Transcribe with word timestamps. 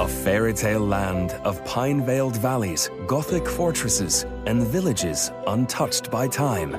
A 0.00 0.08
fairy 0.08 0.54
tale 0.54 0.80
land 0.80 1.32
of 1.44 1.62
pine 1.66 2.06
veiled 2.06 2.34
valleys, 2.38 2.88
Gothic 3.06 3.46
fortresses, 3.46 4.24
and 4.46 4.66
villages 4.66 5.30
untouched 5.46 6.10
by 6.10 6.26
time. 6.26 6.72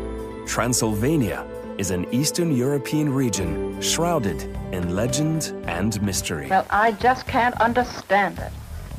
Transylvania 0.48 1.46
is 1.78 1.92
an 1.92 2.12
Eastern 2.12 2.52
European 2.52 3.14
region 3.14 3.80
shrouded 3.80 4.42
in 4.72 4.96
legend 4.96 5.54
and 5.68 6.02
mystery. 6.02 6.48
Well, 6.48 6.66
I 6.72 6.94
just 6.94 7.28
can't 7.28 7.54
understand 7.62 8.40
it. 8.40 8.52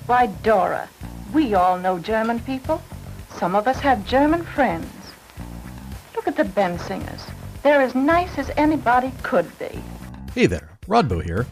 Why, 0.07 0.27
Dora, 0.45 0.89
we 1.35 1.55
all 1.55 1.77
know 1.77 1.99
German 1.99 2.39
people. 2.39 2.81
Some 3.39 3.57
of 3.57 3.67
us 3.67 3.81
have 3.81 4.07
German 4.07 4.45
friends. 4.45 4.87
Look 6.15 6.29
at 6.29 6.37
the 6.37 6.45
Bensingers. 6.45 7.27
They're 7.65 7.83
as 7.83 7.97
nice 7.97 8.39
as 8.39 8.53
anybody 8.57 9.11
could 9.25 9.51
be. 9.59 9.83
Hey 10.33 10.47
there, 10.47 10.71
Rodbo 10.87 11.25
here. 11.25 11.45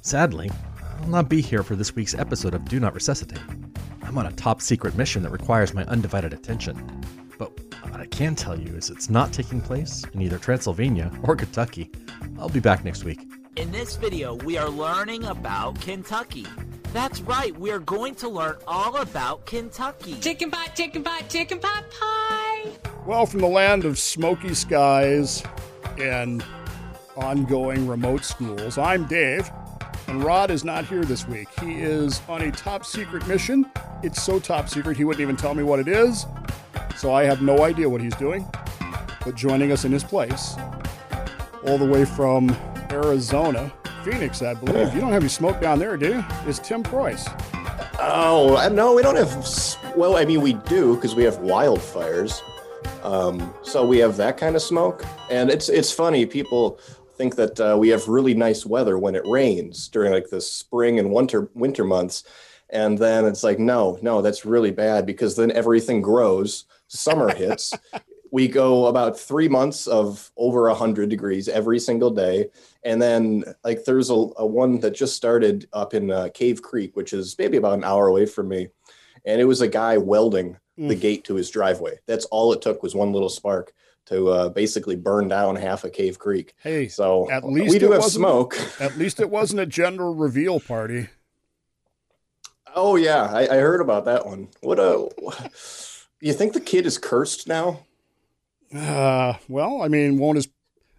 Sadly, 0.00 0.50
I'll 1.04 1.10
not 1.10 1.28
be 1.28 1.42
here 1.42 1.62
for 1.62 1.76
this 1.76 1.94
week's 1.94 2.14
episode 2.14 2.54
of 2.54 2.64
Do 2.64 2.80
Not 2.80 2.94
Resuscitate. 2.94 3.38
I'm 4.04 4.16
on 4.16 4.24
a 4.24 4.32
top 4.32 4.62
secret 4.62 4.96
mission 4.96 5.22
that 5.24 5.32
requires 5.32 5.74
my 5.74 5.84
undivided 5.84 6.32
attention. 6.32 7.04
But 7.38 7.50
what 7.90 8.00
I 8.00 8.06
can 8.06 8.34
tell 8.34 8.58
you 8.58 8.74
is 8.74 8.88
it's 8.88 9.10
not 9.10 9.30
taking 9.30 9.60
place 9.60 10.02
in 10.14 10.22
either 10.22 10.38
Transylvania 10.38 11.12
or 11.22 11.36
Kentucky. 11.36 11.90
I'll 12.38 12.48
be 12.48 12.58
back 12.58 12.86
next 12.86 13.04
week. 13.04 13.20
In 13.56 13.70
this 13.70 13.96
video, 13.96 14.36
we 14.36 14.56
are 14.56 14.70
learning 14.70 15.24
about 15.24 15.78
Kentucky. 15.78 16.46
That's 16.94 17.20
right, 17.20 17.54
we 17.60 17.70
are 17.70 17.80
going 17.80 18.14
to 18.14 18.28
learn 18.30 18.56
all 18.66 18.96
about 18.96 19.44
Kentucky. 19.44 20.18
Chicken 20.20 20.50
pot, 20.50 20.74
chicken 20.74 21.04
pot, 21.04 21.28
chicken 21.28 21.60
pot 21.60 21.84
pie. 21.90 22.70
Well, 23.04 23.26
from 23.26 23.40
the 23.40 23.46
land 23.46 23.84
of 23.84 23.98
smoky 23.98 24.54
skies 24.54 25.42
and 25.98 26.42
ongoing 27.14 27.86
remote 27.86 28.24
schools, 28.24 28.78
I'm 28.78 29.04
Dave, 29.06 29.50
and 30.08 30.22
Rod 30.22 30.50
is 30.50 30.64
not 30.64 30.84
here 30.86 31.04
this 31.04 31.26
week. 31.26 31.48
He 31.60 31.74
is 31.74 32.20
on 32.28 32.42
a 32.42 32.50
top 32.50 32.84
secret 32.84 33.26
mission. 33.26 33.70
It's 34.02 34.22
so 34.22 34.38
top 34.38 34.68
secret, 34.68 34.96
he 34.96 35.04
wouldn't 35.04 35.22
even 35.22 35.36
tell 35.36 35.54
me 35.54 35.62
what 35.62 35.78
it 35.80 35.88
is, 35.88 36.26
so 36.96 37.12
I 37.12 37.24
have 37.24 37.42
no 37.42 37.62
idea 37.62 37.88
what 37.88 38.00
he's 38.00 38.16
doing. 38.16 38.46
But 39.24 39.34
joining 39.34 39.72
us 39.72 39.84
in 39.84 39.92
his 39.92 40.04
place, 40.04 40.54
all 41.66 41.78
the 41.78 41.86
way 41.86 42.04
from 42.04 42.54
Arizona, 42.90 43.72
Phoenix, 44.04 44.42
I 44.42 44.54
believe. 44.54 44.94
You 44.94 45.00
don't 45.00 45.12
have 45.12 45.22
any 45.22 45.30
smoke 45.30 45.60
down 45.60 45.78
there, 45.78 45.96
do 45.96 46.08
you? 46.08 46.24
Is 46.46 46.58
Tim 46.58 46.82
Preuss. 46.82 47.26
Oh, 47.98 48.68
no, 48.72 48.94
we 48.94 49.02
don't 49.02 49.16
have. 49.16 49.32
Well, 49.96 50.16
I 50.16 50.24
mean, 50.26 50.42
we 50.42 50.52
do 50.52 50.94
because 50.96 51.14
we 51.14 51.24
have 51.24 51.38
wildfires. 51.38 52.42
Um, 53.02 53.54
so 53.62 53.86
we 53.86 53.98
have 53.98 54.16
that 54.16 54.36
kind 54.36 54.56
of 54.56 54.62
smoke, 54.62 55.04
and 55.30 55.50
it's 55.50 55.68
it's 55.68 55.92
funny. 55.92 56.24
People 56.26 56.78
think 57.16 57.36
that 57.36 57.60
uh, 57.60 57.76
we 57.78 57.88
have 57.88 58.08
really 58.08 58.34
nice 58.34 58.66
weather 58.66 58.98
when 58.98 59.14
it 59.14 59.26
rains 59.26 59.88
during 59.88 60.12
like 60.12 60.30
the 60.30 60.40
spring 60.40 60.98
and 60.98 61.12
winter 61.12 61.50
winter 61.54 61.84
months, 61.84 62.24
and 62.70 62.98
then 62.98 63.24
it's 63.24 63.44
like 63.44 63.58
no, 63.58 63.98
no, 64.02 64.22
that's 64.22 64.44
really 64.44 64.70
bad 64.70 65.06
because 65.06 65.36
then 65.36 65.52
everything 65.52 66.02
grows. 66.02 66.64
Summer 66.88 67.34
hits. 67.34 67.72
we 68.34 68.48
go 68.48 68.86
about 68.86 69.16
three 69.16 69.48
months 69.48 69.86
of 69.86 70.32
over 70.36 70.62
100 70.62 71.08
degrees 71.08 71.48
every 71.48 71.78
single 71.78 72.10
day. 72.10 72.48
And 72.82 73.00
then 73.00 73.44
like 73.62 73.84
there's 73.84 74.10
a, 74.10 74.14
a 74.14 74.44
one 74.44 74.80
that 74.80 74.90
just 74.90 75.14
started 75.14 75.68
up 75.72 75.94
in 75.94 76.10
uh, 76.10 76.30
cave 76.34 76.60
creek 76.60 76.96
which 76.96 77.12
is 77.12 77.36
maybe 77.38 77.58
about 77.58 77.78
an 77.78 77.84
hour 77.84 78.08
away 78.08 78.26
from 78.26 78.48
me. 78.48 78.70
And 79.24 79.40
it 79.40 79.44
was 79.44 79.60
a 79.60 79.68
guy 79.68 79.98
welding 79.98 80.58
the 80.76 80.96
gate 80.96 81.22
to 81.26 81.36
his 81.36 81.50
driveway. 81.50 82.00
That's 82.06 82.24
all 82.26 82.52
it 82.52 82.60
took 82.60 82.82
was 82.82 82.94
one 82.94 83.12
little 83.12 83.28
spark 83.28 83.72
to 84.06 84.28
uh, 84.28 84.48
basically 84.50 84.96
burn 84.96 85.28
down 85.28 85.56
half 85.56 85.84
of 85.84 85.92
cave 85.92 86.18
creek 86.18 86.54
Hey, 86.62 86.88
so 86.88 87.30
at 87.30 87.44
least 87.44 87.70
we 87.70 87.78
do 87.78 87.92
have 87.92 88.04
smoke 88.04 88.56
At 88.80 88.96
least 88.98 89.20
it 89.20 89.30
wasn't 89.30 89.60
a 89.60 89.66
gender 89.66 90.12
reveal 90.12 90.60
party. 90.60 91.08
oh 92.74 92.96
yeah 92.96 93.24
I, 93.32 93.42
I 93.42 93.56
heard 93.58 93.80
about 93.80 94.04
that 94.06 94.26
one 94.26 94.48
what 94.60 94.78
a 94.78 95.08
you 96.20 96.32
think 96.32 96.52
the 96.52 96.60
kid 96.60 96.86
is 96.86 96.98
cursed 96.98 97.46
now 97.48 97.80
Uh, 98.74 99.34
well, 99.48 99.82
I 99.82 99.88
mean, 99.88 100.18
won't 100.18 100.36
his? 100.36 100.48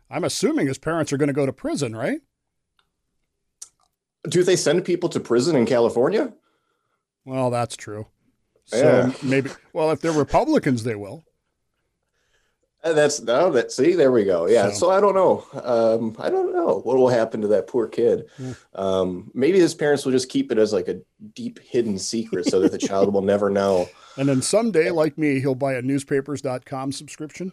I'm 0.09 0.23
assuming 0.23 0.67
his 0.67 0.77
parents 0.77 1.11
are 1.11 1.17
going 1.17 1.27
to 1.27 1.33
go 1.33 1.45
to 1.45 1.51
prison, 1.51 1.93
right? 1.95 2.21
do 4.29 4.43
they 4.43 4.55
send 4.55 4.85
people 4.85 5.09
to 5.09 5.19
prison 5.19 5.55
in 5.55 5.65
california 5.65 6.31
Well, 7.25 7.49
that's 7.49 7.75
true. 7.75 8.07
So 8.65 8.77
Yeah. 8.77 9.11
maybe. 9.23 9.49
Well, 9.73 9.91
if 9.91 9.99
they're 10.01 10.11
Republicans, 10.13 10.83
they 10.83 10.95
will. 10.95 11.24
Uh, 12.85 12.93
That's 12.93 13.19
no, 13.21 13.49
that 13.51 13.71
see, 13.71 13.93
there 13.95 14.11
we 14.11 14.23
go. 14.25 14.47
Yeah. 14.47 14.69
So- 14.69 14.75
So, 14.85 14.89
I 14.91 15.01
don't 15.01 15.15
know. 15.15 15.43
Um, 15.63 16.15
I 16.19 16.29
don't 16.29 16.53
know 16.53 16.81
what 16.83 16.97
will 16.97 17.09
happen 17.09 17.41
to 17.41 17.47
that 17.47 17.65
poor 17.65 17.87
kid. 17.87 18.29
Um, 18.75 19.31
maybe 19.33 19.59
his 19.59 19.73
parents 19.73 20.05
will 20.05 20.11
just 20.11 20.29
keep 20.29 20.51
it 20.51 20.59
as 20.59 20.71
like 20.71 20.87
a 20.87 20.99
deep 21.33 21.57
hidden 21.59 21.97
secret 21.97 22.45
so 22.45 22.59
that 22.59 22.71
the 22.71 22.77
child 22.77 23.11
will 23.13 23.23
never 23.23 23.49
know. 23.49 23.89
And 24.17 24.29
then 24.29 24.41
someday, 24.41 24.91
like 24.91 25.17
me, 25.17 25.41
he'll 25.41 25.55
buy 25.55 25.73
a 25.73 25.81
newspapers.com 25.81 26.93
subscription, 26.93 27.51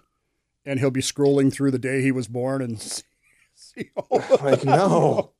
and 0.65 0.79
he'll 0.79 0.93
be 0.93 1.01
scrolling 1.01 1.53
through 1.53 1.73
the 1.73 1.79
day 1.81 2.03
he 2.03 2.13
was 2.13 2.29
born 2.29 2.63
and 2.63 2.81
see, 2.81 3.03
see 3.57 3.91
all 3.97 4.23
Like, 4.41 4.65
no. 4.81 5.33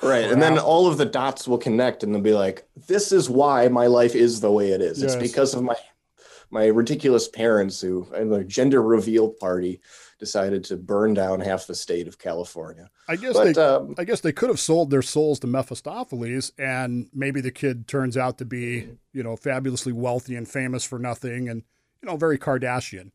right. 0.00 0.30
And 0.30 0.40
then 0.40 0.58
all 0.58 0.86
of 0.86 0.96
the 0.96 1.04
dots 1.06 1.48
will 1.48 1.58
connect 1.58 2.04
and 2.04 2.14
they'll 2.14 2.22
be 2.22 2.34
like, 2.34 2.68
this 2.86 3.10
is 3.10 3.28
why 3.28 3.66
my 3.66 3.88
life 3.88 4.14
is 4.14 4.40
the 4.40 4.52
way 4.52 4.70
it 4.70 4.80
is. 4.80 5.02
It's 5.02 5.16
because 5.16 5.54
of 5.54 5.64
my 5.64 5.74
my 6.50 6.66
ridiculous 6.66 7.28
parents 7.28 7.80
who 7.80 8.06
in 8.14 8.30
the 8.30 8.44
gender 8.44 8.82
reveal 8.82 9.30
party 9.30 9.80
decided 10.18 10.64
to 10.64 10.76
burn 10.76 11.14
down 11.14 11.40
half 11.40 11.66
the 11.66 11.74
state 11.74 12.08
of 12.08 12.18
California. 12.18 12.90
I 13.08 13.16
guess 13.16 13.34
But 13.34 13.54
they. 13.54 13.62
um, 13.62 13.94
I 13.98 14.04
guess 14.04 14.20
they 14.20 14.32
could 14.32 14.48
have 14.48 14.58
sold 14.58 14.90
their 14.90 15.02
souls 15.02 15.38
to 15.40 15.46
Mephistopheles, 15.46 16.52
and 16.58 17.08
maybe 17.14 17.40
the 17.40 17.50
kid 17.50 17.86
turns 17.86 18.16
out 18.16 18.38
to 18.38 18.44
be, 18.44 18.88
you 19.12 19.22
know, 19.22 19.36
fabulously 19.36 19.92
wealthy 19.92 20.34
and 20.34 20.48
famous 20.48 20.84
for 20.84 20.98
nothing, 20.98 21.48
and 21.48 21.62
you 22.02 22.08
know, 22.08 22.16
very 22.16 22.38
Kardashian. 22.38 23.10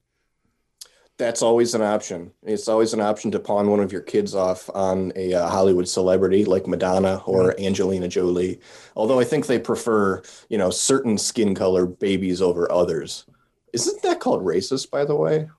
That's 1.17 1.43
always 1.43 1.75
an 1.75 1.83
option. 1.83 2.31
It's 2.41 2.67
always 2.67 2.93
an 2.93 2.99
option 2.99 3.29
to 3.31 3.39
pawn 3.39 3.69
one 3.69 3.79
of 3.79 3.91
your 3.91 4.01
kids 4.01 4.33
off 4.33 4.69
on 4.73 5.13
a 5.15 5.33
uh, 5.33 5.47
Hollywood 5.47 5.87
celebrity 5.87 6.43
like 6.43 6.65
Madonna 6.65 7.21
or 7.25 7.59
Angelina 7.59 8.07
Jolie. 8.07 8.59
Although 8.95 9.19
I 9.19 9.23
think 9.23 9.45
they 9.45 9.59
prefer, 9.59 10.23
you 10.49 10.57
know, 10.57 10.71
certain 10.71 11.17
skin 11.19 11.53
color 11.53 11.85
babies 11.85 12.41
over 12.41 12.71
others. 12.71 13.25
Isn't 13.73 14.01
that 14.01 14.19
called 14.19 14.43
racist, 14.43 14.89
by 14.89 15.05
the 15.05 15.15
way? 15.15 15.49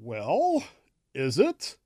Well, 0.00 0.64
is 1.14 1.38
it? 1.38 1.76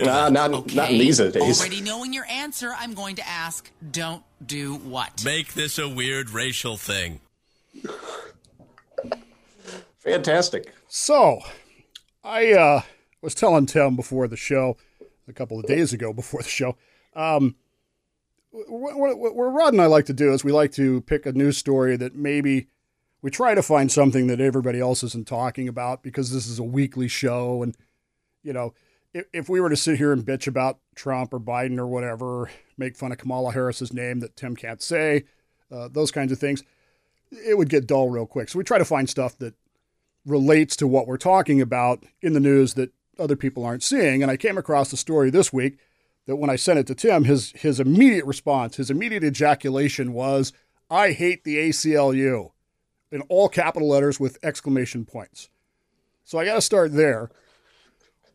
Nah, 0.00 0.28
not 0.28 0.72
not 0.74 0.90
in 0.90 0.98
these 0.98 1.18
days. 1.18 1.60
Already 1.60 1.80
knowing 1.80 2.12
your 2.12 2.26
answer, 2.26 2.72
I'm 2.78 2.94
going 2.94 3.16
to 3.16 3.28
ask, 3.28 3.68
don't 3.90 4.22
do 4.44 4.76
what? 4.76 5.24
Make 5.24 5.54
this 5.54 5.78
a 5.78 5.88
weird 5.88 6.30
racial 6.30 6.76
thing. 6.76 7.20
Fantastic. 9.98 10.72
So, 10.86 11.40
I 12.24 12.52
uh, 12.52 12.80
was 13.20 13.34
telling 13.34 13.66
Tim 13.66 13.96
before 13.96 14.26
the 14.26 14.36
show, 14.36 14.78
a 15.28 15.32
couple 15.32 15.60
of 15.60 15.66
days 15.66 15.92
ago 15.92 16.12
before 16.12 16.42
the 16.42 16.48
show, 16.48 16.76
um, 17.14 17.54
what, 18.50 18.96
what, 18.96 19.18
what 19.18 19.44
Rod 19.44 19.74
and 19.74 19.82
I 19.82 19.86
like 19.86 20.06
to 20.06 20.14
do 20.14 20.32
is 20.32 20.42
we 20.42 20.52
like 20.52 20.72
to 20.72 21.02
pick 21.02 21.26
a 21.26 21.32
news 21.32 21.58
story 21.58 21.96
that 21.96 22.14
maybe 22.14 22.68
we 23.20 23.30
try 23.30 23.54
to 23.54 23.62
find 23.62 23.92
something 23.92 24.26
that 24.28 24.40
everybody 24.40 24.80
else 24.80 25.02
isn't 25.02 25.26
talking 25.26 25.68
about 25.68 26.02
because 26.02 26.32
this 26.32 26.46
is 26.46 26.58
a 26.58 26.64
weekly 26.64 27.08
show. 27.08 27.62
And, 27.62 27.76
you 28.42 28.52
know, 28.52 28.74
if, 29.12 29.26
if 29.32 29.48
we 29.48 29.60
were 29.60 29.70
to 29.70 29.76
sit 29.76 29.98
here 29.98 30.12
and 30.12 30.24
bitch 30.24 30.46
about 30.46 30.78
Trump 30.94 31.34
or 31.34 31.40
Biden 31.40 31.78
or 31.78 31.86
whatever, 31.86 32.50
make 32.78 32.96
fun 32.96 33.12
of 33.12 33.18
Kamala 33.18 33.52
Harris's 33.52 33.92
name 33.92 34.20
that 34.20 34.36
Tim 34.36 34.56
can't 34.56 34.80
say, 34.80 35.24
uh, 35.70 35.88
those 35.88 36.10
kinds 36.10 36.32
of 36.32 36.38
things, 36.38 36.62
it 37.32 37.58
would 37.58 37.68
get 37.68 37.86
dull 37.86 38.08
real 38.08 38.26
quick. 38.26 38.48
So 38.48 38.58
we 38.58 38.64
try 38.64 38.78
to 38.78 38.84
find 38.84 39.10
stuff 39.10 39.36
that 39.38 39.54
relates 40.26 40.76
to 40.76 40.86
what 40.86 41.06
we're 41.06 41.16
talking 41.16 41.60
about 41.60 42.04
in 42.22 42.32
the 42.32 42.40
news 42.40 42.74
that 42.74 42.92
other 43.18 43.36
people 43.36 43.64
aren't 43.64 43.82
seeing. 43.82 44.22
And 44.22 44.30
I 44.30 44.36
came 44.36 44.58
across 44.58 44.92
a 44.92 44.96
story 44.96 45.30
this 45.30 45.52
week 45.52 45.78
that 46.26 46.36
when 46.36 46.50
I 46.50 46.56
sent 46.56 46.78
it 46.78 46.86
to 46.88 46.94
Tim, 46.94 47.24
his 47.24 47.52
his 47.52 47.80
immediate 47.80 48.24
response, 48.24 48.76
his 48.76 48.90
immediate 48.90 49.24
ejaculation 49.24 50.12
was, 50.12 50.52
"I 50.90 51.12
hate 51.12 51.44
the 51.44 51.56
ACLU," 51.58 52.52
in 53.12 53.20
all 53.22 53.48
capital 53.48 53.88
letters 53.88 54.18
with 54.18 54.38
exclamation 54.42 55.04
points. 55.04 55.48
So 56.24 56.38
I 56.38 56.44
got 56.44 56.54
to 56.54 56.62
start 56.62 56.92
there. 56.94 57.30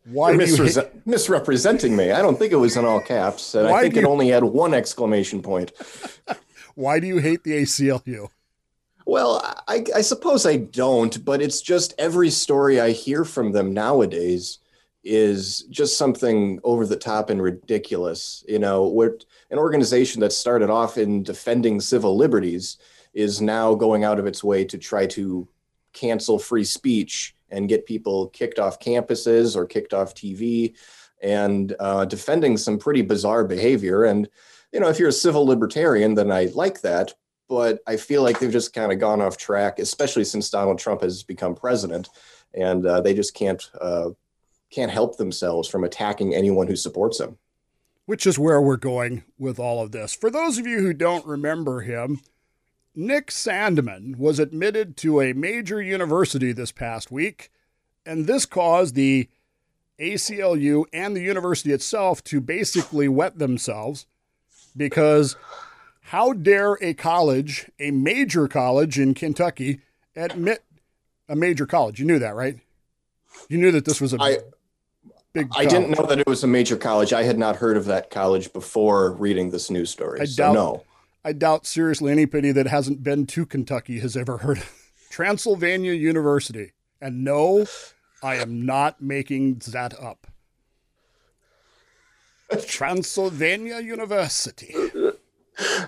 Why 0.05 0.37
hate, 0.37 1.05
misrepresenting 1.05 1.95
me. 1.95 2.11
I 2.11 2.21
don't 2.21 2.39
think 2.39 2.51
it 2.51 2.57
was 2.57 2.77
in 2.77 2.85
all 2.85 3.01
caps, 3.01 3.53
and 3.53 3.69
Why 3.69 3.79
I 3.79 3.81
think 3.81 3.95
do 3.95 3.99
it 4.01 4.05
only 4.05 4.29
had 4.29 4.43
one 4.43 4.73
exclamation 4.73 5.41
point. 5.41 5.71
why 6.75 6.99
do 6.99 7.07
you 7.07 7.17
hate 7.17 7.43
the 7.43 7.51
ACLU? 7.51 8.29
Well, 9.09 9.41
I, 9.67 9.83
I 9.95 10.01
suppose 10.01 10.45
I 10.45 10.57
don't, 10.57 11.25
but 11.25 11.41
it's 11.41 11.61
just 11.61 11.95
every 11.97 12.29
story 12.29 12.79
I 12.79 12.91
hear 12.91 13.25
from 13.25 13.51
them 13.51 13.73
nowadays 13.73 14.59
is 15.03 15.63
just 15.71 15.97
something 15.97 16.59
over 16.63 16.85
the 16.85 16.95
top 16.95 17.31
and 17.31 17.41
ridiculous. 17.41 18.45
You 18.47 18.59
know, 18.59 19.01
an 19.49 19.57
organization 19.57 20.21
that 20.21 20.31
started 20.31 20.69
off 20.69 20.99
in 20.99 21.23
defending 21.23 21.81
civil 21.81 22.17
liberties 22.17 22.77
is 23.15 23.41
now 23.41 23.73
going 23.73 24.03
out 24.03 24.19
of 24.19 24.27
its 24.27 24.43
way 24.43 24.63
to 24.65 24.77
try 24.77 25.07
to 25.07 25.47
cancel 25.91 26.37
free 26.37 26.63
speech 26.63 27.35
and 27.49 27.67
get 27.67 27.87
people 27.87 28.27
kicked 28.27 28.59
off 28.59 28.79
campuses 28.79 29.55
or 29.55 29.65
kicked 29.65 29.95
off 29.95 30.13
TV 30.13 30.75
and 31.23 31.75
uh, 31.79 32.05
defending 32.05 32.57
some 32.57 32.77
pretty 32.77 33.01
bizarre 33.01 33.43
behavior. 33.43 34.03
And 34.03 34.29
you 34.71 34.79
know, 34.79 34.87
if 34.87 34.99
you're 34.99 35.09
a 35.09 35.13
civil 35.13 35.47
libertarian, 35.47 36.13
then 36.13 36.31
I 36.31 36.51
like 36.53 36.81
that. 36.81 37.15
But 37.49 37.79
I 37.87 37.97
feel 37.97 38.21
like 38.21 38.39
they've 38.39 38.51
just 38.51 38.73
kind 38.73 38.91
of 38.91 38.99
gone 38.99 39.21
off 39.21 39.35
track, 39.35 39.79
especially 39.79 40.23
since 40.23 40.49
Donald 40.49 40.77
Trump 40.79 41.01
has 41.01 41.23
become 41.23 41.55
president, 41.55 42.09
and 42.53 42.85
uh, 42.85 43.01
they 43.01 43.13
just 43.13 43.33
can't 43.33 43.69
uh, 43.81 44.11
can't 44.71 44.91
help 44.91 45.17
themselves 45.17 45.67
from 45.67 45.83
attacking 45.83 46.35
anyone 46.35 46.67
who 46.67 46.75
supports 46.75 47.19
him. 47.19 47.37
Which 48.05 48.25
is 48.25 48.39
where 48.39 48.61
we're 48.61 48.77
going 48.77 49.23
with 49.37 49.59
all 49.59 49.81
of 49.81 49.91
this. 49.91 50.15
For 50.15 50.29
those 50.31 50.57
of 50.57 50.67
you 50.67 50.79
who 50.79 50.93
don't 50.93 51.25
remember 51.25 51.81
him, 51.81 52.21
Nick 52.95 53.27
Sandmann 53.27 54.17
was 54.17 54.39
admitted 54.39 54.97
to 54.97 55.21
a 55.21 55.33
major 55.33 55.81
university 55.81 56.51
this 56.51 56.71
past 56.71 57.11
week, 57.11 57.51
and 58.05 58.27
this 58.27 58.45
caused 58.45 58.95
the 58.95 59.29
ACLU 59.99 60.85
and 60.93 61.15
the 61.15 61.21
university 61.21 61.71
itself 61.71 62.23
to 62.25 62.41
basically 62.41 63.07
wet 63.07 63.37
themselves 63.37 64.05
because 64.75 65.35
how 66.09 66.33
dare 66.33 66.73
a 66.81 66.95
college, 66.95 67.69
a 67.79 67.91
major 67.91 68.47
college 68.47 68.97
in 68.97 69.13
Kentucky, 69.13 69.81
admit 70.15 70.63
a 71.27 71.35
major 71.35 71.67
college? 71.67 71.99
You 71.99 72.07
knew 72.07 72.17
that, 72.17 72.33
right? 72.33 72.57
You 73.47 73.59
knew 73.59 73.71
that 73.71 73.85
this 73.85 74.01
was 74.01 74.13
a 74.13 74.17
I, 74.19 74.37
big. 75.33 75.49
I 75.55 75.65
didn't 75.65 75.91
know 75.91 76.07
that 76.07 76.17
it 76.17 76.27
was 76.27 76.43
a 76.43 76.47
major 76.47 76.77
college. 76.77 77.13
I 77.13 77.21
had 77.21 77.37
not 77.37 77.57
heard 77.57 77.77
of 77.77 77.85
that 77.85 78.09
college 78.09 78.51
before 78.53 79.11
reading 79.11 79.51
this 79.51 79.69
news 79.69 79.91
story. 79.91 80.19
I 80.21 80.25
so 80.25 80.45
doubt. 80.45 80.53
no. 80.53 80.83
I 81.23 81.31
doubt 81.31 81.67
seriously 81.67 82.11
anybody 82.11 82.51
that 82.53 82.65
hasn't 82.65 83.03
been 83.03 83.27
to 83.27 83.45
Kentucky 83.45 83.99
has 83.99 84.17
ever 84.17 84.37
heard 84.37 84.57
of 84.57 84.91
Transylvania 85.11 85.93
University. 85.93 86.71
And 86.99 87.23
no, 87.23 87.67
I 88.23 88.37
am 88.37 88.65
not 88.65 88.99
making 88.99 89.61
that 89.67 89.93
up. 90.01 90.25
Transylvania 92.67 93.79
University. 93.79 94.73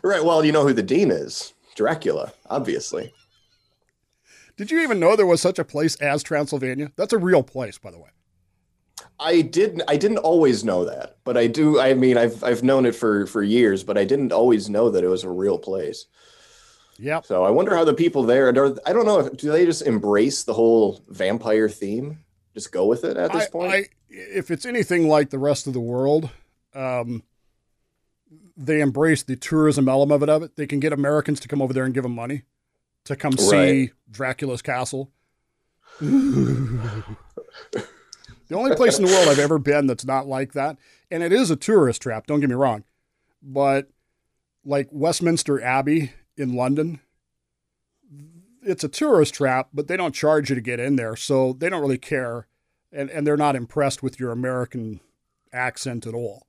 Right. 0.04 0.24
Well, 0.24 0.44
you 0.44 0.52
know 0.52 0.68
who 0.68 0.74
the 0.74 0.84
dean 0.84 1.12
is 1.12 1.54
Dracula, 1.76 2.34
obviously. 2.50 3.14
Did 4.58 4.70
you 4.70 4.82
even 4.82 5.00
know 5.00 5.16
there 5.16 5.26
was 5.26 5.42
such 5.42 5.60
a 5.60 5.66
place 5.66 5.96
as 5.96 6.24
Transylvania? 6.24 6.92
That's 6.96 7.14
a 7.14 7.18
real 7.18 7.44
place, 7.44 7.78
by 7.78 7.92
the 7.92 8.00
way. 8.00 8.10
I 9.20 9.42
didn't. 9.42 9.84
I 9.88 9.98
didn't 9.98 10.20
always 10.20 10.64
know 10.64 10.86
that, 10.86 11.18
but 11.24 11.38
I 11.38 11.48
do. 11.48 11.80
I 11.80 11.94
mean, 11.94 12.18
I've 12.18 12.44
I've 12.44 12.64
known 12.64 12.86
it 12.86 12.96
for 12.96 13.26
for 13.28 13.44
years, 13.44 13.84
but 13.84 13.98
I 13.98 14.04
didn't 14.04 14.32
always 14.32 14.70
know 14.70 14.90
that 14.90 15.04
it 15.04 15.08
was 15.08 15.24
a 15.24 15.30
real 15.30 15.58
place. 15.58 16.06
Yeah. 16.98 17.22
So 17.22 17.44
I 17.44 17.50
wonder 17.50 17.76
how 17.76 17.84
the 17.84 17.94
people 17.94 18.24
there. 18.24 18.50
Are, 18.50 18.78
I 18.86 18.94
don't 18.94 19.06
know. 19.06 19.20
If, 19.20 19.38
do 19.38 19.52
they 19.52 19.66
just 19.66 19.84
embrace 19.84 20.44
the 20.44 20.54
whole 20.54 21.04
vampire 21.08 21.70
theme? 21.70 22.20
Just 22.54 22.72
go 22.72 22.86
with 22.86 23.04
it 23.04 23.18
at 23.18 23.32
this 23.32 23.46
I, 23.46 23.50
point. 23.50 23.74
I, 23.74 23.86
if 24.10 24.52
it's 24.52 24.66
anything 24.66 25.08
like 25.08 25.30
the 25.30 25.40
rest 25.40 25.68
of 25.68 25.74
the 25.74 25.80
world, 25.80 26.30
um, 26.76 27.24
they 28.56 28.82
embrace 28.82 29.24
the 29.24 29.36
tourism 29.36 29.88
element 29.88 30.30
of 30.30 30.44
it. 30.44 30.56
They 30.56 30.68
can 30.68 30.80
get 30.80 30.94
Americans 30.94 31.40
to 31.42 31.48
come 31.48 31.62
over 31.62 31.74
there 31.74 31.86
and 31.86 31.94
give 31.94 32.04
them 32.04 32.16
money 32.16 32.44
to 33.06 33.16
come 33.16 33.38
see 33.38 33.92
Dracula's 34.10 34.62
castle. 34.62 35.12
the 36.00 37.04
only 38.52 38.76
place 38.76 38.98
in 38.98 39.06
the 39.06 39.12
world 39.12 39.28
I've 39.28 39.40
ever 39.40 39.60
been 39.60 39.88
that's 39.88 40.06
not 40.06 40.28
like 40.28 40.54
that, 40.54 40.78
and 41.10 41.24
it 41.24 41.32
is 41.32 41.52
a 41.52 41.56
tourist 41.56 42.02
trap, 42.02 42.28
don't 42.28 42.40
get 42.40 42.50
me 42.50 42.56
wrong, 42.56 42.84
but 43.42 43.90
like 44.64 44.88
Westminster 44.92 45.62
Abbey 45.62 46.14
in 46.38 46.54
London, 46.54 47.00
it's 48.64 48.84
a 48.84 48.90
tourist 48.90 49.34
trap, 49.34 49.70
but 49.74 49.88
they 49.88 49.98
don't 49.98 50.16
charge 50.16 50.50
you 50.50 50.56
to 50.56 50.62
get 50.62 50.80
in 50.80 50.96
there, 50.96 51.16
so 51.16 51.54
they 51.54 51.70
don't 51.70 51.82
really 51.82 51.98
care, 51.98 52.48
and 52.92 53.10
and 53.10 53.26
they're 53.26 53.38
not 53.38 53.56
impressed 53.56 54.04
with 54.04 54.20
your 54.20 54.32
American 54.32 55.00
accent 55.52 56.06
at 56.06 56.14
all. 56.14 56.48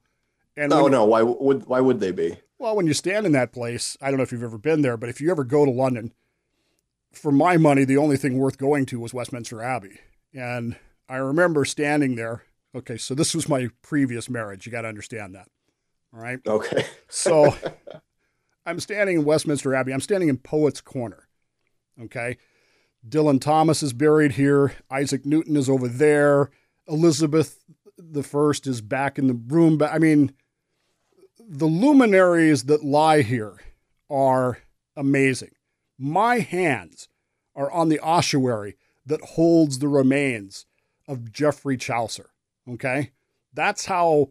And 0.57 0.71
no, 0.71 0.85
when- 0.85 0.93
no. 0.93 1.05
Why 1.05 1.23
would 1.23 1.67
why 1.67 1.81
would 1.81 2.01
they 2.01 2.13
be? 2.13 2.37
well, 2.59 2.77
when 2.77 2.87
you 2.87 2.95
stand 2.95 3.27
in 3.27 3.33
that 3.33 3.53
place, 3.53 3.97
I 4.01 4.09
don't 4.09 4.19
know 4.19 4.23
if 4.23 4.31
you've 4.31 4.43
ever 4.45 4.59
been 4.59 4.83
there, 4.83 4.97
but 4.97 5.09
if 5.09 5.21
you 5.21 5.31
ever 5.33 5.43
go 5.43 5.65
to 5.65 5.71
London, 5.71 6.13
for 7.13 7.33
my 7.33 7.57
money, 7.57 7.85
the 7.85 7.97
only 7.97 8.17
thing 8.17 8.39
worth 8.39 8.57
going 8.57 8.87
to 8.87 9.01
was 9.01 9.13
Westminster 9.13 9.61
Abbey. 9.63 9.99
And 10.33 10.77
I 11.09 11.17
remember 11.17 11.65
standing 11.65 12.15
there. 12.15 12.45
Okay, 12.75 12.97
so 12.97 13.15
this 13.15 13.35
was 13.35 13.49
my 13.49 13.69
previous 13.83 14.31
marriage. 14.31 14.65
You 14.65 14.73
got 14.73 14.83
to 14.83 14.89
understand 14.89 15.35
that. 15.35 15.49
All 16.15 16.21
right. 16.21 16.39
Okay. 16.47 16.87
So 17.09 17.55
I'm 18.67 18.81
standing 18.81 19.19
in 19.19 19.25
Westminster 19.25 19.75
Abbey. 19.75 19.93
I'm 19.93 20.01
standing 20.01 20.29
in 20.29 20.39
Poets 20.39 20.81
Corner. 20.81 21.29
Okay. 22.01 22.39
Dylan 23.07 23.41
Thomas 23.41 23.83
is 23.83 23.93
buried 23.93 24.33
here. 24.33 24.75
Isaac 24.91 25.27
Newton 25.27 25.57
is 25.57 25.69
over 25.69 25.89
there. 25.89 26.51
Elizabeth 26.87 27.59
the 27.99 28.23
First 28.23 28.67
is 28.67 28.81
back 28.81 29.19
in 29.19 29.27
the 29.27 29.35
room. 29.35 29.77
But 29.79 29.93
I 29.93 29.99
mean, 29.99 30.33
the 31.49 31.67
luminaries 31.67 32.65
that 32.65 32.85
lie 32.85 33.23
here 33.23 33.59
are 34.11 34.59
amazing. 34.97 35.51
My 35.99 36.39
hands 36.39 37.09
are 37.55 37.71
on 37.71 37.89
the 37.89 38.01
ossuary 38.01 38.77
that 39.07 39.21
holds 39.23 39.79
the 39.79 39.89
remains 39.89 40.67
of 41.09 41.33
Geoffrey 41.33 41.77
Chaucer. 41.77 42.31
Okay. 42.69 43.11
That's 43.53 43.87
how 43.87 44.31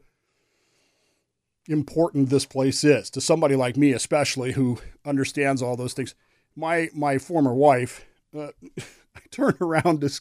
important 1.67 2.29
this 2.29 2.45
place 2.45 2.83
is 2.83 3.09
to 3.11 3.21
somebody 3.21 3.55
like 3.55 3.77
me, 3.77 3.91
especially 3.91 4.53
who 4.53 4.79
understands 5.05 5.61
all 5.61 5.75
those 5.75 5.93
things. 5.93 6.15
My 6.55 6.89
my 6.93 7.17
former 7.17 7.53
wife, 7.53 8.05
uh, 8.37 8.49
I 9.15 9.19
turned 9.29 9.61
around 9.61 10.01
to 10.01 10.19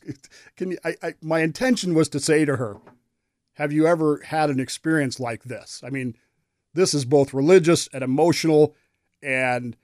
can 0.56 0.72
you, 0.72 0.78
I, 0.84 0.96
I 1.02 1.14
my 1.22 1.40
intention 1.40 1.94
was 1.94 2.08
to 2.10 2.20
say 2.20 2.44
to 2.44 2.56
her, 2.56 2.76
"Have 3.54 3.72
you 3.72 3.86
ever 3.86 4.20
had 4.24 4.50
an 4.50 4.60
experience 4.60 5.18
like 5.18 5.44
this?" 5.44 5.82
I 5.84 5.90
mean, 5.90 6.14
this 6.74 6.94
is 6.94 7.04
both 7.04 7.34
religious 7.34 7.88
and 7.92 8.02
emotional, 8.02 8.74
and 9.22 9.76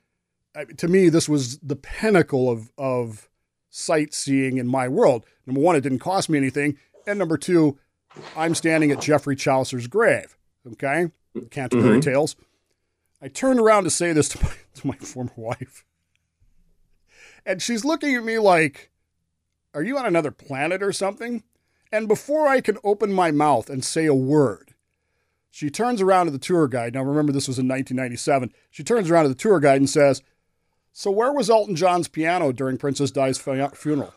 uh, 0.55 0.65
to 0.77 0.89
me, 0.89 1.09
this 1.09 1.29
was 1.29 1.59
the 1.59 1.77
pinnacle 1.77 2.51
of 2.51 2.71
of 2.79 3.29
sightseeing 3.71 4.59
in 4.59 4.67
my 4.67 4.89
world. 4.89 5.25
Number 5.47 5.61
one, 5.61 5.77
it 5.77 5.83
didn't 5.83 5.99
cost 5.99 6.29
me 6.29 6.39
anything, 6.39 6.79
and 7.07 7.19
number 7.19 7.37
two, 7.37 7.79
I'm 8.37 8.55
standing 8.55 8.91
at 8.91 9.01
Geoffrey 9.01 9.37
Chaucer's 9.37 9.87
grave. 9.87 10.37
Okay, 10.73 11.11
Canterbury 11.51 12.01
Tales. 12.01 12.37
I 13.21 13.29
turned 13.29 13.61
around 13.61 13.85
to 13.85 13.91
say 13.91 14.13
this 14.13 14.29
to 14.31 14.43
my, 14.43 14.53
to 14.75 14.87
my 14.87 14.97
former 14.97 15.33
wife, 15.37 15.85
and 17.45 17.61
she's 17.61 17.85
looking 17.85 18.15
at 18.15 18.25
me 18.25 18.39
like, 18.39 18.91
"Are 19.75 19.83
you 19.83 19.99
on 19.99 20.07
another 20.07 20.31
planet 20.31 20.83
or 20.83 20.93
something?" 20.93 21.43
And 21.93 22.09
before 22.09 22.49
I 22.49 22.61
can 22.61 22.79
open 22.83 23.13
my 23.13 23.31
mouth 23.31 23.71
and 23.71 23.85
say 23.85 24.07
a 24.07 24.15
word, 24.15 24.75
she 25.57 25.71
turns 25.71 26.03
around 26.03 26.27
to 26.27 26.33
the 26.33 26.39
tour 26.39 26.69
guide. 26.69 26.93
Now, 26.93 27.03
remember, 27.03 27.33
this 27.33 27.49
was 27.49 27.59
in 27.59 27.67
1997. 27.67 28.53
She 28.71 28.85
turns 28.85 29.11
around 29.11 29.23
to 29.23 29.31
the 29.31 29.35
tour 29.35 29.59
guide 29.59 29.81
and 29.81 29.89
says, 29.89 30.21
So, 30.93 31.11
where 31.11 31.33
was 31.33 31.49
Elton 31.49 31.75
John's 31.77 32.09
piano 32.09 32.53
during 32.53 32.77
Princess 32.77 33.11
Di's 33.11 33.39
fu- 33.39 33.67
funeral? 33.69 34.13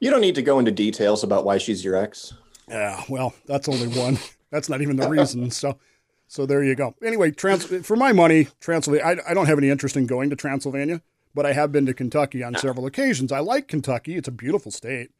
You 0.00 0.10
don't 0.10 0.20
need 0.20 0.34
to 0.34 0.42
go 0.42 0.58
into 0.58 0.72
details 0.72 1.22
about 1.22 1.44
why 1.44 1.58
she's 1.58 1.84
your 1.84 1.94
ex. 1.94 2.34
Yeah, 2.68 3.04
well, 3.08 3.32
that's 3.46 3.68
only 3.68 3.86
one. 3.86 4.18
That's 4.50 4.68
not 4.68 4.80
even 4.80 4.96
the 4.96 5.08
reason. 5.08 5.50
So, 5.52 5.78
so 6.26 6.46
there 6.46 6.64
you 6.64 6.74
go. 6.74 6.96
Anyway, 7.04 7.30
trans- 7.30 7.86
for 7.86 7.96
my 7.96 8.12
money, 8.12 8.48
Transylvania. 8.60 9.22
I, 9.24 9.30
I 9.30 9.34
don't 9.34 9.46
have 9.46 9.58
any 9.58 9.70
interest 9.70 9.96
in 9.96 10.06
going 10.06 10.30
to 10.30 10.36
Transylvania, 10.36 11.00
but 11.32 11.46
I 11.46 11.52
have 11.52 11.70
been 11.70 11.86
to 11.86 11.94
Kentucky 11.94 12.42
on 12.42 12.56
several 12.56 12.86
occasions. 12.86 13.30
I 13.30 13.38
like 13.38 13.68
Kentucky. 13.68 14.16
It's 14.16 14.26
a 14.26 14.32
beautiful 14.32 14.72
state. 14.72 15.10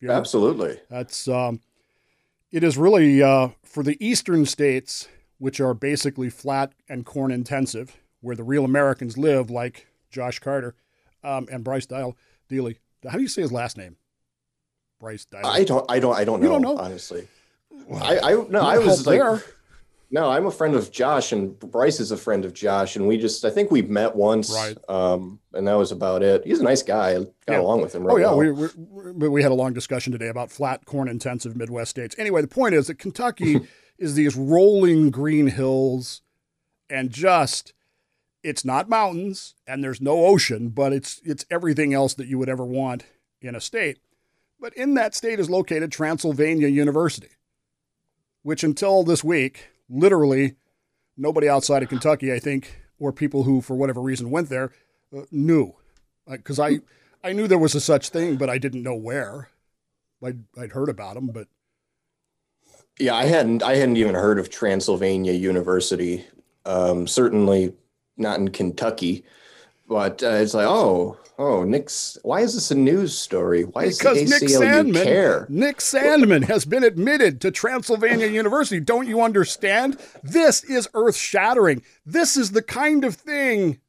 You 0.00 0.10
Absolutely. 0.10 0.80
That's 0.90 1.28
um, 1.28 1.60
it 2.52 2.62
is 2.62 2.76
really 2.76 3.22
uh, 3.22 3.48
for 3.62 3.82
the 3.82 3.96
eastern 4.04 4.46
states, 4.46 5.08
which 5.38 5.60
are 5.60 5.74
basically 5.74 6.30
flat 6.30 6.72
and 6.88 7.04
corn 7.04 7.30
intensive, 7.30 7.96
where 8.20 8.36
the 8.36 8.44
real 8.44 8.64
Americans 8.64 9.16
live, 9.16 9.50
like 9.50 9.86
Josh 10.10 10.38
Carter 10.38 10.74
um, 11.22 11.48
and 11.50 11.64
Bryce 11.64 11.86
Dial 11.86 12.16
Dealey. 12.50 12.76
How 13.04 13.16
do 13.16 13.22
you 13.22 13.28
say 13.28 13.42
his 13.42 13.52
last 13.52 13.76
name? 13.76 13.96
Bryce 15.00 15.24
Dial. 15.24 15.46
I 15.46 15.64
don't. 15.64 15.90
I 15.90 15.98
don't. 15.98 16.14
I 16.14 16.24
don't 16.24 16.40
know. 16.40 16.46
You 16.46 16.52
don't 16.52 16.62
know? 16.62 16.78
Honestly, 16.78 17.26
I. 17.92 18.18
I 18.18 18.30
no. 18.48 18.60
I 18.60 18.78
was 18.78 19.06
like. 19.06 19.18
there. 19.18 19.42
No, 20.14 20.30
I'm 20.30 20.46
a 20.46 20.50
friend 20.52 20.76
of 20.76 20.92
Josh, 20.92 21.32
and 21.32 21.58
Bryce 21.58 21.98
is 21.98 22.12
a 22.12 22.16
friend 22.16 22.44
of 22.44 22.54
Josh, 22.54 22.94
and 22.94 23.08
we 23.08 23.18
just. 23.18 23.44
I 23.44 23.50
think 23.50 23.72
we 23.72 23.82
met 23.82 24.14
once. 24.14 24.48
Right. 24.54 24.78
Um, 24.88 25.40
and 25.52 25.66
that 25.66 25.74
was 25.74 25.90
about 25.90 26.22
it. 26.22 26.46
He's 26.46 26.60
a 26.60 26.62
nice 26.62 26.84
guy. 26.84 27.10
I 27.10 27.18
got 27.18 27.28
Yeah. 27.48 27.60
along 27.60 27.82
with 27.82 27.96
him. 27.96 28.06
Oh 28.08 28.16
yeah, 28.16 28.26
well. 28.26 28.36
we, 28.36 28.52
we 28.52 28.68
we 29.10 29.28
we 29.28 29.42
had 29.42 29.50
a 29.50 29.56
long 29.56 29.72
discussion 29.72 30.12
today 30.12 30.28
about 30.28 30.52
flat 30.52 30.84
corn 30.84 31.08
intensive 31.08 31.56
Midwest 31.56 31.90
states. 31.90 32.14
Anyway, 32.16 32.42
the 32.42 32.46
point 32.46 32.76
is 32.76 32.86
that 32.86 33.00
Kentucky 33.00 33.62
is 33.98 34.14
these 34.14 34.36
rolling 34.36 35.10
green 35.10 35.48
hills, 35.48 36.22
and 36.88 37.10
just 37.10 37.72
it's 38.44 38.64
not 38.64 38.88
mountains 38.88 39.56
and 39.66 39.82
there's 39.82 40.00
no 40.00 40.26
ocean, 40.26 40.68
but 40.68 40.92
it's 40.92 41.20
it's 41.24 41.44
everything 41.50 41.92
else 41.92 42.14
that 42.14 42.28
you 42.28 42.38
would 42.38 42.48
ever 42.48 42.64
want 42.64 43.04
in 43.40 43.56
a 43.56 43.60
state. 43.60 43.98
But 44.60 44.74
in 44.74 44.94
that 44.94 45.16
state 45.16 45.40
is 45.40 45.50
located 45.50 45.90
Transylvania 45.90 46.68
University, 46.68 47.30
which 48.42 48.62
until 48.62 49.02
this 49.02 49.24
week, 49.24 49.70
literally 49.88 50.56
nobody 51.16 51.48
outside 51.48 51.82
of 51.82 51.88
Kentucky, 51.88 52.32
I 52.32 52.38
think, 52.38 52.80
or 52.98 53.12
people 53.12 53.44
who 53.44 53.60
for 53.60 53.76
whatever 53.76 54.00
reason 54.00 54.30
went 54.30 54.48
there, 54.48 54.72
uh, 55.16 55.22
knew 55.30 55.74
because 56.28 56.58
I 56.58 56.80
I 57.22 57.32
knew 57.32 57.46
there 57.46 57.58
was 57.58 57.74
a 57.74 57.80
such 57.80 58.10
thing, 58.10 58.36
but 58.36 58.50
I 58.50 58.58
didn't 58.58 58.82
know 58.82 58.94
where. 58.96 59.50
I'd, 60.22 60.44
I'd 60.58 60.72
heard 60.72 60.88
about 60.88 61.14
them, 61.14 61.28
but 61.28 61.48
Yeah, 62.98 63.14
I 63.14 63.24
hadn't 63.24 63.62
I 63.62 63.76
hadn't 63.76 63.96
even 63.96 64.14
heard 64.14 64.38
of 64.38 64.50
Transylvania 64.50 65.32
University. 65.32 66.26
Um, 66.64 67.06
certainly 67.06 67.74
not 68.16 68.38
in 68.38 68.50
Kentucky, 68.50 69.24
but 69.88 70.22
uh, 70.22 70.28
it's 70.28 70.54
like, 70.54 70.66
oh, 70.66 71.18
oh, 71.38 71.64
Nick's. 71.64 72.16
Why 72.22 72.40
is 72.40 72.54
this 72.54 72.70
a 72.70 72.74
news 72.74 73.16
story? 73.16 73.64
Why 73.64 73.86
does 73.86 73.98
Because 73.98 74.18
the 74.18 74.24
Nick 74.24 74.42
ACLU 74.42 74.60
Sandmann, 74.92 75.02
care? 75.02 75.46
Nick 75.48 75.78
Sandmann 75.78 76.44
has 76.44 76.64
been 76.64 76.84
admitted 76.84 77.40
to 77.42 77.50
Transylvania 77.50 78.26
University. 78.26 78.80
Don't 78.80 79.08
you 79.08 79.20
understand? 79.20 79.98
This 80.22 80.64
is 80.64 80.88
earth 80.94 81.16
shattering. 81.16 81.82
This 82.06 82.36
is 82.36 82.52
the 82.52 82.62
kind 82.62 83.04
of 83.04 83.14
thing, 83.14 83.80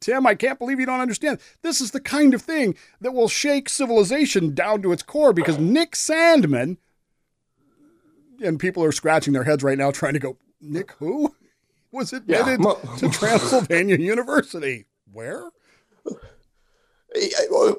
Tim, 0.00 0.26
I 0.26 0.34
can't 0.34 0.58
believe 0.58 0.78
you 0.78 0.86
don't 0.86 1.00
understand. 1.00 1.40
This 1.62 1.80
is 1.80 1.90
the 1.90 2.00
kind 2.00 2.34
of 2.34 2.42
thing 2.42 2.76
that 3.00 3.12
will 3.12 3.28
shake 3.28 3.68
civilization 3.68 4.54
down 4.54 4.82
to 4.82 4.92
its 4.92 5.02
core 5.02 5.32
because 5.32 5.58
Nick 5.58 5.92
Sandmann, 5.92 6.76
and 8.42 8.60
people 8.60 8.84
are 8.84 8.92
scratching 8.92 9.32
their 9.32 9.44
heads 9.44 9.62
right 9.64 9.78
now 9.78 9.90
trying 9.90 10.14
to 10.14 10.20
go, 10.20 10.36
Nick 10.60 10.92
who? 10.92 11.34
Was 11.90 12.14
admitted 12.14 12.60
mo- 12.60 12.80
to 12.98 13.08
Transylvania 13.10 13.98
University. 13.98 14.86
Where? 15.12 15.50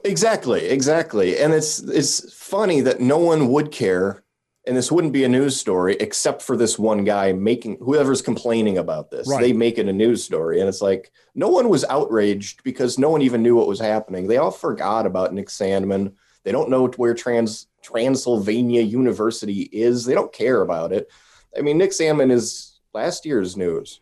Exactly, 0.05 0.65
exactly. 0.65 1.39
And 1.39 1.53
it's 1.53 1.79
it's 1.79 2.31
funny 2.33 2.81
that 2.81 3.01
no 3.01 3.17
one 3.17 3.47
would 3.49 3.71
care, 3.71 4.23
and 4.67 4.77
this 4.77 4.91
wouldn't 4.91 5.13
be 5.13 5.23
a 5.23 5.29
news 5.29 5.59
story 5.59 5.95
except 5.99 6.43
for 6.43 6.55
this 6.55 6.77
one 6.77 7.03
guy 7.03 7.33
making 7.33 7.77
whoever's 7.79 8.21
complaining 8.21 8.77
about 8.77 9.09
this. 9.09 9.27
Right. 9.27 9.41
They 9.41 9.53
make 9.53 9.79
it 9.79 9.87
a 9.87 9.93
news 9.93 10.23
story, 10.23 10.59
and 10.59 10.69
it's 10.69 10.81
like 10.81 11.11
no 11.33 11.47
one 11.49 11.69
was 11.69 11.83
outraged 11.85 12.63
because 12.63 12.99
no 12.99 13.09
one 13.09 13.23
even 13.23 13.41
knew 13.41 13.55
what 13.55 13.67
was 13.67 13.79
happening. 13.79 14.27
They 14.27 14.37
all 14.37 14.51
forgot 14.51 15.07
about 15.07 15.33
Nick 15.33 15.47
Sandmann. 15.47 16.13
They 16.43 16.51
don't 16.51 16.69
know 16.69 16.87
where 16.87 17.15
Trans 17.15 17.67
Transylvania 17.81 18.81
University 18.81 19.61
is. 19.71 20.05
They 20.05 20.13
don't 20.13 20.31
care 20.31 20.61
about 20.61 20.91
it. 20.91 21.09
I 21.57 21.61
mean, 21.61 21.79
Nick 21.79 21.91
Sandmann 21.91 22.31
is 22.31 22.79
last 22.93 23.25
year's 23.25 23.57
news 23.57 23.99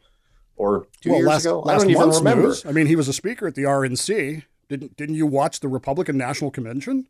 or 0.61 0.87
two 1.01 1.09
years 1.09 1.25
last, 1.25 1.45
ago. 1.45 1.63
I 1.63 1.73
last 1.73 1.81
don't 1.81 1.89
even 1.89 2.09
remember. 2.09 2.47
news. 2.49 2.65
I 2.65 2.71
mean, 2.71 2.85
he 2.85 2.95
was 2.95 3.07
a 3.07 3.13
speaker 3.13 3.47
at 3.47 3.55
the 3.55 3.63
RNC. 3.63 4.43
Didn't 4.69 4.95
didn't 4.95 5.15
you 5.15 5.25
watch 5.25 5.59
the 5.59 5.67
Republican 5.67 6.17
National 6.17 6.51
Convention? 6.51 7.07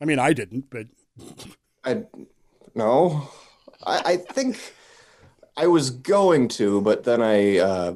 I 0.00 0.04
mean, 0.04 0.18
I 0.18 0.32
didn't, 0.32 0.68
but 0.68 0.86
I 1.84 2.02
no, 2.74 3.30
I, 3.86 4.02
I 4.04 4.16
think 4.16 4.74
I 5.56 5.68
was 5.68 5.90
going 5.90 6.48
to, 6.48 6.80
but 6.80 7.04
then 7.04 7.22
I 7.22 7.58
uh, 7.58 7.94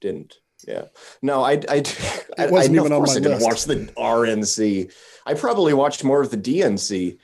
didn't. 0.00 0.36
Yeah, 0.66 0.86
no, 1.22 1.42
I, 1.44 1.60
I, 1.68 1.84
I, 2.38 2.46
wasn't 2.46 2.76
I, 2.76 2.80
even 2.80 2.86
of 2.86 2.92
on 2.92 2.98
course 2.98 3.10
my 3.10 3.16
I 3.16 3.20
didn't 3.20 3.42
watch 3.42 3.64
the 3.64 3.76
RNC. 3.96 4.92
I 5.26 5.34
probably 5.34 5.74
watched 5.74 6.02
more 6.02 6.22
of 6.22 6.30
the 6.30 6.36
DNC, 6.38 7.18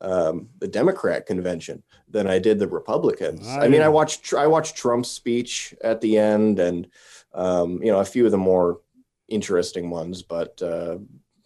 um, 0.00 0.48
the 0.60 0.68
Democrat 0.68 1.26
convention, 1.26 1.82
than 2.10 2.26
I 2.26 2.38
did 2.38 2.58
the 2.58 2.68
Republicans. 2.68 3.46
I, 3.46 3.64
I- 3.64 3.68
mean, 3.68 3.82
I 3.82 3.88
watched 3.88 4.32
I 4.34 4.46
watched 4.46 4.76
Trump's 4.76 5.10
speech 5.10 5.74
at 5.82 6.00
the 6.00 6.18
end, 6.18 6.58
and 6.58 6.88
um, 7.34 7.82
you 7.82 7.90
know 7.92 8.00
a 8.00 8.04
few 8.04 8.24
of 8.24 8.32
the 8.32 8.38
more 8.38 8.80
interesting 9.28 9.90
ones, 9.90 10.22
but 10.22 10.60
uh, 10.62 10.98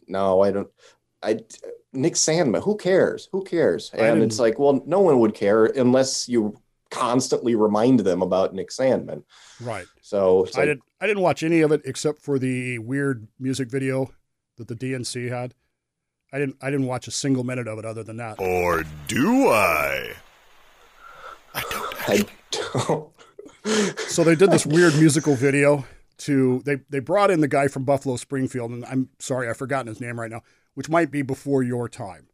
no, 0.07 0.41
I 0.43 0.51
don't. 0.53 0.69
I 1.23 1.41
Nick 1.93 2.15
Sandmann, 2.15 2.63
who 2.63 2.77
cares? 2.77 3.29
Who 3.33 3.45
cares? 3.45 3.91
And 3.93 4.23
it's 4.23 4.39
like, 4.39 4.59
well, 4.59 4.83
no 4.87 5.01
one 5.01 5.19
would 5.21 5.35
care 5.35 5.67
unless 5.67 6.29
you 6.29 6.59
constantly 6.91 7.55
remind 7.55 8.01
them 8.01 8.23
about 8.23 8.55
Nick 8.55 8.71
Sandmann. 8.71 9.23
right. 9.61 9.87
So 10.01 10.45
it's 10.45 10.57
I 10.57 10.61
like, 10.61 10.69
did. 10.69 10.81
I 11.01 11.07
didn't 11.07 11.23
watch 11.23 11.43
any 11.43 11.61
of 11.61 11.73
it 11.73 11.83
except 11.85 12.23
for 12.23 12.39
the 12.39 12.79
weird 12.79 13.27
music 13.39 13.71
video 13.71 14.13
that 14.57 14.69
the 14.69 14.77
DNC 14.77 15.29
had. 15.31 15.55
I 16.33 16.39
didn't. 16.39 16.57
I 16.63 16.71
didn't 16.71 16.87
watch 16.87 17.07
a 17.09 17.11
single 17.11 17.45
minute 17.45 17.69
of 17.69 17.79
it 17.79 17.85
other 17.85 18.03
than 18.03 18.17
that. 18.17 18.41
Or 18.41 18.85
do 19.07 19.49
I? 19.49 20.15
I 21.55 21.63
don't. 21.71 22.09
I 22.09 22.27
don't. 22.51 23.11
So 24.09 24.25
they 24.25 24.35
did 24.35 24.51
this 24.51 24.67
weird 24.67 24.95
musical 24.95 25.35
video 25.35 25.85
to 26.19 26.63
they 26.65 26.77
they 26.91 27.01
brought 27.01 27.31
in 27.31 27.41
the 27.41 27.49
guy 27.49 27.69
from 27.69 27.85
Buffalo 27.85 28.17
Springfield, 28.17 28.71
and 28.71 28.85
I'm 28.85 29.09
sorry 29.19 29.49
I've 29.49 29.57
forgotten 29.57 29.87
his 29.87 30.01
name 30.01 30.19
right 30.19 30.31
now, 30.31 30.43
which 30.75 30.89
might 30.89 31.11
be 31.11 31.23
before 31.23 31.63
your 31.63 31.89
time, 31.89 32.29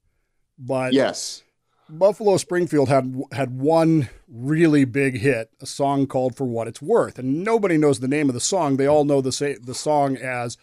but 0.58 0.92
yes. 0.92 1.42
Buffalo 1.90 2.36
Springfield 2.36 2.90
had 2.90 3.14
had 3.32 3.58
one 3.58 4.10
really 4.28 4.84
big 4.84 5.18
hit, 5.20 5.50
a 5.60 5.66
song 5.66 6.06
called 6.06 6.36
"For 6.36 6.44
What 6.44 6.68
It's 6.68 6.82
Worth," 6.82 7.18
and 7.18 7.42
nobody 7.42 7.78
knows 7.78 8.00
the 8.00 8.08
name 8.08 8.28
of 8.28 8.34
the 8.34 8.40
song. 8.40 8.76
They 8.76 8.86
all 8.86 9.04
know 9.04 9.22
the 9.22 9.32
sa- 9.32 9.54
the 9.62 9.74
song 9.74 10.16
as 10.16 10.58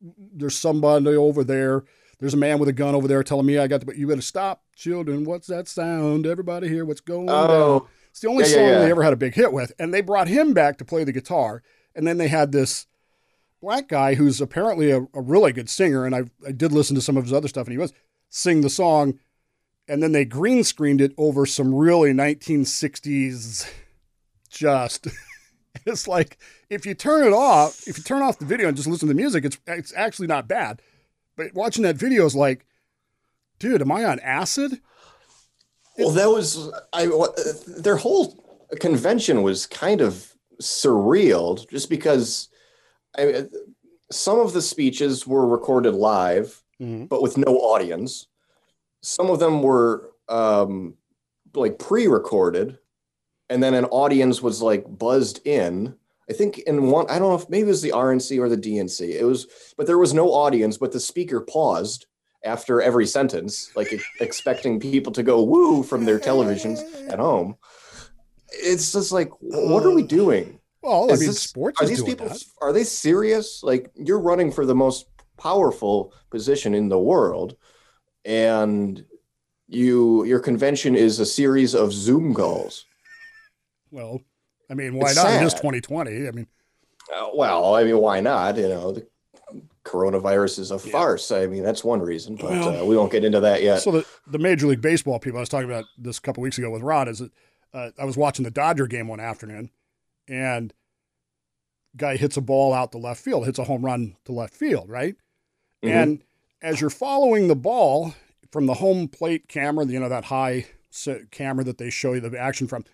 "There's 0.00 0.56
somebody 0.56 1.14
over 1.14 1.44
there." 1.44 1.84
There's 2.24 2.32
a 2.32 2.38
man 2.38 2.58
with 2.58 2.70
a 2.70 2.72
gun 2.72 2.94
over 2.94 3.06
there 3.06 3.22
telling 3.22 3.44
me 3.44 3.58
I 3.58 3.66
got 3.66 3.80
to. 3.80 3.86
But 3.86 3.98
you 3.98 4.06
better 4.06 4.22
stop, 4.22 4.62
children. 4.74 5.24
What's 5.24 5.46
that 5.48 5.68
sound? 5.68 6.26
Everybody 6.26 6.68
here, 6.68 6.86
what's 6.86 7.02
going 7.02 7.28
on? 7.28 7.50
Oh, 7.50 7.86
It's 8.08 8.20
the 8.20 8.28
only 8.28 8.44
Yeah, 8.44 8.48
yeah, 8.48 8.54
song 8.54 8.64
yeah. 8.64 8.78
they 8.78 8.90
ever 8.90 9.02
had 9.02 9.12
a 9.12 9.16
big 9.16 9.34
hit 9.34 9.52
with. 9.52 9.72
And 9.78 9.92
they 9.92 10.00
brought 10.00 10.28
him 10.28 10.54
back 10.54 10.78
to 10.78 10.86
play 10.86 11.04
the 11.04 11.12
guitar. 11.12 11.62
And 11.94 12.06
then 12.06 12.16
they 12.16 12.28
had 12.28 12.50
this 12.50 12.86
black 13.60 13.88
guy 13.88 14.14
who's 14.14 14.40
apparently 14.40 14.90
a, 14.90 15.02
a 15.12 15.20
really 15.20 15.52
good 15.52 15.68
singer. 15.68 16.06
And 16.06 16.14
I, 16.14 16.22
I 16.46 16.52
did 16.52 16.72
listen 16.72 16.94
to 16.96 17.02
some 17.02 17.18
of 17.18 17.24
his 17.24 17.32
other 17.34 17.46
stuff, 17.46 17.66
and 17.66 17.72
he 17.72 17.78
was 17.78 17.92
sing 18.30 18.62
the 18.62 18.70
song. 18.70 19.18
And 19.86 20.02
then 20.02 20.12
they 20.12 20.24
green 20.24 20.64
screened 20.64 21.02
it 21.02 21.12
over 21.18 21.44
some 21.44 21.74
really 21.74 22.14
1960s 22.14 23.70
just. 24.48 25.08
It's 25.86 26.06
like 26.06 26.38
if 26.70 26.86
you 26.86 26.94
turn 26.94 27.26
it 27.26 27.32
off, 27.32 27.86
if 27.88 27.98
you 27.98 28.04
turn 28.04 28.22
off 28.22 28.38
the 28.38 28.46
video 28.46 28.68
and 28.68 28.76
just 28.76 28.88
listen 28.88 29.08
to 29.08 29.12
the 29.12 29.20
music, 29.20 29.44
it's 29.44 29.58
it's 29.66 29.92
actually 29.94 30.28
not 30.28 30.46
bad. 30.46 30.80
But 31.36 31.54
watching 31.54 31.82
that 31.82 31.96
video 31.96 32.24
is 32.26 32.34
like, 32.36 32.64
dude, 33.58 33.80
am 33.82 33.92
I 33.92 34.04
on 34.04 34.20
acid? 34.20 34.80
Well, 35.98 36.10
that 36.10 36.28
was 36.30 36.70
I. 36.92 37.08
Their 37.66 37.96
whole 37.96 38.66
convention 38.80 39.42
was 39.42 39.66
kind 39.66 40.00
of 40.00 40.32
surreal, 40.60 41.68
just 41.70 41.88
because 41.88 42.48
I, 43.16 43.46
some 44.10 44.38
of 44.40 44.52
the 44.52 44.62
speeches 44.62 45.26
were 45.26 45.46
recorded 45.46 45.94
live, 45.94 46.62
Mhm. 46.80 47.08
but 47.08 47.22
with 47.22 47.36
no 47.36 47.56
audience. 47.58 48.26
Some 49.02 49.30
of 49.30 49.38
them 49.38 49.62
were 49.62 50.10
um, 50.28 50.94
like 51.54 51.78
pre-recorded, 51.78 52.78
and 53.50 53.62
then 53.62 53.74
an 53.74 53.84
audience 53.86 54.40
was 54.42 54.62
like 54.62 54.84
buzzed 54.98 55.46
in. 55.46 55.94
I 56.28 56.32
think 56.32 56.58
in 56.60 56.90
one, 56.90 57.06
I 57.10 57.18
don't 57.18 57.28
know 57.28 57.34
if 57.34 57.48
maybe 57.50 57.64
it 57.66 57.68
was 57.68 57.82
the 57.82 57.90
RNC 57.90 58.38
or 58.38 58.48
the 58.48 58.56
DNC. 58.56 59.10
It 59.20 59.24
was, 59.24 59.46
but 59.76 59.86
there 59.86 59.98
was 59.98 60.14
no 60.14 60.28
audience, 60.32 60.78
but 60.78 60.92
the 60.92 61.00
speaker 61.00 61.40
paused 61.40 62.06
after 62.44 62.80
every 62.80 63.06
sentence, 63.06 63.70
like 63.76 63.92
expecting 64.20 64.80
people 64.80 65.12
to 65.12 65.22
go 65.22 65.42
woo 65.42 65.82
from 65.82 66.04
their 66.04 66.18
televisions 66.18 66.80
at 67.10 67.18
home. 67.18 67.56
It's 68.52 68.92
just 68.92 69.12
like, 69.12 69.30
what 69.40 69.84
are 69.84 69.90
we 69.90 70.02
um, 70.02 70.08
doing? 70.08 70.60
Well, 70.82 71.10
I 71.10 71.14
Is 71.14 71.20
mean, 71.20 71.28
this- 71.30 71.40
sports 71.40 71.80
are 71.80 71.86
these 71.86 72.02
people 72.02 72.28
that. 72.28 72.42
are 72.60 72.72
they 72.72 72.84
serious? 72.84 73.62
Like 73.62 73.90
you're 73.94 74.20
running 74.20 74.52
for 74.52 74.64
the 74.66 74.74
most 74.74 75.06
powerful 75.38 76.12
position 76.30 76.74
in 76.74 76.88
the 76.88 76.98
world, 76.98 77.56
and 78.24 79.04
you 79.66 80.24
your 80.24 80.40
convention 80.40 80.94
is 80.94 81.20
a 81.20 81.26
series 81.26 81.74
of 81.74 81.92
Zoom 81.92 82.34
calls. 82.34 82.84
Well, 83.90 84.20
I 84.70 84.74
mean, 84.74 84.94
why 84.94 85.08
It's 85.08 85.16
not? 85.16 85.26
It 85.34 85.42
is 85.44 85.52
sad. 85.52 85.58
2020. 85.60 86.28
I 86.28 86.30
mean, 86.30 86.46
Uh, 87.14 87.28
well, 87.34 87.74
I 87.74 87.84
mean, 87.84 87.98
why 87.98 88.20
not? 88.20 88.56
You 88.56 88.68
know, 88.68 88.92
the 88.92 89.06
coronavirus 89.84 90.58
is 90.58 90.70
a 90.70 90.78
farce. 90.78 91.30
I 91.30 91.46
mean, 91.46 91.62
that's 91.62 91.84
one 91.84 92.00
reason, 92.00 92.36
but 92.36 92.50
Well- 92.50 92.82
uh, 92.82 92.84
we 92.84 92.96
won't 92.96 93.12
get 93.12 93.24
into 93.24 93.40
that 93.40 93.62
yet. 93.62 93.82
so 93.82 93.90
the, 93.90 94.06
the 94.26 94.38
Major 94.38 94.66
League 94.66 94.80
Baseball 94.80 95.18
people 95.18 95.38
I 95.38 95.40
was 95.40 95.48
talking 95.50 95.68
about 95.70 95.84
this 95.98 96.18
a 96.18 96.20
couple 96.22 96.42
weeks 96.42 96.56
ago 96.58 96.70
with 96.70 96.82
Rod 96.82 97.08
is 97.08 97.18
that 97.18 97.30
uh, 97.74 97.90
I 97.98 98.04
was 98.04 98.16
watching 98.16 98.44
the 98.44 98.50
Dodger 98.50 98.86
game 98.86 99.08
one 99.08 99.20
afternoon, 99.20 99.70
and 100.28 100.72
guy 101.96 102.16
hits 102.16 102.36
a 102.36 102.40
ball 102.40 102.72
out 102.72 102.92
to 102.92 102.98
left 102.98 103.20
field, 103.22 103.44
hits 103.46 103.58
a 103.58 103.64
home 103.64 103.84
run 103.84 104.16
to 104.24 104.32
left 104.32 104.54
field, 104.54 104.88
right? 104.88 105.16
Mhm. 105.82 105.90
And 105.90 106.24
as 106.62 106.80
you're 106.80 106.90
following 106.90 107.48
the 107.48 107.54
ball 107.56 108.14
from 108.50 108.66
the 108.66 108.74
home 108.74 109.08
plate 109.08 109.48
camera, 109.48 109.84
you 109.86 110.00
know 110.00 110.08
that 110.08 110.24
high 110.26 110.66
camera 111.32 111.64
that 111.64 111.78
they 111.78 111.90
show 111.90 112.12
you 112.14 112.20
the 112.20 112.38
action 112.38 112.66
from, 112.68 112.84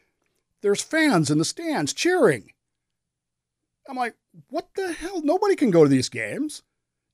there's 0.63 0.83
fans 0.83 1.31
in 1.31 1.39
the 1.39 1.45
stands 1.45 1.93
cheering. 1.93 2.53
I'm 3.89 3.97
like, 3.97 4.15
what 4.49 4.69
the 4.77 4.93
hell? 4.93 5.21
Nobody 5.23 5.57
can 5.57 5.71
go 5.71 5.83
to 5.83 5.89
these 5.91 6.09
games. 6.09 6.63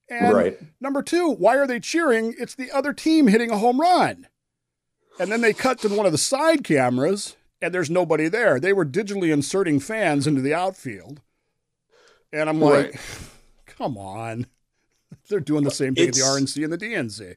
And 0.09 0.33
Right. 0.33 0.59
number 0.79 1.01
two, 1.01 1.29
why 1.31 1.57
are 1.57 1.67
they 1.67 1.79
cheering? 1.79 2.35
It's 2.39 2.55
the 2.55 2.71
other 2.71 2.93
team 2.93 3.27
hitting 3.27 3.49
a 3.51 3.57
home 3.57 3.81
run. 3.81 4.27
And 5.19 5.31
then 5.31 5.41
they 5.41 5.53
cut 5.53 5.79
to 5.79 5.89
one 5.89 6.05
of 6.05 6.11
the 6.11 6.17
side 6.17 6.63
cameras, 6.63 7.35
and 7.61 7.73
there's 7.73 7.89
nobody 7.89 8.27
there. 8.29 8.59
They 8.59 8.71
were 8.73 8.85
digitally 8.85 9.33
inserting 9.33 9.79
fans 9.79 10.27
into 10.27 10.41
the 10.41 10.53
outfield. 10.53 11.21
And 12.31 12.49
I'm 12.49 12.61
like, 12.61 12.99
come 13.65 13.97
on. 13.97 14.45
They're 15.29 15.39
doing 15.39 15.63
the 15.63 15.71
same 15.71 15.95
thing 15.95 16.09
at 16.09 16.13
the 16.13 16.21
RNC 16.21 16.63
and 16.63 16.71
the 16.71 16.77
DNC. 16.77 17.35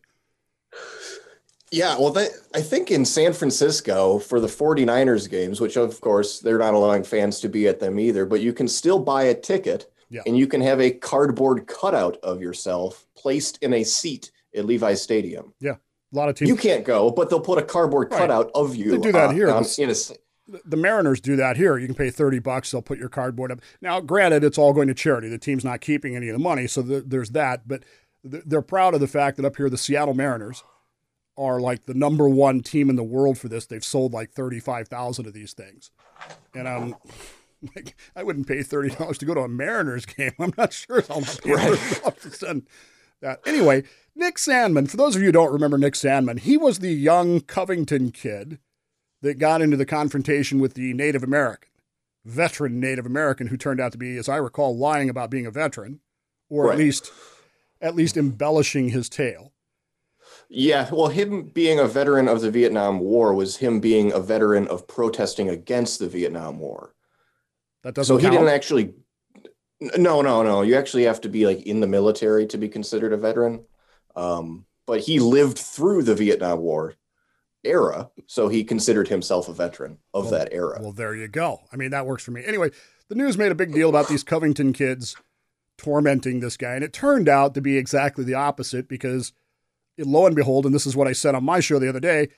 Yeah, 1.71 1.97
well, 1.99 2.11
they, 2.11 2.29
I 2.53 2.61
think 2.63 2.91
in 2.91 3.05
San 3.05 3.33
Francisco 3.33 4.19
for 4.19 4.41
the 4.41 4.49
49ers 4.49 5.31
games, 5.31 5.61
which 5.61 5.77
of 5.77 6.01
course 6.01 6.41
they're 6.41 6.59
not 6.59 6.75
allowing 6.75 7.05
fans 7.05 7.39
to 7.41 7.49
be 7.49 7.69
at 7.69 7.79
them 7.79 7.99
either, 8.01 8.27
but 8.27 8.41
you 8.41 8.53
can 8.53 8.67
still 8.67 8.99
buy 8.99 9.23
a 9.25 9.35
ticket 9.35 9.89
Yeah. 10.09 10.23
and 10.27 10.37
you 10.37 10.49
can 10.49 10.61
have 10.63 10.81
a 10.81 10.91
cardboard 10.91 11.69
cutout 11.69 12.17
of 12.25 12.41
yourself 12.41 13.07
placed 13.17 13.59
in 13.63 13.73
a 13.73 13.85
seat 13.85 14.33
at 14.57 14.65
Levi 14.65 14.95
Stadium. 14.95 15.55
Yeah. 15.61 15.77
A 16.13 16.17
lot 16.17 16.29
of 16.29 16.35
teams. 16.35 16.49
You 16.49 16.57
can't 16.57 16.85
go, 16.85 17.09
but 17.13 17.31
they'll 17.31 17.39
put 17.39 17.59
a 17.59 17.63
cardboard 17.63 18.11
Right. 18.11 18.19
cutout 18.19 18.51
of 18.53 18.75
you. 18.75 18.91
They 18.91 18.99
do 18.99 19.13
that 19.13 19.31
uh, 19.31 19.33
here. 19.33 19.47
This- 19.53 19.79
in 19.79 19.91
a 19.91 19.95
the 20.65 20.77
Mariners 20.77 21.21
do 21.21 21.37
that 21.37 21.57
here. 21.57 21.79
You 21.79 21.87
can 21.87 21.95
pay 21.95 22.11
30 22.11 22.41
bucks, 22.41 22.73
they'll 22.73 22.83
put 22.83 22.99
your 22.99 23.09
cardboard 23.09 23.53
up. 23.53 23.61
Now, 23.81 24.01
granted, 24.01 24.43
it's 24.43 24.59
all 24.59 24.73
going 24.73 24.89
to 24.89 24.95
charity. 24.95 25.29
The 25.29 25.39
team's 25.39 25.65
not 25.65 25.81
keeping 25.81 26.17
any 26.17 26.29
of 26.29 26.33
the 26.33 26.43
money, 26.43 26.67
so 26.67 26.83
th- 26.83 27.05
there's 27.07 27.31
that. 27.31 27.69
But 27.69 27.85
th- 28.29 28.43
they're 28.45 28.61
proud 28.61 28.95
of 28.95 28.99
the 28.99 29.07
fact 29.07 29.37
that 29.37 29.47
up 29.47 29.55
here, 29.55 29.71
the 29.71 29.79
Seattle 29.79 30.15
Mariners 30.15 30.65
are 31.41 31.59
like 31.61 31.87
the 31.87 31.95
number 31.95 32.29
one 32.29 32.61
team 32.61 32.91
in 32.91 32.97
the 32.97 33.03
world 33.03 33.39
for 33.39 33.49
this. 33.49 33.67
They've 33.67 33.85
sold 33.85 34.13
like 34.13 34.31
35,000 34.33 35.27
of 35.27 35.33
these 35.33 35.55
things. 35.55 35.91
And 36.55 36.69
I'm 36.69 36.83
um, 36.83 36.97
like, 37.75 37.97
I 38.15 38.23
wouldn't 38.23 38.47
pay 38.47 38.59
$30 38.59 39.19
to 39.19 39.25
go 39.25 39.35
to 39.35 39.41
a 39.41 39.49
Mariners 39.49 40.05
game. 40.07 40.33
I'm 40.39 40.53
not 40.59 40.73
sure 40.73 41.03
I'll 41.09 41.23
pay 41.23 41.55
$30 41.55 42.21
to 42.21 42.31
send 42.31 42.67
that. 43.23 43.41
Anyway, 43.47 43.85
Nick 44.15 44.37
Sandmann, 44.37 44.89
for 44.91 44.99
those 44.99 45.17
of 45.17 45.23
you 45.23 45.29
who 45.29 45.33
don't 45.33 45.53
remember 45.53 45.79
Nick 45.79 45.95
Sandmann, 45.95 46.41
he 46.41 46.57
was 46.57 46.79
the 46.79 46.93
young 46.93 47.41
Covington 47.41 48.11
kid 48.11 48.59
that 49.23 49.39
got 49.39 49.63
into 49.63 49.77
the 49.77 49.87
confrontation 49.87 50.61
with 50.61 50.75
the 50.75 50.93
Native 50.95 51.23
American, 51.23 51.71
veteran 52.25 52.81
Native 52.81 53.07
American, 53.07 53.47
who 53.49 53.57
turned 53.57 53.81
out 53.81 53.93
to 53.93 53.99
be, 53.99 54.17
as 54.17 54.29
I 54.29 54.37
recall, 54.37 54.77
lying 54.77 55.09
about 55.09 55.31
being 55.31 55.47
a 55.47 55.51
veteran, 55.51 56.01
or 56.49 56.67
Right. 56.67 56.73
at 56.75 56.79
least 56.79 57.13
at 57.83 57.95
least 57.95 58.17
embellishing 58.19 58.91
his 58.91 59.09
tale. 59.09 59.53
Yeah, 60.53 60.89
well, 60.93 61.07
him 61.07 61.45
being 61.45 61.79
a 61.79 61.87
veteran 61.87 62.27
of 62.27 62.41
the 62.41 62.51
Vietnam 62.51 62.99
War 62.99 63.33
was 63.33 63.57
him 63.59 63.79
being 63.79 64.13
a 64.13 64.19
veteran 64.19 64.67
of 64.67 64.89
protesting 64.89 65.49
against 65.49 66.01
the 66.01 66.09
Vietnam 66.09 66.59
War. 66.59 66.93
That 67.85 67.95
doesn't 67.95 68.13
So 68.13 68.21
he 68.21 68.29
didn't 68.29 68.49
actually. 68.49 68.95
No, 69.97 70.21
no, 70.21 70.43
no. 70.43 70.63
You 70.63 70.77
actually 70.77 71.05
have 71.05 71.21
to 71.23 71.29
be 71.29 71.47
like 71.47 71.63
in 71.63 71.79
the 71.79 71.87
military 71.87 72.47
to 72.49 72.59
be 72.59 72.69
considered 72.69 73.13
a 73.13 73.17
veteran. 73.17 73.65
Um, 74.17 74.67
but 74.87 75.01
he 75.01 75.21
lived 75.21 75.57
through 75.57 76.03
the 76.03 76.17
Vietnam 76.17 76.59
War 76.59 76.95
era, 77.63 78.11
so 78.27 78.49
he 78.49 78.65
considered 78.65 79.07
himself 79.07 79.49
a 79.49 79.53
veteran 79.53 79.99
of 80.13 80.25
Well- 80.25 80.33
that 80.33 80.53
era. 80.53 80.81
Well, 80.83 80.93
there 80.93 81.15
you 81.15 81.29
go. 81.29 81.61
I 81.73 81.77
mean, 81.77 81.93
that 81.93 82.07
works 82.07 82.25
for 82.25 82.33
me. 82.33 82.43
Anyway, 82.45 82.71
the 83.09 83.15
news 83.15 83.39
made 83.39 83.53
a 83.53 83.55
big 83.55 83.73
deal 83.73 83.89
about 83.89 84.09
these 84.09 84.25
Covington 84.25 84.73
kids 84.73 85.17
tormenting 85.79 86.41
this 86.41 86.57
guy, 86.57 86.75
and 86.75 86.83
it 86.83 86.93
turned 86.93 87.29
out 87.29 87.55
to 87.55 87.61
be 87.61 87.77
exactly 87.77 88.25
the 88.25 88.35
opposite 88.35 88.89
because, 88.89 89.33
lo 89.99 90.27
and 90.27 90.37
behold, 90.37 90.67
and 90.67 90.75
this 90.75 90.87
is 90.87 90.97
what 90.97 91.09
I 91.09 91.13
said 91.13 91.35
on 91.35 91.45
my 91.45 91.61
show 91.61 91.79
the 91.79 91.89
other 91.89 92.01
day, 92.01 92.29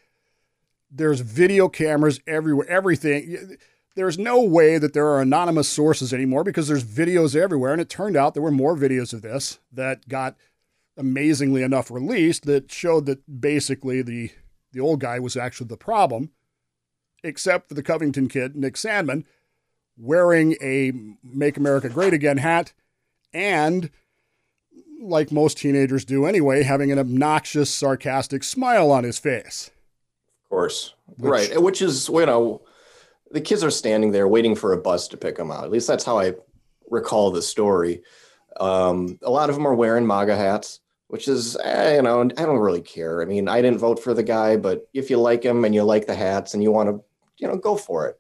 there's 0.91 1.21
video 1.21 1.69
cameras 1.69 2.21
everywhere, 2.27 2.69
everything. 2.69 3.57
There's 3.95 4.19
no 4.19 4.43
way 4.43 4.79
that 4.79 4.95
there 4.95 5.07
are 5.07 5.21
anonymous 5.21 5.69
sources 5.69 6.13
anymore 6.13 6.45
because 6.45 6.69
there's 6.69 6.85
videos 6.85 7.37
everywhere, 7.37 7.73
and 7.73 7.81
it 7.81 7.89
turned 7.89 8.17
out 8.17 8.35
there 8.35 8.43
were 8.43 8.51
more 8.51 8.77
videos 8.77 9.13
of 9.13 9.23
this 9.23 9.59
that 9.71 10.09
got 10.09 10.37
amazingly 10.97 11.63
enough 11.63 11.91
released 11.91 12.45
that 12.45 12.71
showed 12.71 13.07
that 13.07 13.41
basically 13.41 14.03
the 14.03 14.31
the 14.73 14.81
old 14.81 15.01
guy 15.01 15.19
was 15.19 15.37
actually 15.37 15.69
the 15.69 15.77
problem 15.77 16.31
except 17.25 17.69
for 17.69 17.75
the 17.75 17.83
Covington 17.83 18.29
kid, 18.29 18.57
Nick 18.57 18.75
Sandmann, 18.75 19.25
wearing 19.97 20.57
a 20.63 20.93
Make 21.23 21.57
America 21.57 21.89
Great 21.89 22.13
Again 22.13 22.39
hat 22.39 22.73
and, 23.33 23.91
like 25.03 25.33
most 25.33 25.59
teenagers 25.59 26.05
do 26.05 26.27
anyway, 26.27 26.63
having 26.63 26.93
an 26.93 26.99
obnoxious, 26.99 27.73
sarcastic 27.73 28.45
smile 28.45 28.91
on 28.91 29.05
his 29.05 29.19
face. 29.19 29.71
Of 30.45 30.51
course. 30.51 30.95
Which- 31.17 31.31
right. 31.31 31.63
Which 31.63 31.83
is, 31.83 32.09
you 32.09 32.27
know, 32.27 32.63
the 33.31 33.41
kids 33.41 33.65
are 33.65 33.71
standing 33.71 34.13
there 34.13 34.29
waiting 34.29 34.55
for 34.55 34.73
a 34.73 34.79
bus 34.81 35.09
to 35.09 35.17
pick 35.17 35.37
them 35.37 35.51
out. 35.51 35.65
At 35.65 35.71
least 35.71 35.87
that's 35.87 36.05
how 36.05 36.19
I 36.19 36.35
recall 36.91 37.31
the 37.31 37.43
story. 37.43 38.03
Um, 38.61 39.19
a 39.23 39.31
lot 39.31 39.49
of 39.49 39.57
them 39.57 39.67
are 39.67 39.75
wearing 39.75 40.07
MAGA 40.07 40.37
hats, 40.37 40.81
which 41.09 41.27
is, 41.29 41.57
eh, 41.57 41.97
you 41.97 42.03
know, 42.03 42.21
I 42.21 42.25
don't 42.25 42.59
really 42.59 42.83
care. 42.83 43.23
I 43.23 43.25
mean, 43.25 43.49
I 43.49 43.63
didn't 43.63 43.79
vote 43.79 43.99
for 43.99 44.13
the 44.13 44.23
guy, 44.23 44.57
but 44.57 44.89
if 44.93 45.09
you 45.09 45.19
like 45.19 45.43
him 45.43 45.65
and 45.65 45.75
you 45.75 45.83
like 45.83 46.07
the 46.07 46.15
hats 46.15 46.55
and 46.55 46.63
you 46.63 46.71
want 46.71 46.91
to, 46.91 47.03
you 47.39 47.49
know, 47.49 47.57
go 47.57 47.77
for 47.77 48.09
it. 48.09 48.19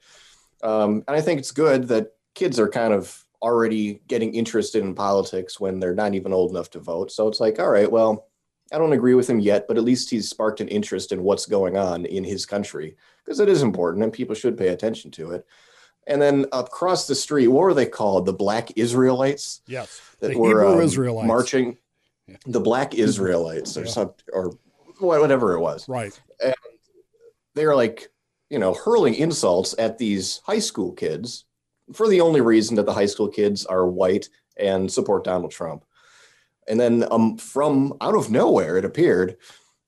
Um, 0.62 1.04
and 1.07 1.16
I 1.16 1.20
think 1.20 1.38
it's 1.38 1.50
good 1.50 1.88
that 1.88 2.12
kids 2.35 2.59
are 2.59 2.68
kind 2.68 2.94
of 2.94 3.21
already 3.42 4.00
getting 4.07 4.35
interested 4.35 4.83
in 4.83 4.94
politics 4.94 5.59
when 5.61 5.81
they're 5.81 5.94
not 5.94 6.14
even 6.14 6.33
old 6.33 6.52
enough 6.52 6.70
to 6.70 6.78
vote. 6.81 7.11
So 7.11 7.26
it's 7.28 7.40
like, 7.40 7.59
all 7.59 7.70
right, 7.70 7.90
well, 7.90 8.28
I 8.72 8.78
don't 8.78 8.92
agree 8.92 9.14
with 9.14 9.28
him 9.28 9.40
yet, 9.40 9.66
but 9.68 9.76
at 9.76 9.85
least 9.85 10.09
he's 10.09 10.31
sparked 10.31 10.61
an 10.61 10.68
interest 10.68 11.12
in 11.12 11.22
what's 11.22 11.44
going 11.44 11.76
on 11.76 12.07
in 12.07 12.24
his 12.24 12.46
country 12.46 12.96
because 13.24 13.40
it 13.40 13.48
is 13.48 13.62
important 13.62 14.05
and 14.05 14.12
people 14.12 14.35
should 14.35 14.57
pay 14.57 14.68
attention 14.68 15.11
to 15.12 15.33
it. 15.33 15.44
And 16.07 16.22
then 16.22 16.46
across 16.52 17.07
the 17.07 17.14
street, 17.14 17.48
what 17.48 17.62
were 17.62 17.74
they 17.74 17.87
called? 17.87 18.24
The 18.26 18.33
Black 18.33 18.70
Israelites 18.76 19.61
Yes. 19.66 20.00
that 20.20 20.33
the 20.33 20.38
were 20.38 20.64
um, 20.64 20.81
Israelites. 20.81 21.26
marching. 21.28 21.76
The 22.46 22.61
Black 22.61 22.94
Israelites 22.94 23.76
or 23.76 23.85
Yeah. 23.85 23.90
some 23.90 24.14
or 24.33 24.52
whatever 25.00 25.55
it 25.55 25.61
was. 25.61 25.88
Right. 25.88 26.18
And 26.42 26.55
they're 27.55 27.76
like, 27.76 28.09
you 28.48 28.59
know, 28.59 28.72
hurling 28.72 29.14
insults 29.14 29.74
at 29.78 29.98
these 29.98 30.40
high 30.44 30.59
school 30.61 30.92
kids 30.92 31.44
for 31.92 32.09
the 32.09 32.21
only 32.21 32.40
reason 32.40 32.77
that 32.77 32.87
the 32.87 32.92
high 32.92 33.07
school 33.07 33.29
kids 33.29 33.66
are 33.66 33.87
white 33.87 34.29
and 34.57 34.90
support 34.90 35.25
Donald 35.25 35.51
Trump. 35.51 35.85
And 36.68 36.79
then 36.79 37.05
um, 37.11 37.37
from 37.38 37.95
out 38.01 38.14
of 38.14 38.31
nowhere, 38.31 38.77
it 38.77 38.85
appeared 38.85 39.37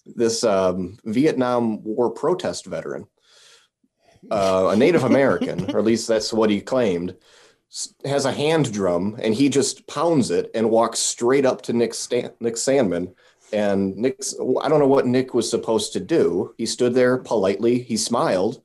this 0.07 0.45
um, 0.45 0.99
Vietnam 1.05 1.83
War 1.85 2.11
protest 2.11 2.67
veteran, 2.67 3.07
uh, 4.31 4.71
a 4.73 4.77
Native 4.77 5.05
American, 5.05 5.71
or 5.71 5.79
at 5.79 5.85
least 5.85 6.09
that's 6.09 6.33
what 6.33 6.51
he 6.51 6.61
claimed, 6.61 7.17
has 8.05 8.25
a 8.25 8.33
hand 8.33 8.73
drum 8.73 9.17
and 9.23 9.35
he 9.35 9.49
just 9.49 9.87
pounds 9.87 10.31
it 10.31 10.51
and 10.55 10.71
walks 10.71 10.99
straight 10.99 11.47
up 11.47 11.63
to 11.63 11.73
Nick, 11.73 11.95
Stan- 11.95 12.33
Nick 12.41 12.55
Sandmann. 12.55 13.15
And 13.53 13.97
Nick's, 13.97 14.35
I 14.63 14.69
don't 14.69 14.81
know 14.81 14.89
what 14.89 15.07
Nick 15.07 15.33
was 15.33 15.49
supposed 15.49 15.93
to 15.93 16.01
do. 16.01 16.55
He 16.59 16.67
stood 16.67 16.95
there 16.95 17.19
politely, 17.19 17.79
he 17.79 17.97
smiled. 17.97 18.63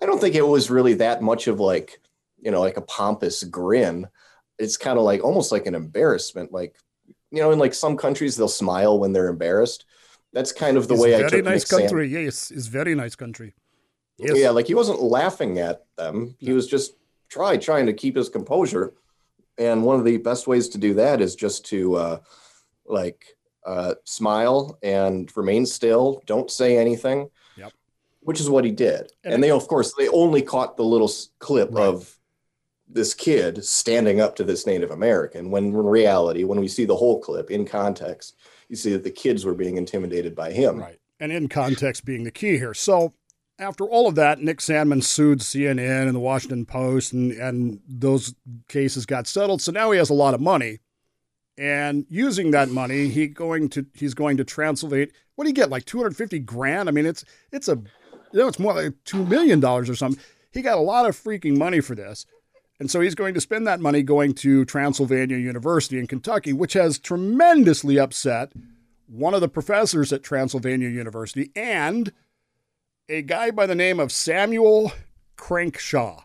I 0.00 0.06
don't 0.06 0.20
think 0.20 0.36
it 0.36 0.46
was 0.46 0.70
really 0.70 0.94
that 0.94 1.22
much 1.22 1.48
of 1.48 1.58
like, 1.58 2.00
you 2.40 2.50
know, 2.50 2.60
like 2.60 2.76
a 2.76 2.82
pompous 2.82 3.42
grin. 3.44 4.06
It's 4.58 4.76
kind 4.76 4.98
of 4.98 5.04
like 5.04 5.22
almost 5.24 5.52
like 5.52 5.66
an 5.66 5.74
embarrassment. 5.74 6.52
Like, 6.52 6.76
you 7.30 7.40
know, 7.42 7.50
in 7.52 7.58
like 7.58 7.74
some 7.74 7.96
countries, 7.96 8.36
they'll 8.36 8.48
smile 8.48 8.98
when 8.98 9.12
they're 9.12 9.28
embarrassed. 9.28 9.84
That's 10.32 10.52
kind 10.52 10.76
of 10.76 10.88
the 10.88 10.94
It's 10.94 11.02
way 11.02 11.14
I 11.14 11.18
very 11.18 11.30
took 11.30 11.44
nice 11.44 11.60
Nick 11.62 11.66
Sand- 11.66 11.82
country. 11.84 12.08
Yes, 12.08 12.50
it's 12.50 12.66
very 12.66 12.94
nice 12.94 13.14
country. 13.14 13.54
Yes. 14.18 14.36
yeah, 14.36 14.50
like 14.50 14.66
he 14.66 14.74
wasn't 14.74 15.00
laughing 15.00 15.58
at 15.60 15.84
them. 15.96 16.34
He 16.38 16.52
was 16.52 16.66
just 16.66 16.94
try 17.28 17.56
trying 17.56 17.86
to 17.86 17.92
keep 17.92 18.16
his 18.16 18.28
composure. 18.28 18.94
And 19.58 19.84
one 19.84 19.98
of 19.98 20.04
the 20.04 20.16
best 20.16 20.46
ways 20.48 20.68
to 20.70 20.78
do 20.78 20.94
that 20.94 21.20
is 21.20 21.36
just 21.36 21.64
to 21.66 21.94
uh, 21.94 22.18
like 22.84 23.24
uh, 23.64 23.94
smile 24.04 24.76
and 24.82 25.30
remain 25.36 25.66
still. 25.66 26.20
Don't 26.26 26.50
say 26.50 26.76
anything. 26.78 27.30
Yep. 27.56 27.72
Which 28.22 28.40
is 28.40 28.50
what 28.50 28.64
he 28.64 28.70
did. 28.72 29.12
And 29.22 29.34
And, 29.34 29.42
they, 29.44 29.50
of 29.52 29.68
course, 29.68 29.94
they 29.96 30.08
only 30.08 30.42
caught 30.42 30.76
the 30.76 30.84
little 30.84 31.10
clip 31.38 31.70
Right. 31.72 31.84
of 31.86 32.17
this 32.88 33.14
kid 33.14 33.64
standing 33.64 34.20
up 34.20 34.36
to 34.36 34.44
this 34.44 34.66
Native 34.66 34.90
American. 34.90 35.50
When 35.50 35.66
in 35.66 35.76
reality, 35.76 36.44
when 36.44 36.60
we 36.60 36.68
see 36.68 36.84
the 36.84 36.96
whole 36.96 37.20
clip 37.20 37.50
in 37.50 37.66
context, 37.66 38.36
you 38.68 38.76
see 38.76 38.92
that 38.92 39.04
the 39.04 39.10
kids 39.10 39.44
were 39.44 39.54
being 39.54 39.76
intimidated 39.76 40.34
by 40.34 40.52
him. 40.52 40.78
Right. 40.78 40.98
And 41.20 41.32
in 41.32 41.48
context 41.48 42.04
being 42.04 42.24
the 42.24 42.30
key 42.30 42.58
here. 42.58 42.74
So 42.74 43.12
after 43.58 43.84
all 43.84 44.06
of 44.06 44.14
that, 44.14 44.40
Nick 44.40 44.58
Sandmann 44.58 45.02
sued 45.02 45.40
CNN 45.40 46.06
and 46.06 46.14
the 46.14 46.20
Washington 46.20 46.64
Post 46.64 47.12
and, 47.12 47.32
and 47.32 47.80
those 47.88 48.34
cases 48.68 49.04
got 49.04 49.26
settled. 49.26 49.60
So 49.60 49.72
now 49.72 49.90
he 49.90 49.98
has 49.98 50.10
a 50.10 50.14
lot 50.14 50.34
of 50.34 50.40
money. 50.40 50.78
And 51.56 52.06
using 52.08 52.52
that 52.52 52.68
money, 52.68 53.08
he 53.08 53.26
going 53.26 53.68
to 53.70 53.84
he's 53.92 54.14
going 54.14 54.36
to 54.36 54.44
Transylvania. 54.44 55.08
What 55.34 55.44
do 55.44 55.50
you 55.50 55.54
get? 55.54 55.70
Like 55.70 55.86
250 55.86 56.38
grand? 56.40 56.88
I 56.88 56.92
mean, 56.92 57.04
it's 57.04 57.24
it's 57.50 57.66
a 57.66 57.72
you 58.32 58.40
know, 58.40 58.46
it's 58.46 58.60
more 58.60 58.74
like 58.74 58.94
two 59.04 59.24
million 59.26 59.58
dollars 59.58 59.90
or 59.90 59.96
something. 59.96 60.22
He 60.52 60.62
got 60.62 60.78
a 60.78 60.82
lot 60.82 61.06
of 61.06 61.16
freaking 61.16 61.56
money 61.56 61.80
for 61.80 61.96
this. 61.96 62.26
And 62.80 62.90
so 62.90 63.00
he's 63.00 63.14
going 63.14 63.34
to 63.34 63.40
spend 63.40 63.66
that 63.66 63.80
money 63.80 64.02
going 64.02 64.34
to 64.34 64.64
Transylvania 64.64 65.36
University 65.36 65.98
in 65.98 66.06
Kentucky, 66.06 66.52
which 66.52 66.74
has 66.74 66.98
tremendously 66.98 67.98
upset 67.98 68.52
one 69.08 69.34
of 69.34 69.40
the 69.40 69.48
professors 69.48 70.12
at 70.12 70.22
Transylvania 70.22 70.88
University 70.88 71.50
and 71.56 72.12
a 73.08 73.22
guy 73.22 73.50
by 73.50 73.66
the 73.66 73.74
name 73.74 73.98
of 73.98 74.12
Samuel 74.12 74.92
Crankshaw, 75.36 76.24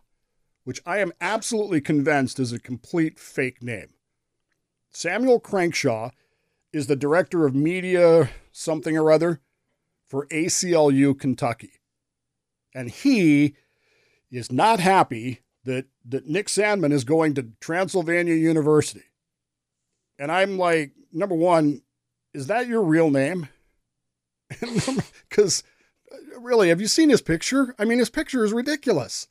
which 0.64 0.82
I 0.86 1.00
am 1.00 1.14
absolutely 1.22 1.82
convinced 1.82 2.40
is 2.40 2.52
a 2.52 2.60
complete 2.60 3.18
fake 3.18 3.64
name. 3.64 3.94
Samuel 4.92 5.40
Crankshaw 5.40 6.12
is 6.72 6.88
the 6.88 6.96
director 6.96 7.46
of 7.46 7.56
media 7.56 8.30
something 8.52 8.98
or 8.98 9.12
other 9.12 9.40
for 10.06 10.28
ACLU 10.28 11.18
Kentucky. 11.18 11.72
And 12.76 12.90
he 12.90 13.56
is 14.30 14.52
not 14.52 14.80
happy 14.80 15.43
that, 15.66 15.86
that 16.06 16.28
Nick 16.28 16.48
Sandmann 16.48 16.92
is 16.92 17.04
going 17.04 17.36
to 17.36 17.48
Transylvania 17.60 18.36
University. 18.36 19.04
And 20.20 20.32
I'm 20.32 20.58
like, 20.58 20.92
number 21.12 21.36
one, 21.36 21.82
is 22.34 22.48
that 22.48 22.68
your 22.68 22.84
real 22.84 23.10
name? 23.10 23.50
Because 25.30 25.64
really, 26.40 26.70
have 26.70 26.80
you 26.80 26.86
seen 26.86 27.10
his 27.10 27.22
picture? 27.22 27.74
I 27.80 27.86
mean, 27.86 27.98
his 27.98 28.12
picture 28.12 28.46
is 28.46 28.54
ridiculous. 28.54 29.28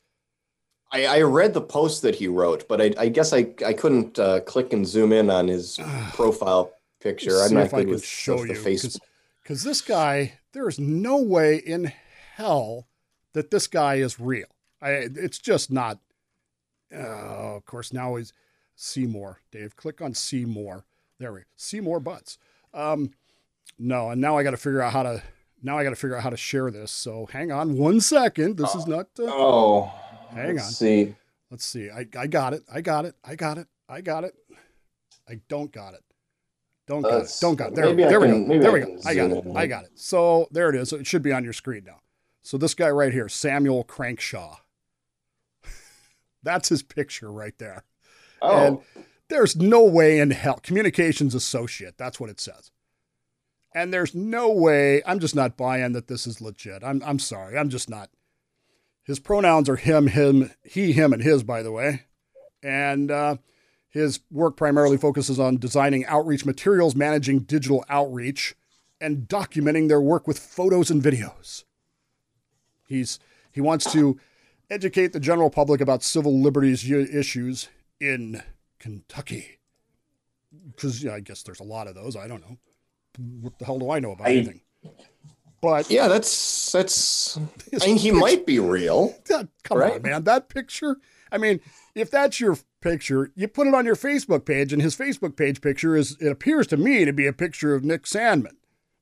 I, 0.90 1.07
I 1.07 1.21
read 1.23 1.55
the 1.55 1.61
post 1.61 2.03
that 2.03 2.16
he 2.16 2.29
wrote, 2.29 2.68
but 2.68 2.81
I, 2.81 2.92
I 2.99 3.09
guess 3.09 3.33
I, 3.33 3.55
I 3.64 3.73
couldn't 3.73 4.18
uh, 4.18 4.40
click 4.40 4.73
and 4.73 4.87
zoom 4.87 5.12
in 5.12 5.31
on 5.31 5.49
his 5.49 5.79
profile 6.12 6.73
picture. 7.01 7.40
I'm 7.40 7.55
not 7.55 7.71
good 7.71 7.88
with 7.88 8.05
show 8.05 8.38
the 8.38 8.49
you, 8.49 8.55
face. 8.55 8.99
because 9.42 9.62
this 9.62 9.81
guy, 9.81 10.35
there 10.53 10.68
is 10.68 10.79
no 10.79 11.16
way 11.16 11.57
in 11.57 11.92
hell 12.35 12.88
that 13.33 13.51
this 13.51 13.66
guy 13.66 13.97
is 13.97 14.21
real. 14.21 14.49
I, 14.81 15.09
it's 15.14 15.38
just 15.38 15.71
not. 15.71 15.99
Uh, 16.94 17.57
of 17.57 17.64
course, 17.64 17.92
now 17.92 18.16
he's 18.16 18.33
Seymour. 18.76 19.40
Dave, 19.50 19.76
click 19.76 20.00
on 20.00 20.14
Seymour. 20.14 20.85
There 21.18 21.33
we 21.33 21.40
see 21.57 21.81
more 21.81 22.00
butts. 22.00 22.38
Um, 22.74 23.12
no, 23.78 24.11
and 24.11 24.20
now 24.20 24.37
I 24.37 24.42
got 24.42 24.50
to 24.52 24.57
figure 24.57 24.83
out 24.83 24.92
how 24.92 25.02
to. 25.02 25.22
Now 25.62 25.78
I 25.78 25.85
got 25.85 25.90
to 25.90 25.96
figure 25.96 26.16
out 26.16 26.22
how 26.22 26.31
to 26.31 26.37
share 26.37 26.70
this. 26.70 26.90
So 26.90 27.26
hang 27.33 27.52
on 27.52 27.78
one 27.78 28.00
second. 28.00 28.57
This 28.57 28.74
is 28.74 28.87
not. 28.87 29.07
Uh, 29.18 29.24
Oh, 29.26 29.92
hang 30.31 30.57
let's 30.57 30.66
on. 30.66 30.72
See, 30.72 31.14
Let's 31.50 31.66
see. 31.66 31.90
I, 31.90 32.07
I 32.18 32.26
got 32.26 32.55
it. 32.55 32.62
I 32.72 32.81
got 32.81 33.05
it. 33.05 33.14
I 33.22 33.37
got 33.37 33.59
it. 33.59 33.66
I 33.88 34.00
got 34.00 34.24
it. 34.24 34.35
I 35.28 35.40
don't 35.48 35.70
got 35.70 35.92
it. 35.94 36.02
Don't 36.87 37.02
got 37.02 37.22
it. 37.24 37.37
Don't 37.40 37.57
got 37.57 37.68
it. 37.72 37.74
There, 37.74 37.94
there 37.94 38.20
we 38.20 38.26
go. 38.26 38.59
There 38.59 38.72
we 38.72 38.81
go. 38.81 38.98
I 39.05 39.14
got 39.14 39.31
it. 39.31 39.44
I 39.55 39.66
got 39.66 39.85
it. 39.85 39.90
So 39.94 40.48
there 40.50 40.70
it 40.70 40.74
is. 40.74 40.92
It 40.94 41.07
should 41.07 41.22
be 41.22 41.33
on 41.33 41.44
your 41.44 41.52
screen 41.52 41.85
now. 41.85 42.00
So 42.42 42.57
this 42.59 42.74
guy 42.74 42.88
right 42.90 43.12
here, 43.12 43.28
Samuel 43.28 43.85
Crankshaw. 43.85 44.57
That's 46.42 46.68
his 46.68 46.83
picture 46.83 47.31
right 47.31 47.57
there. 47.59 47.85
oh, 48.40 48.66
And 48.66 48.78
there's 49.28 49.57
no 49.57 49.85
way 49.85 50.18
in 50.18 50.31
hell. 50.31 50.61
Communications 50.62 51.35
associate. 51.35 51.96
That's 51.96 52.18
what 52.20 52.31
it 52.31 52.40
says. 52.40 52.70
And 53.74 53.92
there's 53.92 54.14
no 54.14 54.50
way. 54.50 55.02
I'm 55.07 55.18
just 55.18 55.35
not 55.35 55.57
buying 55.57 55.92
that 55.92 56.07
this 56.09 56.26
is 56.26 56.40
legit. 56.40 56.85
I'm 56.85 57.02
I'm 57.05 57.18
sorry. 57.18 57.57
I'm 57.57 57.70
just 57.70 57.88
not. 57.88 58.11
His 59.05 59.18
pronouns 59.18 59.68
are 59.68 59.76
him, 59.76 60.07
him, 60.09 60.52
he, 60.62 60.92
him, 60.92 61.12
and 61.12 61.22
his, 61.22 61.42
by 61.42 61.62
the 61.62 61.72
way. 61.72 62.02
And 62.62 63.11
uh, 63.11 63.37
his 63.88 64.20
work 64.31 64.57
primarily 64.57 64.96
focuses 64.96 65.40
on 65.40 65.57
designing 65.59 66.07
outreach 66.07 66.46
materials, 66.46 66.94
managing 66.94 67.40
digital 67.40 67.85
outreach, 67.88 68.55
and 69.00 69.26
documenting 69.26 69.88
their 69.88 70.00
work 70.00 70.28
with 70.28 70.38
photos 70.38 70.90
and 70.90 71.02
videos. 71.02 71.64
He's 72.87 73.18
he 73.50 73.61
wants 73.61 73.90
to 73.92 74.18
educate 74.73 75.13
the 75.13 75.21
general 75.21 75.51
public 75.51 75.81
about 75.81 76.03
civil 76.03 76.41
liberties 76.41 76.89
issues 76.91 77.69
in 78.01 78.43
Kentucky. 78.79 79.59
Because 80.71 81.03
yeah, 81.03 81.15
I 81.15 81.21
guess 81.21 81.43
there's 81.43 81.61
a 81.61 81.65
lot 81.65 81.87
of 81.87 81.95
those. 81.95 82.17
I 82.17 82.27
don't 82.29 82.41
know. 82.41 82.59
What 83.41 83.59
the 83.59 83.65
hell 83.65 83.79
do 83.79 83.91
I 83.91 84.01
know 84.01 84.13
about 84.13 84.27
I- 84.29 84.33
anything? 84.33 84.61
But 85.61 85.91
yeah, 85.91 86.09
that's 86.09 86.73
that's. 86.73 87.37
I 87.81 87.87
mean, 87.87 87.97
he 87.97 88.11
picture- 88.11 88.21
might 88.21 88.47
be 88.47 88.59
real. 88.59 89.15
God, 89.29 89.49
come 89.63 89.77
on, 89.79 89.83
Right? 89.85 90.03
man. 90.03 90.25
That 90.25 90.49
picture. 90.49 90.97
I 91.31 91.39
mean, 91.39 91.61
if 91.95 92.11
that's 92.11 92.41
your 92.41 92.59
picture, 92.81 93.31
you 93.37 93.47
put 93.47 93.69
it 93.69 93.75
on 93.75 93.87
your 93.87 93.95
Facebook 93.95 94.45
page, 94.45 94.73
and 94.73 94.83
his 94.83 94.97
Facebook 94.97 95.37
page 95.37 95.61
picture 95.61 95.95
is. 95.97 96.17
It 96.21 96.29
appears 96.33 96.67
to 96.69 96.77
me 96.77 97.05
to 97.05 97.13
be 97.13 97.27
a 97.29 97.33
picture 97.33 97.75
of 97.77 97.85
Nick 97.85 98.05
Sandmann, 98.05 98.57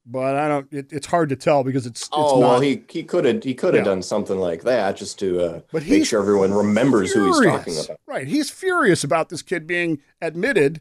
but 0.07 0.37
I 0.37 0.49
don't. 0.49 0.73
It, 0.73 0.93
it's 0.93 1.07
hard 1.07 1.29
to 1.29 1.37
tell 1.37 1.63
because 1.65 1.87
it's. 1.87 2.03
it's 2.03 2.09
Oh 2.13 2.41
not, 2.41 2.49
well, 2.49 2.61
he 2.61 2.83
he 2.89 3.03
could 3.03 3.25
have 3.25 3.43
he 3.45 3.55
could 3.55 3.75
have 3.75 3.85
Yeah. 3.85 3.91
done 3.93 4.03
something 4.03 4.39
like 4.39 4.63
that 4.63 4.97
just 4.97 5.19
to 5.21 5.41
uh, 5.41 5.61
But 5.73 5.87
make 5.87 6.07
sure 6.07 6.21
everyone 6.21 6.53
remembers 6.53 7.13
who 7.13 7.27
he's 7.27 7.41
talking 7.45 7.79
about. 7.79 7.99
Right. 8.07 8.27
He's 8.27 8.51
furious 8.51 9.05
about 9.05 9.29
this 9.29 9.43
kid 9.43 9.67
being 9.67 10.01
admitted 10.21 10.81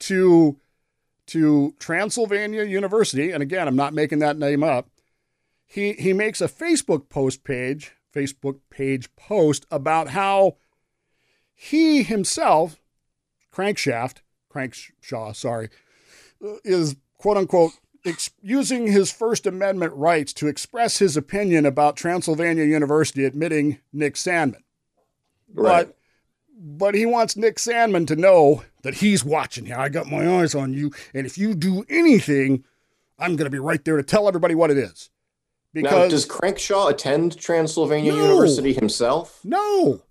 to 0.00 0.58
to 1.26 1.74
Transylvania 1.78 2.64
University. 2.64 3.30
And 3.30 3.42
again, 3.42 3.68
I'm 3.68 3.76
not 3.76 3.94
making 3.94 4.18
that 4.20 4.36
name 4.36 4.62
up. 4.62 4.88
He 5.66 5.92
he 5.94 6.12
makes 6.12 6.40
a 6.40 6.48
Facebook 6.48 7.08
post 7.08 7.44
page, 7.44 7.92
Facebook 8.14 8.58
page 8.70 9.14
post 9.16 9.66
about 9.70 10.08
how 10.08 10.56
he 11.54 12.02
himself, 12.02 12.80
Crankshaft, 13.54 14.18
Crankshaw, 14.52 15.34
sorry, 15.36 15.68
is 16.64 16.96
quote 17.18 17.36
unquote 17.36 17.72
ex- 18.04 18.30
using 18.42 18.86
his 18.86 19.10
First 19.12 19.46
Amendment 19.46 19.92
rights 19.94 20.32
to 20.34 20.46
express 20.48 20.98
his 20.98 21.16
opinion 21.16 21.66
about 21.66 21.96
Transylvania 21.96 22.64
University 22.64 23.24
admitting 23.24 23.78
Nick 23.92 24.14
Sandmann 24.14 24.62
Right. 25.52 25.86
but 25.86 25.96
but 26.62 26.94
he 26.94 27.06
wants 27.06 27.36
Nick 27.36 27.56
Sandmann 27.56 28.06
to 28.08 28.16
know 28.16 28.64
that 28.82 28.94
he's 28.94 29.24
watching 29.24 29.64
here. 29.64 29.78
I 29.78 29.88
got 29.88 30.06
my 30.08 30.40
eyes 30.40 30.54
on 30.54 30.74
you, 30.74 30.92
and 31.14 31.24
if 31.26 31.38
you 31.38 31.54
do 31.54 31.84
anything, 31.88 32.64
I'm 33.18 33.34
going 33.36 33.46
to 33.46 33.50
be 33.50 33.58
right 33.58 33.82
there 33.82 33.96
to 33.96 34.02
tell 34.02 34.28
everybody 34.28 34.54
what 34.54 34.70
it 34.70 34.76
is. 34.76 35.08
now, 35.72 36.06
does 36.06 36.26
Crankshaw 36.26 36.90
attend 36.90 37.38
Transylvania 37.38 38.12
No. 38.12 38.22
University 38.24 38.74
himself? 38.74 39.40
no, 39.44 40.02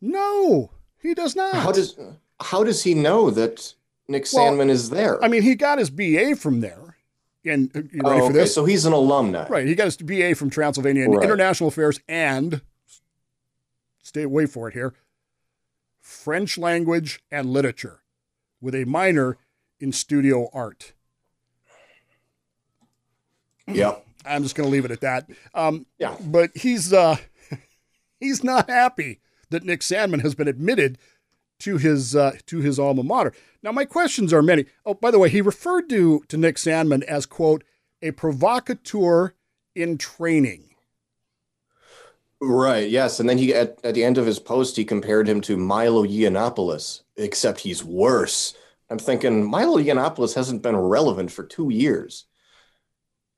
no, 0.00 0.70
he 1.00 1.14
does 1.14 1.36
not. 1.36 1.54
How 1.54 1.72
does 1.72 1.96
how 2.40 2.62
does 2.64 2.82
he 2.82 2.94
know 2.94 3.30
that 3.30 3.74
Nick 4.08 4.26
Well, 4.32 4.52
Sandmann 4.52 4.70
is 4.70 4.90
there? 4.90 5.22
I 5.24 5.28
mean, 5.28 5.42
he 5.42 5.54
got 5.54 5.78
his 5.78 5.88
BA 5.90 6.36
from 6.36 6.60
there. 6.60 6.85
And 7.46 7.70
uh, 7.76 7.80
you 7.92 8.00
oh, 8.04 8.08
ready 8.10 8.20
for 8.20 8.24
okay, 8.26 8.32
this? 8.34 8.54
so 8.54 8.64
he's 8.64 8.84
an 8.86 8.92
alumni. 8.92 9.46
Right, 9.48 9.66
he 9.66 9.74
got 9.74 9.84
his 9.84 9.96
BA 9.96 10.34
from 10.34 10.50
Transylvania 10.50 11.04
in 11.04 11.12
Right. 11.12 11.24
International 11.24 11.68
Affairs 11.68 12.00
and 12.08 12.60
stay 14.02 14.22
away 14.22 14.46
for 14.46 14.68
it 14.68 14.74
here, 14.74 14.94
French 16.00 16.58
language 16.58 17.22
and 17.30 17.50
literature, 17.50 18.00
with 18.60 18.74
a 18.74 18.84
minor 18.84 19.36
in 19.80 19.92
studio 19.92 20.48
art. 20.52 20.92
Yeah. 23.66 23.96
I'm 24.26 24.42
just 24.42 24.56
going 24.56 24.66
to 24.68 24.72
leave 24.72 24.84
it 24.84 24.90
at 24.90 25.00
that. 25.02 25.28
Um, 25.54 25.86
Yeah. 25.98 26.16
but 26.20 26.50
he's 26.56 26.92
uh, 26.92 27.16
he's 28.20 28.42
not 28.42 28.68
happy 28.68 29.20
that 29.50 29.62
Nick 29.64 29.80
Sandmann 29.80 30.22
has 30.22 30.34
been 30.34 30.48
admitted 30.48 30.98
to 31.60 31.76
his 31.78 32.14
uh, 32.14 32.36
to 32.46 32.60
his 32.60 32.78
alma 32.78 33.02
mater. 33.02 33.32
Now, 33.62 33.72
my 33.72 33.84
questions 33.84 34.32
are 34.32 34.42
many. 34.42 34.66
Oh, 34.84 34.94
by 34.94 35.10
the 35.10 35.18
way, 35.18 35.28
he 35.28 35.40
referred 35.40 35.88
to 35.90 36.22
to 36.28 36.36
Nick 36.36 36.56
Sandmann 36.56 37.02
as 37.04 37.26
quote 37.26 37.64
a 38.02 38.10
provocateur 38.10 39.34
in 39.74 39.98
training. 39.98 40.64
Right. 42.40 42.90
Yes. 42.90 43.18
And 43.18 43.28
then 43.28 43.38
he 43.38 43.54
at, 43.54 43.78
at 43.82 43.94
the 43.94 44.04
end 44.04 44.18
of 44.18 44.26
his 44.26 44.38
post 44.38 44.76
he 44.76 44.84
compared 44.84 45.26
him 45.26 45.40
to 45.42 45.56
Milo 45.56 46.04
Yiannopoulos, 46.04 47.02
except 47.16 47.60
he's 47.60 47.82
worse. 47.82 48.54
I'm 48.90 48.98
thinking 48.98 49.42
Milo 49.42 49.78
Yiannopoulos 49.78 50.34
hasn't 50.34 50.62
been 50.62 50.76
relevant 50.76 51.32
for 51.32 51.44
two 51.44 51.70
years. 51.70 52.26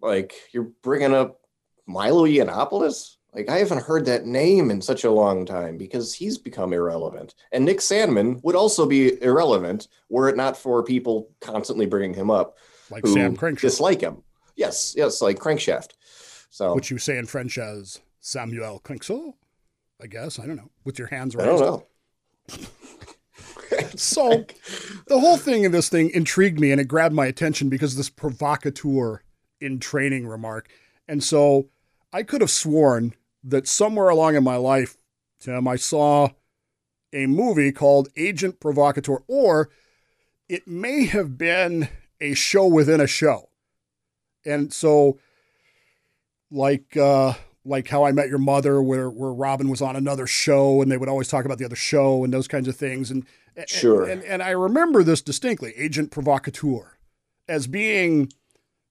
Like 0.00 0.34
you're 0.52 0.70
bringing 0.82 1.14
up 1.14 1.40
Milo 1.86 2.26
Yiannopoulos? 2.26 3.16
Like 3.34 3.48
I 3.48 3.58
haven't 3.58 3.82
heard 3.82 4.04
that 4.06 4.26
name 4.26 4.70
in 4.70 4.80
such 4.80 5.04
a 5.04 5.10
long 5.10 5.44
time 5.44 5.76
because 5.76 6.14
he's 6.14 6.38
become 6.38 6.72
irrelevant. 6.72 7.34
And 7.52 7.64
Nick 7.64 7.78
Sandmann 7.78 8.42
would 8.42 8.56
also 8.56 8.86
be 8.86 9.22
irrelevant 9.22 9.88
were 10.08 10.28
it 10.28 10.36
not 10.36 10.56
for 10.56 10.82
people 10.82 11.30
constantly 11.40 11.86
bringing 11.86 12.14
him 12.14 12.30
up 12.30 12.56
Like 12.90 13.06
Sam 13.06 13.36
Crankshaft, 13.36 13.60
dislike 13.60 14.00
him. 14.00 14.22
Yes. 14.56 14.94
Yes. 14.96 15.20
Like 15.20 15.38
Crankshaft. 15.38 15.90
So 16.50 16.74
which 16.74 16.90
you 16.90 16.98
say 16.98 17.18
in 17.18 17.26
French 17.26 17.58
as 17.58 18.00
Samuel 18.20 18.80
Crankshaw, 18.82 19.34
I 20.02 20.06
guess. 20.06 20.38
I 20.38 20.46
don't 20.46 20.56
know. 20.56 20.70
With 20.84 20.98
your 20.98 21.08
hands 21.08 21.36
I 21.36 21.44
raised. 21.46 21.62
don't 21.62 21.70
know. 21.70 21.86
So 23.96 24.44
the 25.06 25.18
whole 25.18 25.36
thing 25.36 25.64
in 25.64 25.72
this 25.72 25.88
thing 25.88 26.10
intrigued 26.10 26.60
me 26.60 26.70
and 26.70 26.80
it 26.80 26.86
grabbed 26.86 27.14
my 27.14 27.26
attention 27.26 27.68
because 27.68 27.96
this 27.96 28.08
provocateur 28.08 29.22
in 29.60 29.80
training 29.80 30.26
remark. 30.26 30.70
And 31.08 31.22
so 31.22 31.68
I 32.12 32.22
could 32.22 32.40
have 32.40 32.50
sworn 32.50 33.14
that 33.48 33.66
somewhere 33.66 34.08
along 34.08 34.36
in 34.36 34.44
my 34.44 34.56
life, 34.56 34.96
Tim, 35.40 35.66
I 35.68 35.76
saw 35.76 36.30
a 37.12 37.26
movie 37.26 37.72
called 37.72 38.08
Agent 38.16 38.60
Provocateur, 38.60 39.18
or 39.26 39.70
it 40.48 40.66
may 40.66 41.06
have 41.06 41.38
been 41.38 41.88
a 42.20 42.34
show 42.34 42.66
within 42.66 43.00
a 43.00 43.06
show. 43.06 43.48
And 44.44 44.72
so, 44.72 45.18
like, 46.50 46.96
uh, 46.96 47.34
like 47.64 47.88
how 47.88 48.04
I 48.04 48.12
Met 48.12 48.28
Your 48.28 48.38
Mother, 48.38 48.82
where 48.82 49.10
where 49.10 49.32
Robin 49.32 49.68
was 49.68 49.82
on 49.82 49.96
another 49.96 50.26
show, 50.26 50.80
and 50.82 50.90
they 50.90 50.96
would 50.96 51.08
always 51.08 51.28
talk 51.28 51.44
about 51.44 51.58
the 51.58 51.64
other 51.64 51.76
show 51.76 52.24
and 52.24 52.32
those 52.32 52.48
kinds 52.48 52.68
of 52.68 52.76
things. 52.76 53.10
And 53.10 53.26
and- 53.56 53.68
Sure. 53.68 54.04
and 54.04 54.22
and 54.24 54.42
I 54.42 54.50
remember 54.50 55.02
this 55.02 55.20
distinctly, 55.22 55.72
Agent 55.76 56.10
Provocateur, 56.10 56.98
as 57.48 57.66
being 57.66 58.30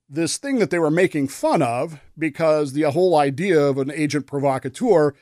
this 0.10 0.38
thing 0.38 0.60
that 0.60 0.70
they 0.70 0.80
were 0.80 0.92
making 0.92 1.28
fun 1.28 1.62
of 1.62 2.00
because 2.18 2.74
the 2.74 2.84
whole 2.92 3.18
idea 3.18 3.60
of 3.62 3.78
an 3.78 3.92
agent 3.92 4.26
provocateur 4.28 5.14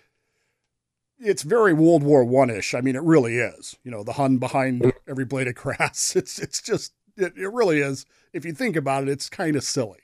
it's 1.18 1.44
very 1.44 1.74
World 1.74 2.04
War 2.04 2.26
One 2.26 2.50
ish. 2.50 2.74
I 2.74 2.82
mean, 2.82 2.98
it 2.98 3.02
really 3.02 3.38
is. 3.38 3.78
You 3.86 3.90
know, 3.92 4.04
the 4.04 4.14
Hun 4.14 4.38
behind 4.38 4.92
every 5.08 5.24
blade 5.24 5.48
of 5.48 5.56
grass. 5.56 6.14
It's 6.16 6.38
it's 6.40 6.62
just 6.62 6.92
it, 7.16 7.34
it 7.38 7.52
really 7.54 7.80
is. 7.80 8.06
If 8.34 8.44
you 8.44 8.52
think 8.52 8.76
about 8.76 9.04
it, 9.04 9.10
it's 9.10 9.30
kind 9.30 9.56
of 9.56 9.64
silly. 9.64 10.00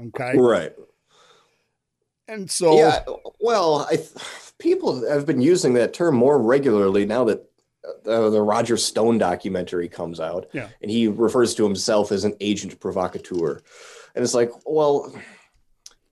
Okay, 0.00 0.34
Right. 0.38 0.72
and 2.28 2.50
so 2.50 2.76
yeah. 2.76 3.00
Well, 3.40 3.86
I 3.90 3.98
people 4.58 5.06
have 5.08 5.26
been 5.26 5.42
using 5.42 5.74
that 5.74 5.92
term 5.92 6.14
more 6.14 6.40
regularly 6.40 7.04
now 7.04 7.24
that 7.24 7.44
uh, 8.06 8.30
the 8.30 8.40
Roger 8.40 8.76
Stone 8.76 9.18
documentary 9.18 9.88
comes 9.88 10.20
out, 10.20 10.46
Yeah. 10.52 10.68
and 10.80 10.90
he 10.90 11.08
refers 11.08 11.54
to 11.56 11.64
himself 11.64 12.12
as 12.12 12.24
an 12.24 12.34
agent 12.40 12.78
provocateur, 12.78 13.60
and 14.14 14.22
it's 14.24 14.34
like, 14.34 14.50
well, 14.66 15.14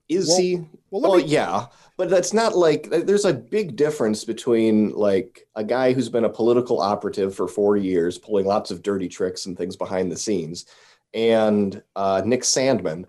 is 0.09 0.27
Well- 0.27 0.37
he? 0.37 0.55
well, 0.89 1.01
Well, 1.01 1.17
me- 1.17 1.23
yeah, 1.23 1.67
but 1.97 2.09
that's 2.09 2.33
not 2.33 2.55
like 2.57 2.89
there's 2.89 3.25
a 3.25 3.33
big 3.33 3.75
difference 3.75 4.25
between 4.25 4.91
like 4.91 5.47
a 5.55 5.63
guy 5.63 5.93
who's 5.93 6.09
been 6.09 6.25
a 6.25 6.29
political 6.29 6.81
operative 6.81 7.33
for 7.35 7.47
four 7.47 7.77
years, 7.77 8.17
pulling 8.17 8.45
lots 8.45 8.71
of 8.71 8.81
dirty 8.81 9.07
tricks 9.07 9.45
and 9.45 9.57
things 9.57 9.75
behind 9.77 10.11
the 10.11 10.17
scenes, 10.17 10.65
and 11.13 11.81
uh, 11.95 12.21
Nick 12.25 12.41
Sandmann, 12.41 13.05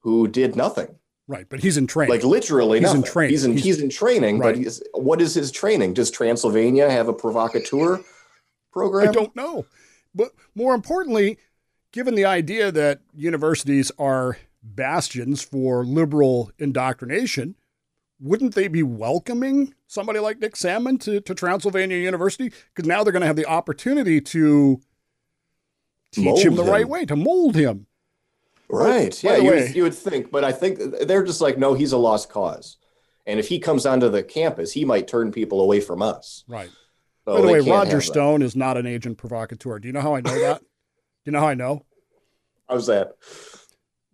who 0.00 0.26
did 0.28 0.56
nothing. 0.56 0.88
Right, 1.28 1.46
but 1.48 1.60
he's 1.60 1.76
in 1.76 1.86
training. 1.86 2.10
Like 2.12 2.24
literally, 2.24 2.80
He's 2.80 2.92
in 2.92 3.04
training. 3.04 3.30
He's 3.30 3.44
in 3.44 3.52
He's- 3.52 3.64
he's, 3.64 3.80
in 3.80 3.88
training, 3.88 4.38
Right. 4.40 4.54
but 4.54 4.58
he's, 4.58 4.82
what 4.94 5.20
is 5.22 5.32
his 5.34 5.52
training? 5.52 5.94
Does 5.94 6.10
Transylvania 6.10 6.90
have 6.90 7.06
a 7.06 7.12
provocateur 7.12 8.00
program? 8.72 9.08
I 9.08 9.12
don't 9.12 9.36
know. 9.36 9.64
But 10.12 10.32
more 10.56 10.74
importantly, 10.74 11.38
given 11.92 12.14
the 12.14 12.24
idea 12.24 12.70
that 12.72 13.00
universities 13.14 13.90
are 13.98 14.38
bastions 14.62 15.42
for 15.42 15.84
liberal 15.84 16.50
indoctrination, 16.58 17.56
wouldn't 18.20 18.54
they 18.54 18.68
be 18.68 18.82
welcoming 18.82 19.74
somebody 19.86 20.18
like 20.18 20.38
Nick 20.38 20.56
Salmon 20.56 20.98
to, 20.98 21.20
to 21.22 21.34
Transylvania 21.34 21.96
University? 21.96 22.52
Because 22.74 22.86
now 22.86 23.02
they're 23.02 23.12
going 23.12 23.22
to 23.22 23.26
have 23.26 23.36
the 23.36 23.46
opportunity 23.46 24.20
to 24.20 24.80
teach 26.12 26.24
Mold 26.24 26.40
him 26.40 26.54
the 26.56 26.64
him. 26.64 26.70
right 26.70 26.88
way, 26.88 27.04
to 27.06 27.16
mold 27.16 27.56
him. 27.56 27.86
Right. 28.68 29.18
By 29.22 29.30
Yeah, 29.30 29.36
you 29.38 29.50
would, 29.50 29.74
you 29.74 29.82
would 29.84 29.94
think, 29.94 30.30
but 30.30 30.44
I 30.44 30.52
think 30.52 30.78
they're 31.02 31.24
just 31.24 31.40
like, 31.40 31.58
no, 31.58 31.74
he's 31.74 31.92
a 31.92 31.98
lost 31.98 32.28
cause. 32.28 32.76
And 33.26 33.38
if 33.40 33.48
he 33.48 33.58
comes 33.58 33.86
onto 33.86 34.08
the 34.08 34.22
campus, 34.22 34.72
he 34.72 34.84
might 34.84 35.08
turn 35.08 35.32
people 35.32 35.60
away 35.60 35.80
from 35.80 36.02
us. 36.02 36.44
Right. 36.46 36.70
So 37.24 37.36
By 37.36 37.40
the 37.40 37.48
way, 37.48 37.60
Roger. 37.60 38.00
Stone 38.00 38.42
is 38.42 38.56
not 38.56 38.76
an 38.76 38.86
agent 38.86 39.18
provocateur. 39.18 39.78
Do 39.78 39.88
you 39.88 39.92
know 39.92 40.00
how 40.00 40.14
I 40.14 40.20
know 40.20 40.38
that? 40.40 40.62
You 41.30 41.34
know 41.34 41.42
how 41.42 41.46
I 41.46 41.54
know? 41.54 41.86
How's 42.68 42.88
that? 42.88 43.12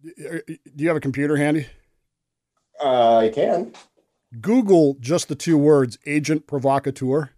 Do 0.05 0.43
you 0.77 0.89
have 0.89 0.99
a 0.99 1.01
computer 1.01 1.37
handy? 1.39 1.67
Uh, 2.79 3.17
I 3.17 3.29
can. 3.31 3.73
Google 4.39 4.99
just 5.01 5.29
the 5.29 5.35
two 5.35 5.57
words 5.57 5.97
agent 6.05 6.47
provocateur. 6.47 7.31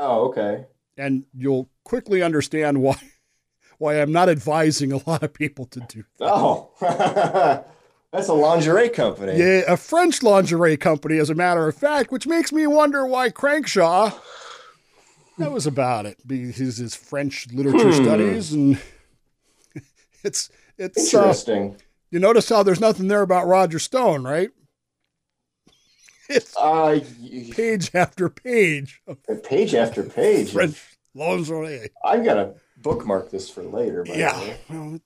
Oh, 0.00 0.28
okay. 0.28 0.66
and 0.96 1.24
you'll 1.34 1.68
quickly 1.82 2.22
understand 2.22 2.80
why 2.80 2.94
why 3.78 4.00
I'm 4.00 4.12
not 4.12 4.28
advising 4.28 4.92
a 4.92 5.00
lot 5.10 5.24
of 5.24 5.34
people 5.34 5.64
to 5.66 5.80
do. 5.80 6.04
That. 6.20 6.28
Oh, 6.32 6.70
that's 8.12 8.28
a 8.28 8.34
lingerie 8.34 8.88
company. 8.88 9.36
Yeah, 9.36 9.62
a 9.66 9.76
French 9.76 10.22
lingerie 10.22 10.76
company, 10.76 11.18
as 11.18 11.28
a 11.28 11.34
matter 11.34 11.66
of 11.66 11.74
fact, 11.76 12.12
which 12.12 12.28
makes 12.28 12.52
me 12.52 12.68
wonder 12.68 13.04
why 13.04 13.30
Crankshaw. 13.30 14.14
That 15.38 15.50
was 15.50 15.66
about 15.66 16.06
it. 16.06 16.24
Be- 16.24 16.52
His 16.52 16.76
his 16.76 16.94
French 16.94 17.48
literature 17.52 17.92
studies, 17.92 18.52
and 18.52 18.78
it's 20.24 20.50
it's. 20.76 21.14
Uh, 21.14 21.18
Interesting. 21.18 21.76
you 22.10 22.18
notice 22.18 22.48
how 22.48 22.62
there's 22.62 22.80
nothing 22.80 23.08
there 23.08 23.22
about 23.22 23.46
Roger 23.46 23.78
Stone, 23.78 24.24
right? 24.24 24.50
It's 26.30 26.54
Uh, 26.58 27.00
page 27.52 27.90
after 27.94 28.28
page 28.28 29.00
page 29.44 29.74
after 29.74 30.02
page. 30.02 30.52
French 30.52 30.78
lingerie. 31.14 31.88
I've 32.04 32.22
got 32.22 32.34
to 32.34 32.54
bookmark 32.76 33.30
this 33.30 33.48
for 33.48 33.62
later. 33.62 34.04
By 34.04 34.12
the 34.12 34.18
Yeah. 34.18 34.38
way. 34.38 34.56
Well, 34.68 35.00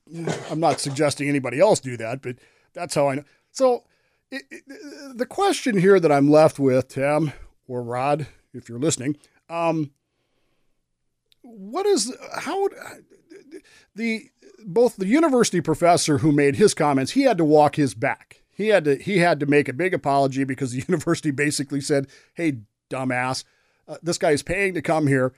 I'm 0.51 0.59
not 0.59 0.81
suggesting 0.81 1.29
anybody 1.29 1.61
else 1.61 1.79
do 1.79 1.97
that, 1.99 2.23
but 2.23 2.37
that's 2.75 2.97
how 2.97 3.09
I 3.09 3.15
know. 3.15 3.25
So, 3.53 3.85
it, 4.33 4.43
it, 4.51 4.63
the 5.17 5.27
question 5.27 5.79
here 5.79 6.01
that 6.01 6.11
I'm 6.11 6.29
left 6.29 6.59
with, 6.59 6.89
Tim 6.89 7.33
or 7.69 7.85
Rod, 7.85 8.27
if 8.53 8.69
you're 8.69 8.81
listening, 8.81 9.17
um, 9.49 9.93
what 11.43 11.87
is 11.87 12.13
how 12.37 12.63
would 12.63 12.75
the 13.95 14.25
both 14.67 14.97
the 14.97 15.07
university 15.07 15.61
professor 15.61 16.19
who 16.19 16.33
made 16.33 16.57
his 16.57 16.75
comments, 16.75 17.13
he 17.13 17.23
had 17.23 17.39
to 17.39 17.45
walk 17.45 17.77
his 17.77 17.95
back. 17.95 18.43
He 18.51 18.69
had 18.69 18.85
to 18.85 18.97
he 18.97 19.19
had 19.19 19.41
to 19.41 19.47
make 19.47 19.69
a 19.69 19.73
big 19.73 19.95
apology 19.95 20.45
because 20.45 20.73
the 20.73 20.85
university 20.89 21.31
basically 21.31 21.81
said, 21.81 22.07
"Hey, 22.35 22.59
dumbass, 22.91 23.45
uh, 23.89 23.99
this 24.03 24.19
guy 24.19 24.31
is 24.31 24.43
paying 24.43 24.75
to 24.75 24.83
come 24.83 25.07
here, 25.07 25.33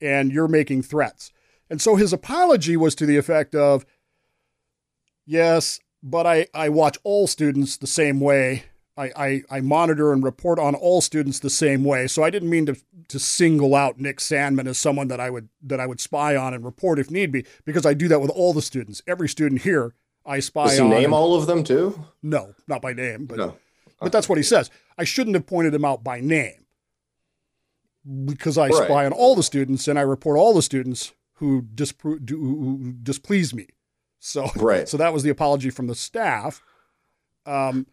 and 0.00 0.32
you're 0.32 0.48
making 0.48 0.82
threats." 0.82 1.32
And 1.70 1.80
so 1.80 1.96
his 1.96 2.12
apology 2.12 2.76
was 2.76 2.94
to 2.96 3.06
the 3.06 3.16
effect 3.16 3.54
of, 3.54 3.84
yes, 5.26 5.80
but 6.02 6.26
I, 6.26 6.46
I 6.54 6.68
watch 6.68 6.98
all 7.04 7.26
students 7.26 7.76
the 7.76 7.86
same 7.86 8.20
way. 8.20 8.64
I, 8.98 9.10
I, 9.16 9.42
I 9.50 9.60
monitor 9.60 10.12
and 10.12 10.24
report 10.24 10.58
on 10.58 10.74
all 10.74 11.00
students 11.00 11.38
the 11.38 11.48
same 11.50 11.84
way. 11.84 12.08
So 12.08 12.24
I 12.24 12.30
didn't 12.30 12.50
mean 12.50 12.66
to 12.66 12.76
to 13.08 13.18
single 13.18 13.74
out 13.74 13.98
Nick 13.98 14.18
Sandmann 14.18 14.66
as 14.66 14.76
someone 14.76 15.08
that 15.08 15.20
I 15.20 15.30
would 15.30 15.48
that 15.62 15.78
I 15.80 15.86
would 15.86 16.00
spy 16.00 16.34
on 16.36 16.52
and 16.52 16.64
report 16.64 16.98
if 16.98 17.10
need 17.10 17.30
be, 17.32 17.46
because 17.64 17.86
I 17.86 17.94
do 17.94 18.08
that 18.08 18.20
with 18.20 18.30
all 18.30 18.52
the 18.52 18.60
students. 18.62 19.00
Every 19.06 19.28
student 19.28 19.62
here 19.62 19.94
I 20.26 20.40
spy 20.40 20.64
Does 20.66 20.78
he 20.78 20.82
on. 20.82 20.90
name 20.90 21.04
and- 21.06 21.14
all 21.14 21.34
of 21.36 21.46
them 21.46 21.62
too? 21.64 22.04
No, 22.22 22.54
not 22.66 22.82
by 22.82 22.92
name, 22.92 23.24
but 23.26 23.38
No. 23.38 23.56
but 24.00 24.10
that's 24.12 24.28
what 24.28 24.36
he 24.36 24.44
says. 24.44 24.68
I 24.98 25.04
shouldn't 25.04 25.36
have 25.36 25.46
pointed 25.46 25.72
him 25.74 25.84
out 25.84 26.02
by 26.02 26.20
name 26.20 26.66
because 28.24 28.58
I 28.58 28.68
Right. 28.68 28.84
spy 28.84 29.06
on 29.06 29.12
all 29.12 29.34
the 29.34 29.42
students 29.42 29.86
and 29.88 29.98
I 29.98 30.02
report 30.02 30.38
all 30.38 30.54
the 30.54 30.62
students 30.62 31.12
who, 31.34 31.62
dispro- 31.62 32.24
do, 32.24 32.36
who 32.36 32.92
displease 33.02 33.54
me. 33.54 33.68
So, 34.18 34.50
Right. 34.56 34.88
so 34.88 34.96
that 34.96 35.12
was 35.12 35.22
the 35.22 35.30
apology 35.30 35.70
from 35.70 35.86
the 35.86 35.94
staff. 35.94 36.60
Um, 37.46 37.86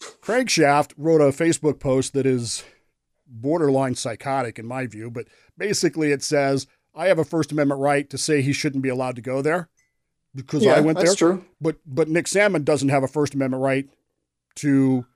Crankshaft 0.00 0.92
wrote 0.96 1.20
a 1.20 1.26
Facebook 1.26 1.78
post 1.80 2.12
that 2.14 2.26
is 2.26 2.64
borderline 3.26 3.94
psychotic 3.94 4.58
in 4.58 4.66
my 4.66 4.86
view, 4.86 5.10
but 5.10 5.26
basically 5.58 6.10
it 6.12 6.22
says, 6.22 6.66
I 6.94 7.06
have 7.08 7.18
a 7.18 7.24
First 7.24 7.52
Amendment 7.52 7.80
right 7.80 8.08
to 8.10 8.18
say 8.18 8.42
he 8.42 8.52
shouldn't 8.52 8.82
be 8.82 8.88
allowed 8.88 9.16
to 9.16 9.22
go 9.22 9.42
there 9.42 9.68
because 10.34 10.62
Yeah, 10.64 10.72
I 10.74 10.80
went 10.80 10.98
that's 10.98 11.10
there. 11.16 11.32
true. 11.34 11.44
But 11.60 11.76
but 11.86 12.08
Nick 12.08 12.26
Salmon 12.26 12.64
doesn't 12.64 12.88
have 12.88 13.02
a 13.02 13.08
First 13.08 13.34
Amendment 13.34 13.62
right 13.62 13.88
to 14.56 15.06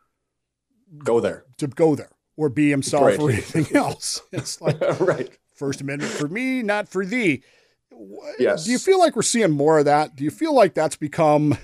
Go 0.98 1.18
there. 1.18 1.44
to 1.58 1.66
go 1.66 1.94
there 1.96 2.10
or 2.36 2.48
be 2.48 2.70
himself 2.70 3.04
Right. 3.04 3.18
or 3.18 3.30
anything 3.30 3.66
else. 3.76 4.20
It's 4.32 4.60
like 4.60 4.80
right. 5.00 5.30
First 5.54 5.80
Amendment 5.80 6.12
for 6.12 6.28
me, 6.28 6.62
not 6.62 6.88
for 6.88 7.04
thee. 7.04 7.42
Yes. 8.38 8.64
Do 8.64 8.72
you 8.72 8.78
feel 8.78 8.98
like 8.98 9.14
we're 9.16 9.22
seeing 9.22 9.50
more 9.52 9.78
of 9.78 9.84
that? 9.86 10.14
Do 10.16 10.24
you 10.24 10.30
feel 10.30 10.54
like 10.54 10.74
that's 10.74 10.96
become 10.96 11.56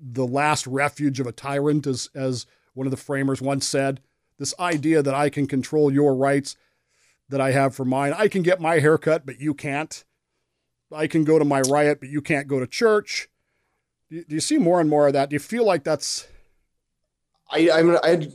the 0.00 0.26
last 0.26 0.66
refuge 0.66 1.20
of 1.20 1.26
a 1.26 1.32
tyrant, 1.32 1.86
as 1.86 2.10
as 2.14 2.46
one 2.74 2.86
of 2.86 2.90
the 2.90 2.96
framers 2.96 3.40
once 3.40 3.66
said? 3.66 4.00
This 4.38 4.54
idea 4.60 5.02
that 5.02 5.14
I 5.14 5.30
can 5.30 5.46
control 5.46 5.92
your 5.92 6.14
rights 6.14 6.56
that 7.28 7.40
I 7.40 7.50
have 7.50 7.74
for 7.74 7.84
mine. 7.84 8.14
I 8.16 8.28
can 8.28 8.42
get 8.42 8.60
my 8.60 8.78
haircut, 8.78 9.26
but 9.26 9.40
you 9.40 9.52
can't. 9.52 10.04
I 10.92 11.06
can 11.06 11.24
go 11.24 11.38
to 11.38 11.44
my 11.44 11.60
riot, 11.62 12.00
but 12.00 12.08
you 12.08 12.22
can't 12.22 12.48
go 12.48 12.60
to 12.60 12.66
church. 12.66 13.28
Do 14.10 14.24
you, 14.26 14.40
see 14.40 14.56
more 14.56 14.80
and 14.80 14.88
more 14.88 15.08
of 15.08 15.12
that? 15.12 15.28
Do 15.28 15.34
you 15.34 15.40
feel 15.40 15.66
like 15.66 15.84
that's 15.84 16.26
I 17.50 17.70
I 17.70 17.82
mean 17.82 17.98
I 18.02 18.28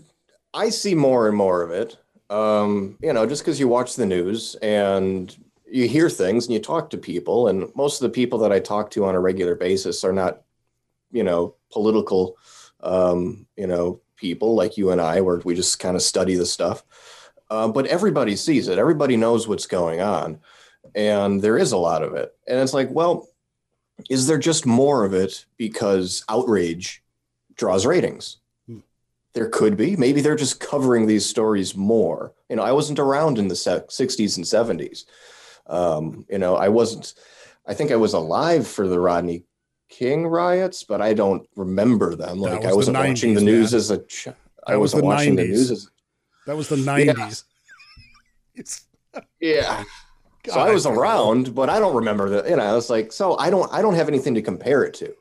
I 0.53 0.69
see 0.69 0.93
more 0.93 1.27
and 1.27 1.35
more 1.35 1.63
of 1.63 1.71
it. 1.71 1.97
Um, 2.29 2.97
you 3.01 3.11
know, 3.11 3.25
just 3.25 3.43
because 3.43 3.59
you 3.59 3.67
watch 3.67 3.95
the 3.95 4.05
news 4.05 4.55
and 4.55 5.35
you 5.69 5.87
hear 5.87 6.09
things 6.09 6.45
and 6.45 6.53
you 6.53 6.59
talk 6.59 6.89
to 6.91 6.97
people, 6.97 7.47
and 7.47 7.73
most 7.75 8.01
of 8.01 8.09
the 8.09 8.13
people 8.13 8.39
that 8.39 8.51
I 8.51 8.59
talk 8.59 8.91
to 8.91 9.05
on 9.05 9.15
a 9.15 9.19
regular 9.19 9.55
basis 9.55 10.03
are 10.03 10.13
not, 10.13 10.41
you 11.13 11.23
know, 11.23 11.55
political, 11.71 12.37
um, 12.81 13.47
you 13.55 13.67
know, 13.67 14.01
people 14.17 14.55
like 14.55 14.75
you 14.77 14.91
and 14.91 14.99
I, 14.99 15.21
where 15.21 15.39
we 15.45 15.55
just 15.55 15.79
kind 15.79 15.95
of 15.95 16.01
study 16.01 16.35
the 16.35 16.45
stuff. 16.45 16.83
Uh, 17.49 17.67
but 17.67 17.85
everybody 17.85 18.35
sees 18.35 18.67
it. 18.67 18.77
Everybody 18.77 19.15
knows 19.15 19.47
what's 19.47 19.67
going 19.67 20.01
on, 20.01 20.39
and 20.95 21.41
there 21.41 21.57
is 21.57 21.71
a 21.71 21.77
lot 21.77 22.03
of 22.03 22.15
it. 22.15 22.35
And 22.47 22.59
it's 22.59 22.73
like, 22.73 22.89
well, 22.91 23.29
is 24.09 24.27
there 24.27 24.39
just 24.39 24.65
more 24.65 25.05
of 25.05 25.13
it 25.13 25.45
because 25.57 26.25
outrage 26.27 27.03
draws 27.55 27.85
ratings? 27.85 28.37
There 29.33 29.49
could 29.49 29.77
be. 29.77 29.95
Maybe 29.95 30.21
they're 30.21 30.35
just 30.35 30.59
covering 30.59 31.07
these 31.07 31.25
stories 31.25 31.75
more. 31.75 32.33
You 32.49 32.55
know, 32.55 32.63
I 32.63 32.71
wasn't 32.71 32.99
around 32.99 33.39
in 33.39 33.47
the 33.47 33.55
60s 33.55 34.37
and 34.37 34.45
70s. 34.45 35.05
Um, 35.65 36.25
you 36.29 36.37
know, 36.37 36.55
I 36.55 36.69
wasn't, 36.69 37.15
I 37.65 37.73
think 37.73 37.91
I 37.91 37.95
was 37.95 38.13
alive 38.13 38.67
for 38.67 38.87
the 38.87 38.99
Rodney 38.99 39.43
King 39.89 40.25
riots, 40.27 40.83
but 40.83 41.01
I 41.01 41.13
don't 41.13 41.47
remember 41.55 42.15
them. 42.15 42.39
Like 42.39 42.61
was 42.61 42.71
I 42.71 42.73
wasn't 42.73 42.97
watching 42.97 43.31
90s, 43.33 43.35
the 43.35 43.41
news 43.41 43.71
man. 43.71 43.77
as 43.77 43.91
a 43.91 43.97
ch- 44.05 44.27
I 44.65 44.75
was 44.77 44.93
wasn't 44.93 45.01
the 45.01 45.07
watching 45.07 45.35
the 45.35 45.43
90s. 45.43 45.49
news 45.49 45.71
as 45.71 45.89
that 46.47 46.57
was 46.57 46.67
the 46.69 46.77
nineties. 46.77 47.43
It's 48.55 48.85
yeah. 49.39 49.83
So 50.45 50.53
I 50.59 50.65
God, 50.65 50.73
was 50.73 50.85
around, 50.85 51.55
but 51.55 51.69
I 51.69 51.79
don't 51.79 51.95
remember 51.95 52.29
that. 52.29 52.49
You 52.49 52.57
know, 52.57 52.63
I 52.63 52.73
was 52.73 52.89
like 52.89 53.11
so 53.11 53.37
I 53.37 53.49
don't 53.49 53.71
I 53.73 53.81
don't 53.81 53.95
have 53.95 54.07
anything 54.07 54.35
to 54.35 54.41
compare 54.41 54.83
it 54.83 54.93
to, 54.95 55.13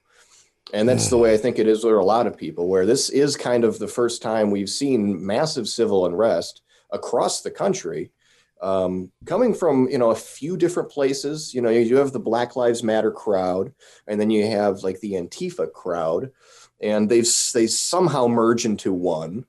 and 0.74 0.88
that's 0.88 1.08
the 1.08 1.16
way 1.22 1.32
I 1.32 1.36
think 1.38 1.58
it 1.58 1.66
is 1.68 1.84
with 1.84 1.94
a 1.94 2.02
lot 2.02 2.26
of 2.26 2.36
people. 2.36 2.68
Where 2.68 2.84
this 2.84 3.08
is 3.08 3.36
kind 3.36 3.64
of 3.64 3.78
the 3.78 3.88
first 3.88 4.20
time 4.20 4.50
we've 4.50 4.68
seen 4.68 5.24
massive 5.24 5.68
civil 5.68 6.04
unrest 6.06 6.60
across 6.90 7.40
the 7.40 7.50
country, 7.50 8.10
um, 8.62 9.10
coming 9.26 9.52
from 9.52 9.88
you 9.88 9.98
know 9.98 10.10
a 10.10 10.14
few 10.16 10.56
different 10.56 10.90
places. 10.90 11.52
You 11.52 11.60
know, 11.60 11.68
you 11.70 11.96
have 11.96 12.12
the 12.12 12.20
Black 12.20 12.56
Lives 12.56 12.82
Matter 12.82 13.10
crowd, 13.10 13.72
and 14.06 14.20
then 14.20 14.30
you 14.30 14.46
have 14.46 14.82
like 14.82 15.00
the 15.00 15.12
Antifa 15.12 15.70
crowd, 15.72 16.30
and 16.80 17.08
they've 17.10 17.28
they 17.52 17.66
somehow 17.66 18.26
merge 18.28 18.64
into 18.64 18.92
one 18.92 19.44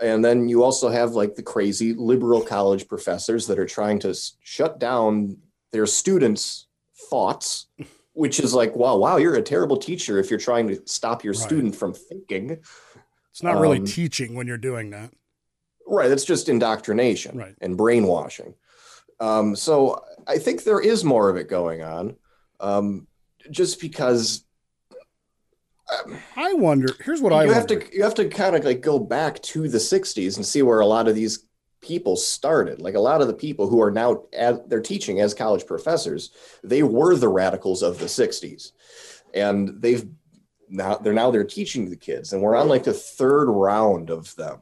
and 0.00 0.24
then 0.24 0.48
you 0.48 0.62
also 0.62 0.88
have 0.88 1.12
like 1.12 1.34
the 1.34 1.42
crazy 1.42 1.92
liberal 1.92 2.40
college 2.40 2.86
professors 2.86 3.46
that 3.48 3.58
are 3.58 3.66
trying 3.66 3.98
to 3.98 4.10
s- 4.10 4.36
shut 4.42 4.78
down 4.78 5.36
their 5.72 5.86
students' 5.86 6.66
thoughts, 7.10 7.66
which 8.12 8.38
is 8.38 8.54
like, 8.54 8.76
wow, 8.76 8.96
wow, 8.96 9.16
you're 9.16 9.34
a 9.34 9.42
terrible 9.42 9.76
teacher 9.76 10.18
if 10.18 10.30
you're 10.30 10.38
trying 10.38 10.68
to 10.68 10.80
stop 10.84 11.24
your 11.24 11.32
Right. 11.32 11.42
student 11.42 11.74
from 11.74 11.94
thinking. 11.94 12.50
it's 13.30 13.42
not 13.42 13.58
really 13.58 13.78
Um, 13.78 13.86
teaching 13.86 14.34
when 14.36 14.46
you're 14.46 14.56
doing 14.56 14.90
that. 14.90 15.10
Right. 15.88 16.08
That's 16.08 16.24
just 16.24 16.48
indoctrination 16.48 17.38
Right. 17.38 17.54
and 17.60 17.76
brainwashing. 17.76 18.54
Um, 19.20 19.56
so 19.56 20.04
I 20.26 20.38
think 20.38 20.62
there 20.64 20.80
is 20.80 21.02
more 21.04 21.28
of 21.30 21.36
it 21.36 21.48
going 21.48 21.82
on, 21.82 22.16
um, 22.60 23.06
just 23.50 23.80
because 23.80 24.44
I 26.36 26.52
wonder. 26.52 26.88
Here's 27.02 27.22
what 27.22 27.32
I 27.32 27.44
you 27.44 27.52
have 27.52 27.68
wonder. 27.70 27.86
to 27.86 27.96
you 27.96 28.02
have 28.02 28.14
to 28.16 28.28
kind 28.28 28.54
of 28.54 28.64
like 28.64 28.82
go 28.82 28.98
back 28.98 29.40
to 29.42 29.68
the 29.68 29.78
60s 29.78 30.36
and 30.36 30.44
see 30.44 30.60
where 30.62 30.80
a 30.80 30.86
lot 30.86 31.08
of 31.08 31.14
these 31.14 31.44
people 31.80 32.16
started 32.16 32.82
like 32.82 32.94
a 32.96 33.00
lot 33.00 33.20
of 33.22 33.28
the 33.28 33.32
people 33.34 33.68
who 33.68 33.80
are 33.80 33.90
now 33.90 34.24
at, 34.32 34.68
they're 34.68 34.80
teaching 34.80 35.20
as 35.20 35.32
college 35.32 35.64
professors 35.64 36.32
they 36.64 36.82
were 36.82 37.14
the 37.14 37.28
radicals 37.28 37.82
of 37.84 38.00
the 38.00 38.06
60s 38.06 38.72
and 39.32 39.80
they've 39.80 40.04
now 40.68 40.96
they're 40.96 41.12
now 41.12 41.30
they're 41.30 41.44
teaching 41.44 41.88
the 41.88 41.94
kids 41.96 42.32
and 42.32 42.42
we're 42.42 42.56
on 42.56 42.66
like 42.68 42.82
the 42.82 42.92
third 42.92 43.48
round 43.48 44.10
of 44.10 44.34
them 44.34 44.58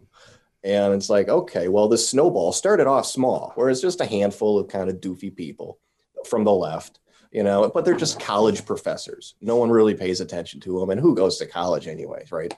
and 0.66 0.94
it's 0.94 1.08
like 1.08 1.28
okay 1.28 1.68
well 1.68 1.88
the 1.88 1.96
snowball 1.96 2.52
started 2.52 2.86
off 2.86 3.06
small 3.06 3.52
where 3.54 3.70
it's 3.70 3.80
just 3.80 4.00
a 4.00 4.06
handful 4.06 4.58
of 4.58 4.68
kind 4.68 4.90
of 4.90 4.96
doofy 4.96 5.34
people 5.34 5.78
from 6.26 6.44
the 6.44 6.52
left 6.52 6.98
you 7.30 7.42
know 7.42 7.70
but 7.72 7.84
they're 7.84 7.96
just 7.96 8.20
college 8.20 8.64
professors. 8.66 9.34
No 9.40 9.56
one 9.56 9.70
really 9.70 9.94
pays 9.94 10.20
attention 10.20 10.60
to 10.60 10.78
them 10.78 10.90
and 10.90 11.00
who 11.00 11.14
goes 11.14 11.38
to 11.38 11.46
college 11.46 11.86
anyways 11.86 12.32
right? 12.32 12.52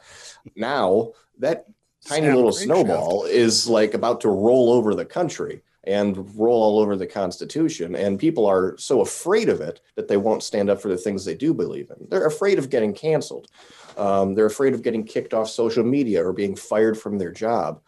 Now 0.56 1.12
that 1.38 1.66
tiny 2.06 2.26
Snap 2.26 2.36
little 2.36 2.52
snowball 2.52 3.24
is 3.24 3.68
like 3.68 3.94
about 3.94 4.22
to 4.22 4.30
roll 4.30 4.72
over 4.72 4.94
the 4.94 5.04
country 5.04 5.62
and 5.88 6.38
roll 6.38 6.62
all 6.62 6.78
over 6.80 6.96
the 6.96 7.06
constitution 7.06 7.96
and 7.96 8.18
people 8.18 8.44
are 8.44 8.76
so 8.76 9.00
afraid 9.00 9.48
of 9.48 9.62
it 9.62 9.80
that 9.96 10.06
they 10.06 10.18
won't 10.18 10.42
stand 10.42 10.68
up 10.68 10.82
for 10.82 10.88
the 10.88 10.98
things 10.98 11.24
they 11.24 11.34
do 11.34 11.54
believe 11.54 11.90
in. 11.90 12.06
They're 12.10 12.26
afraid 12.26 12.58
of 12.58 12.68
getting 12.68 12.92
canceled. 12.92 13.48
Um, 13.96 14.34
they're 14.34 14.46
afraid 14.46 14.74
of 14.74 14.82
getting 14.82 15.02
kicked 15.02 15.32
off 15.32 15.48
social 15.48 15.82
media 15.82 16.24
or 16.24 16.34
being 16.34 16.54
fired 16.54 16.98
from 16.98 17.16
their 17.16 17.32
job. 17.32 17.80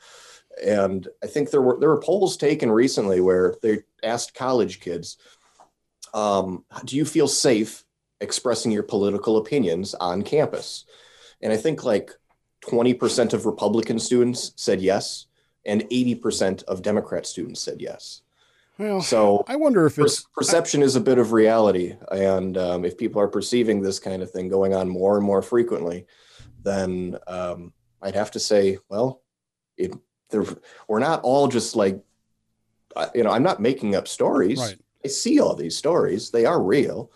And 0.64 1.06
i 1.22 1.26
think 1.26 1.50
there 1.50 1.62
were 1.62 1.78
there 1.78 1.90
were 1.90 2.00
polls 2.00 2.36
taken 2.36 2.70
recently 2.72 3.20
where 3.20 3.54
they 3.62 3.80
asked 4.02 4.34
college 4.34 4.80
kids 4.80 5.18
um, 6.12 6.64
do 6.84 6.96
you 6.96 7.04
feel 7.04 7.28
safe 7.28 7.84
expressing 8.20 8.72
your 8.72 8.82
political 8.82 9.36
opinions 9.36 9.94
on 9.94 10.22
campus? 10.22 10.86
And 11.40 11.52
i 11.52 11.56
think 11.56 11.84
like 11.84 12.10
20% 12.66 13.32
of 13.32 13.46
republican 13.46 13.98
students 13.98 14.52
said 14.56 14.80
yes 14.82 15.26
and 15.66 15.82
80% 15.90 16.64
of 16.64 16.82
democrat 16.82 17.26
students 17.26 17.60
said 17.60 17.80
yes 17.80 18.22
well, 18.78 19.02
so 19.02 19.44
I 19.46 19.56
wonder 19.56 19.84
if 19.84 19.98
it's 19.98 20.22
perception 20.34 20.82
is 20.82 20.96
a 20.96 21.00
bit 21.02 21.18
of 21.18 21.32
reality 21.32 21.96
and 22.10 22.56
um, 22.56 22.84
if 22.86 22.96
people 22.96 23.20
are 23.20 23.28
perceiving 23.28 23.82
this 23.82 23.98
kind 23.98 24.22
of 24.22 24.30
thing 24.30 24.48
going 24.48 24.72
on 24.74 24.88
more 24.88 25.16
and 25.18 25.26
more 25.26 25.42
frequently 25.42 26.06
then 26.62 27.18
um, 27.26 27.72
i'd 28.02 28.14
have 28.14 28.30
to 28.32 28.40
say 28.40 28.78
well 28.88 29.22
it, 29.76 29.92
they're- 30.30 30.58
we're 30.88 30.98
not 30.98 31.20
all 31.22 31.46
just 31.48 31.76
like 31.76 32.00
uh, 32.96 33.08
you 33.14 33.22
know 33.22 33.30
i'm 33.30 33.42
not 33.42 33.60
making 33.60 33.94
up 33.94 34.08
stories 34.08 34.58
right. 34.60 34.76
I 35.02 35.08
see 35.08 35.40
all 35.40 35.54
these 35.54 35.78
stories. 35.78 36.30
They 36.30 36.44
are 36.44 36.62
real. 36.62 37.10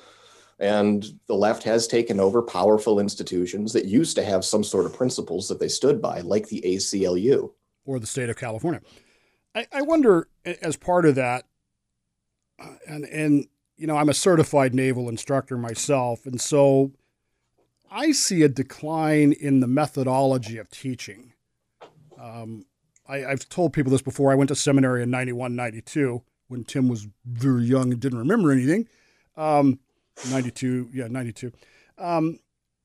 And 0.58 1.04
the 1.26 1.34
left 1.34 1.62
has 1.64 1.86
taken 1.86 2.18
over 2.18 2.40
powerful 2.40 2.98
institutions 2.98 3.74
that 3.74 3.84
used 3.84 4.16
to 4.16 4.24
have 4.24 4.42
some 4.42 4.64
sort 4.64 4.86
of 4.86 4.94
principles 4.96 5.48
that 5.48 5.60
they 5.60 5.68
stood 5.68 6.00
by, 6.00 6.20
like 6.20 6.48
the 6.48 6.62
ACLU. 6.64 7.50
Or 7.84 7.98
the 7.98 8.06
state 8.06 8.30
of 8.30 8.36
California. 8.36 8.80
I, 9.54 9.66
I 9.72 9.82
wonder, 9.82 10.28
as 10.44 10.76
part 10.76 11.06
of 11.06 11.14
that, 11.14 11.44
uh, 12.58 12.74
and 12.86 13.04
and 13.04 13.46
you 13.76 13.86
know, 13.86 13.96
I'm 13.96 14.08
a 14.08 14.14
certified 14.14 14.74
naval 14.74 15.08
instructor 15.08 15.56
myself, 15.56 16.26
and 16.26 16.40
so 16.40 16.92
I 17.90 18.12
see 18.12 18.42
a 18.42 18.48
decline 18.48 19.32
in 19.32 19.60
the 19.60 19.66
methodology 19.66 20.58
of 20.58 20.70
teaching. 20.70 21.32
Um, 22.18 22.66
I, 23.06 23.24
I've 23.24 23.48
told 23.48 23.72
people 23.72 23.92
this 23.92 24.02
before. 24.02 24.32
I 24.32 24.34
went 24.34 24.48
to 24.48 24.54
seminary 24.54 25.02
in 25.02 25.10
91, 25.10 25.54
92 25.54 26.22
when 26.48 26.64
Tim 26.64 26.88
was 26.88 27.08
very 27.24 27.64
young 27.64 27.92
and 27.92 28.00
didn't 28.00 28.18
remember 28.18 28.50
anything. 28.50 28.88
Um, 29.36 29.80
92, 30.30 30.90
yeah, 30.92 31.08
92. 31.08 31.52
Um, 31.98 32.38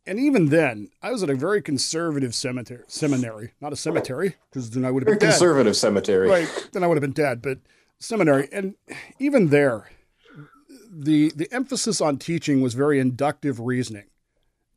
and 0.09 0.19
even 0.19 0.49
then, 0.49 0.89
I 1.01 1.11
was 1.11 1.21
at 1.23 1.29
a 1.29 1.35
very 1.35 1.61
conservative 1.61 2.33
cemetery, 2.33 2.83
seminary, 2.87 3.51
not 3.61 3.71
a 3.73 3.75
cemetery, 3.75 4.35
because 4.49 4.71
then 4.71 4.83
I 4.83 4.91
would 4.91 5.03
have 5.03 5.07
been 5.07 5.19
dead. 5.19 5.29
conservative 5.31 5.75
cemetery. 5.77 6.27
Right. 6.27 6.69
Then 6.73 6.83
I 6.83 6.87
would 6.87 6.95
have 6.97 7.01
been 7.01 7.11
dead. 7.11 7.41
But 7.41 7.59
seminary, 7.99 8.49
and 8.51 8.75
even 9.19 9.49
there, 9.49 9.89
the 10.91 11.31
the 11.35 11.47
emphasis 11.53 12.01
on 12.01 12.17
teaching 12.17 12.61
was 12.61 12.73
very 12.73 12.99
inductive 12.99 13.59
reasoning, 13.59 14.07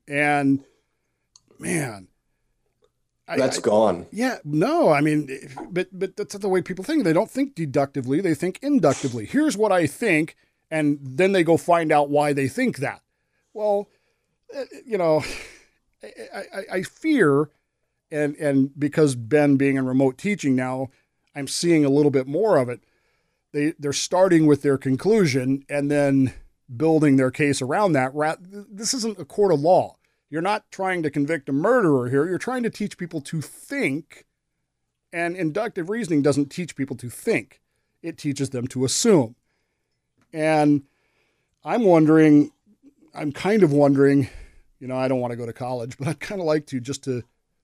and 0.07 0.65
man, 1.59 2.09
I- 3.27 3.37
That's 3.39 3.59
I- 3.59 3.63
gone. 3.63 4.07
yeah, 4.11 4.39
no, 4.45 4.91
I 4.91 5.01
mean, 5.01 5.29
but 5.71 5.89
but 5.93 6.17
that's 6.17 6.35
not 6.35 6.43
the 6.43 6.49
way 6.49 6.61
people 6.61 6.85
think. 6.85 7.05
They 7.05 7.13
don't 7.15 7.31
think 7.31 7.55
deductively; 7.55 8.21
they 8.21 8.35
think 8.35 8.59
inductively. 8.63 9.25
Here's 9.27 9.57
what 9.57 9.73
I 9.73 9.87
think, 9.87 10.37
and 10.71 10.99
then 11.03 11.33
they 11.33 11.43
go 11.45 11.57
find 11.57 11.91
out 11.91 12.11
why 12.11 12.33
they 12.33 12.49
think 12.49 12.79
that. 12.79 13.01
Well, 13.55 13.89
Uh, 14.57 14.65
you 14.85 14.99
know, 14.99 15.25
I, 16.03 16.39
I, 16.55 16.63
I 16.73 16.83
fear, 16.83 17.51
and 18.11 18.37
and 18.37 18.71
because 18.79 19.15
Ben 19.15 19.57
being 19.57 19.77
in 19.77 19.87
remote 19.87 20.19
teaching 20.19 20.55
now, 20.55 20.89
I'm 21.35 21.49
seeing 21.49 21.85
a 21.85 21.91
little 21.91 22.11
bit 22.11 22.27
more 22.27 22.57
of 22.59 22.69
it. 22.69 22.81
They 23.53 23.75
they're 23.79 23.93
starting 23.93 24.47
with 24.47 24.63
their 24.63 24.79
conclusion 24.79 25.65
and 25.69 25.91
then 25.91 26.35
building 26.75 27.17
their 27.17 27.31
case 27.31 27.61
around 27.63 27.93
that. 27.93 28.13
This 28.41 28.95
isn't 28.95 29.19
a 29.19 29.25
court 29.25 29.53
of 29.53 29.61
law. 29.61 29.97
You're 30.31 30.41
not 30.41 30.71
trying 30.71 31.03
to 31.03 31.11
convict 31.11 31.51
a 31.51 31.53
murderer 31.53 32.09
here. 32.09 32.27
You're 32.27 32.39
trying 32.39 32.63
to 32.63 32.71
teach 32.71 32.97
people 32.97 33.21
to 33.23 33.43
think. 33.43 34.25
And 35.13 35.37
inductive 35.37 35.91
reasoning 35.91 36.23
doesn't 36.23 36.49
teach 36.51 36.75
people 36.75 36.97
to 36.97 37.11
think, 37.11 37.61
it 38.03 38.17
teaches 38.17 38.49
them 38.49 38.67
to 38.69 38.87
assume. 38.87 39.37
And 40.33 40.85
I'm 41.63 41.85
wondering, 41.85 42.51
I'm 43.15 43.31
kind 43.31 43.63
of 43.63 43.73
wondering, 43.73 44.31
you 44.83 44.89
know, 44.89 44.97
I 44.97 45.07
don't 45.07 45.21
want 45.21 45.31
to 45.31 45.37
go 45.37 45.47
to 45.47 45.53
college, 45.53 45.97
but 45.99 46.09
I'd 46.09 46.21
kind 46.21 46.41
of 46.41 46.47
like 46.47 46.67
to 46.67 46.81
just 46.81 47.05
to 47.05 47.23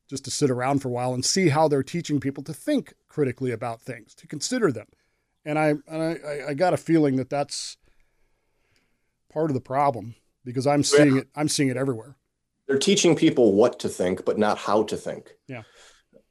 just 0.09 0.25
to 0.25 0.31
sit 0.31 0.51
around 0.51 0.79
for 0.79 0.89
a 0.89 0.93
while 0.93 1.13
and 1.13 1.25
see 1.25 1.49
how 1.49 1.67
they're 1.69 1.83
teaching 1.83 2.21
people 2.21 2.43
to 2.45 2.55
think 2.55 2.95
critically 3.09 3.51
about 3.51 3.83
things, 3.83 4.15
to 4.15 4.27
consider 4.29 4.71
them. 4.73 4.87
And 5.45 5.59
I 5.59 5.69
and 5.89 6.03
I, 6.03 6.17
I- 6.27 6.49
I 6.51 6.55
got 6.55 6.73
a 6.75 6.79
feeling 6.79 7.17
that 7.17 7.29
that's 7.29 7.77
part 9.33 9.51
of 9.51 9.55
the 9.55 9.61
problem 9.61 10.15
because 10.45 10.67
I'm 10.67 10.83
seeing 10.85 11.19
it. 11.19 11.29
I'm 11.35 11.49
seeing 11.49 11.69
it 11.69 11.77
everywhere. 11.77 12.17
They're 12.69 12.79
teaching 12.79 13.17
people 13.17 13.53
what 13.55 13.79
to 13.81 13.89
think, 13.89 14.25
but 14.25 14.39
not 14.39 14.59
how 14.59 14.83
to 14.85 14.97
think. 14.97 15.33
Yeah. 15.49 15.63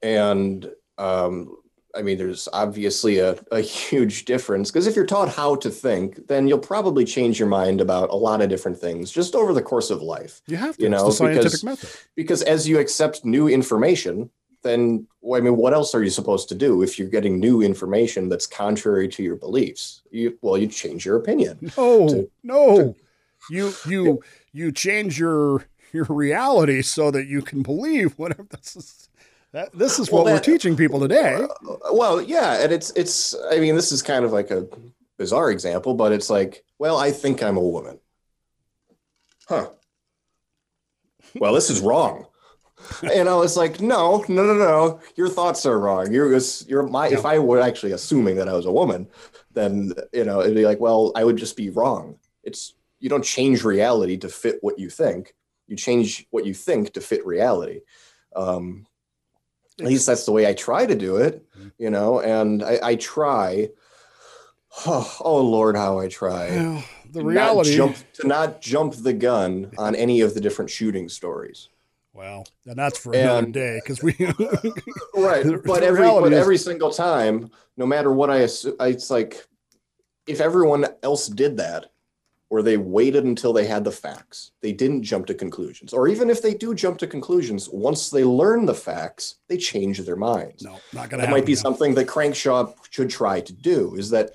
And 0.01 0.69
um, 0.97 1.55
I 1.95 2.01
mean, 2.01 2.17
there's 2.17 2.47
obviously 2.53 3.17
a, 3.19 3.37
a 3.51 3.61
huge 3.61 4.25
difference 4.25 4.69
because 4.69 4.87
if 4.87 4.95
you're 4.95 5.05
taught 5.05 5.29
how 5.29 5.55
to 5.55 5.69
think, 5.69 6.27
then 6.27 6.47
you'll 6.47 6.59
probably 6.59 7.05
change 7.05 7.39
your 7.39 7.47
mind 7.47 7.81
about 7.81 8.09
a 8.09 8.15
lot 8.15 8.41
of 8.41 8.49
different 8.49 8.77
things 8.77 9.11
just 9.11 9.33
over 9.35 9.53
the 9.53 9.61
course 9.61 9.89
of 9.89 10.01
life. 10.01 10.41
You 10.47 10.57
have 10.57 10.77
to. 10.77 10.83
You 10.83 10.89
know, 10.89 11.07
it's 11.07 11.17
the 11.19 11.25
scientific 11.25 11.43
because- 11.51 11.63
method. 11.63 11.89
because 12.15 12.41
as 12.43 12.67
you 12.67 12.79
accept 12.79 13.25
new 13.25 13.47
information 13.47 14.29
then 14.63 15.05
well, 15.21 15.39
i 15.39 15.43
mean 15.43 15.55
what 15.55 15.71
else 15.71 15.93
are 15.93 16.03
you 16.03 16.09
supposed 16.09 16.49
to 16.49 16.55
do 16.55 16.81
if 16.81 16.97
you're 16.97 17.07
getting 17.07 17.39
new 17.39 17.61
information 17.61 18.27
that's 18.27 18.47
contrary 18.47 19.07
to 19.07 19.21
your 19.21 19.35
beliefs 19.35 20.01
you 20.09 20.35
well 20.41 20.57
you 20.57 20.65
change 20.67 21.05
your 21.05 21.15
opinion 21.15 21.57
No, 21.77 22.09
to- 22.09 22.31
no. 22.43 22.95
You 23.51 23.71
you 23.85 24.19
you 24.51 24.71
change 24.71 25.19
your 25.19 25.63
your 25.93 26.05
reality 26.09 26.81
so 26.81 27.11
that 27.11 27.27
you 27.27 27.43
can 27.43 27.61
believe 27.61 28.17
whatever 28.17 28.47
this 28.49 28.75
is. 28.75 29.06
That, 29.53 29.69
this 29.73 29.97
is 29.99 30.11
Well, 30.11 30.23
what 30.23 30.33
we're 30.33 30.39
teaching 30.39 30.75
people 30.75 30.99
today. 30.99 31.45
well 31.91 32.21
yeah 32.21 32.61
and 32.61 32.71
it's 32.71 32.91
it's 32.91 33.33
i 33.51 33.59
mean 33.59 33.75
this 33.75 33.91
is 33.91 34.01
kind 34.01 34.25
of 34.25 34.31
like 34.33 34.51
a 34.51 34.67
bizarre 35.17 35.49
example 35.51 35.93
but 35.95 36.11
it's 36.11 36.29
like 36.29 36.63
well 36.79 36.97
i 36.97 37.11
think 37.11 37.41
i'm 37.41 37.57
a 37.57 37.61
woman. 37.61 37.99
Huh. 39.47 39.69
Well 41.35 41.53
this 41.53 41.69
is 41.69 41.79
wrong. 41.81 42.25
And 43.01 43.27
I 43.29 43.35
was 43.35 43.55
like 43.57 43.79
no 43.79 44.23
no 44.27 44.43
no 44.45 44.53
no. 44.53 44.99
Your 45.15 45.29
thoughts 45.29 45.65
are 45.65 45.79
wrong. 45.79 46.11
You're 46.11 46.37
you're 46.67 46.83
my 46.83 47.07
if 47.07 47.25
i 47.25 47.39
were 47.39 47.61
actually 47.61 47.93
assuming 47.93 48.35
that 48.35 48.49
i 48.49 48.53
was 48.53 48.65
a 48.65 48.71
woman 48.71 49.07
then 49.53 49.93
you 50.13 50.23
know 50.25 50.41
it'd 50.41 50.55
be 50.55 50.65
like 50.65 50.79
well 50.79 51.11
i 51.15 51.23
would 51.23 51.37
just 51.37 51.55
be 51.55 51.69
wrong. 51.69 52.17
It's 52.43 52.73
you 52.99 53.09
don't 53.09 53.23
change 53.23 53.63
reality 53.63 54.17
to 54.17 54.29
fit 54.29 54.57
what 54.61 54.79
you 54.79 54.89
think. 54.89 55.33
You 55.67 55.75
change 55.77 56.25
what 56.31 56.45
you 56.45 56.53
think 56.53 56.93
to 56.93 57.01
fit 57.01 57.25
reality. 57.25 57.81
Um 58.35 58.85
at 59.79 59.85
least 59.85 60.05
that's 60.05 60.25
the 60.25 60.31
way 60.31 60.47
i 60.47 60.53
try 60.53 60.85
to 60.85 60.95
do 60.95 61.17
it 61.17 61.45
mm-hmm. 61.57 61.69
you 61.77 61.89
know 61.89 62.19
and 62.21 62.63
i, 62.63 62.79
I 62.81 62.95
try 62.95 63.69
oh, 64.85 65.17
oh 65.21 65.41
lord 65.41 65.75
how 65.75 65.99
i 65.99 66.07
try 66.07 66.49
Well, 66.49 66.83
the 67.11 67.19
to 67.19 67.25
not 67.25 67.29
reality. 67.31 67.75
jump, 67.75 67.95
to 68.13 68.27
not 68.27 68.61
jump 68.61 68.93
the 68.95 69.13
gun 69.13 69.71
on 69.77 69.95
any 69.95 70.21
of 70.21 70.33
the 70.33 70.41
different 70.41 70.69
shooting 70.71 71.07
stories 71.09 71.69
Well, 72.13 72.45
and 72.65 72.75
that's 72.77 72.97
for 72.99 73.13
another 73.13 73.45
And- 73.45 73.53
day 73.53 73.79
because 73.83 74.01
we. 74.03 74.13
right 75.15 75.43
The- 75.45 75.61
but 75.65 75.79
the 75.81 75.85
every 75.87 76.01
but 76.07 76.33
is- 76.33 76.39
every 76.39 76.57
single 76.57 76.91
time 76.91 77.49
no 77.77 77.85
matter 77.85 78.11
what 78.11 78.29
i 78.29 78.37
assume 78.37 78.75
it's 78.81 79.09
like 79.09 79.45
if 80.27 80.41
everyone 80.41 80.85
else 81.03 81.27
did 81.27 81.57
that 81.57 81.91
or 82.49 82.61
they 82.61 82.77
waited 82.77 83.25
until 83.25 83.51
they 83.51 83.65
had 83.65 83.83
the 83.83 83.91
facts 83.91 84.51
they 84.61 84.71
didn't 84.71 85.03
jump 85.03 85.25
to 85.25 85.33
conclusions 85.33 85.93
or 85.93 86.07
even 86.07 86.29
if 86.29 86.41
they 86.41 86.53
do 86.53 86.73
jump 86.73 86.97
to 86.97 87.07
conclusions 87.07 87.69
once 87.69 88.09
they 88.09 88.23
learn 88.23 88.65
the 88.65 88.73
facts 88.73 89.35
they 89.47 89.57
change 89.57 89.99
their 89.99 90.15
minds 90.15 90.63
no, 90.63 90.79
not 90.93 91.09
gonna. 91.09 91.23
that 91.23 91.31
might 91.31 91.45
be 91.45 91.55
something 91.55 91.93
that 91.93 92.07
Crankshaw 92.07 92.73
should 92.89 93.09
try 93.09 93.41
to 93.41 93.53
do 93.53 93.95
is 93.95 94.09
that 94.09 94.31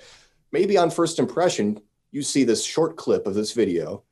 maybe 0.53 0.77
on 0.77 0.89
first 0.89 1.19
impression, 1.19 1.81
you 2.11 2.21
see 2.21 2.45
this 2.45 2.63
short 2.63 2.95
clip 2.95 3.27
of 3.27 3.33
this 3.33 3.51
video 3.51 4.03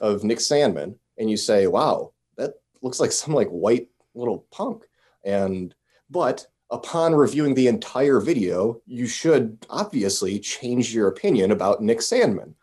of 0.00 0.22
Nick 0.22 0.38
Sandmann 0.38 0.94
and 1.18 1.28
you 1.28 1.36
say, 1.36 1.66
wow, 1.66 2.12
that 2.36 2.54
looks 2.82 3.00
like 3.00 3.10
some 3.10 3.34
like 3.34 3.48
white 3.48 3.88
little 4.14 4.46
punk. 4.52 4.84
And 5.24 5.74
but 6.08 6.46
upon 6.70 7.14
reviewing 7.14 7.54
the 7.54 7.66
entire 7.66 8.20
video, 8.20 8.80
you 8.86 9.06
should 9.06 9.66
obviously 9.70 10.38
change 10.38 10.94
your 10.94 11.08
opinion 11.08 11.50
about 11.50 11.82
Nick 11.82 11.98
Sandmann. 11.98 12.54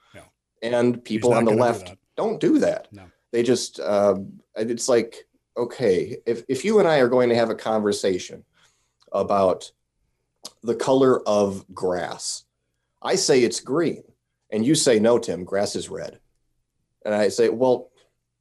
And 0.64 1.04
people 1.04 1.34
on 1.34 1.46
the 1.46 1.52
gonna 1.52 1.58
do 1.58 1.64
left 1.64 1.96
don't 2.16 2.40
do 2.40 2.60
that. 2.60 2.88
No. 2.92 3.04
They 3.32 3.44
just 3.44 3.80
um, 3.80 4.40
it's 4.56 4.90
like 4.90 5.28
okay, 5.58 6.18
if 6.26 6.44
if 6.48 6.66
you 6.66 6.80
and 6.80 6.88
I 6.88 7.00
are 7.00 7.08
going 7.08 7.30
to 7.30 7.36
have 7.36 7.50
a 7.50 7.56
conversation 7.56 8.44
about 9.12 9.72
the 10.64 10.76
color 10.76 11.28
of 11.28 11.66
grass, 11.74 12.46
I 13.02 13.16
say 13.16 13.44
it's 13.44 13.60
green, 13.60 14.04
and 14.52 14.66
you 14.66 14.76
say 14.76 15.00
no, 15.00 15.20
Tim, 15.20 15.44
grass 15.44 15.76
is 15.76 15.90
red, 15.90 16.20
and 17.06 17.14
I 17.14 17.30
say, 17.30 17.50
well, 17.50 17.90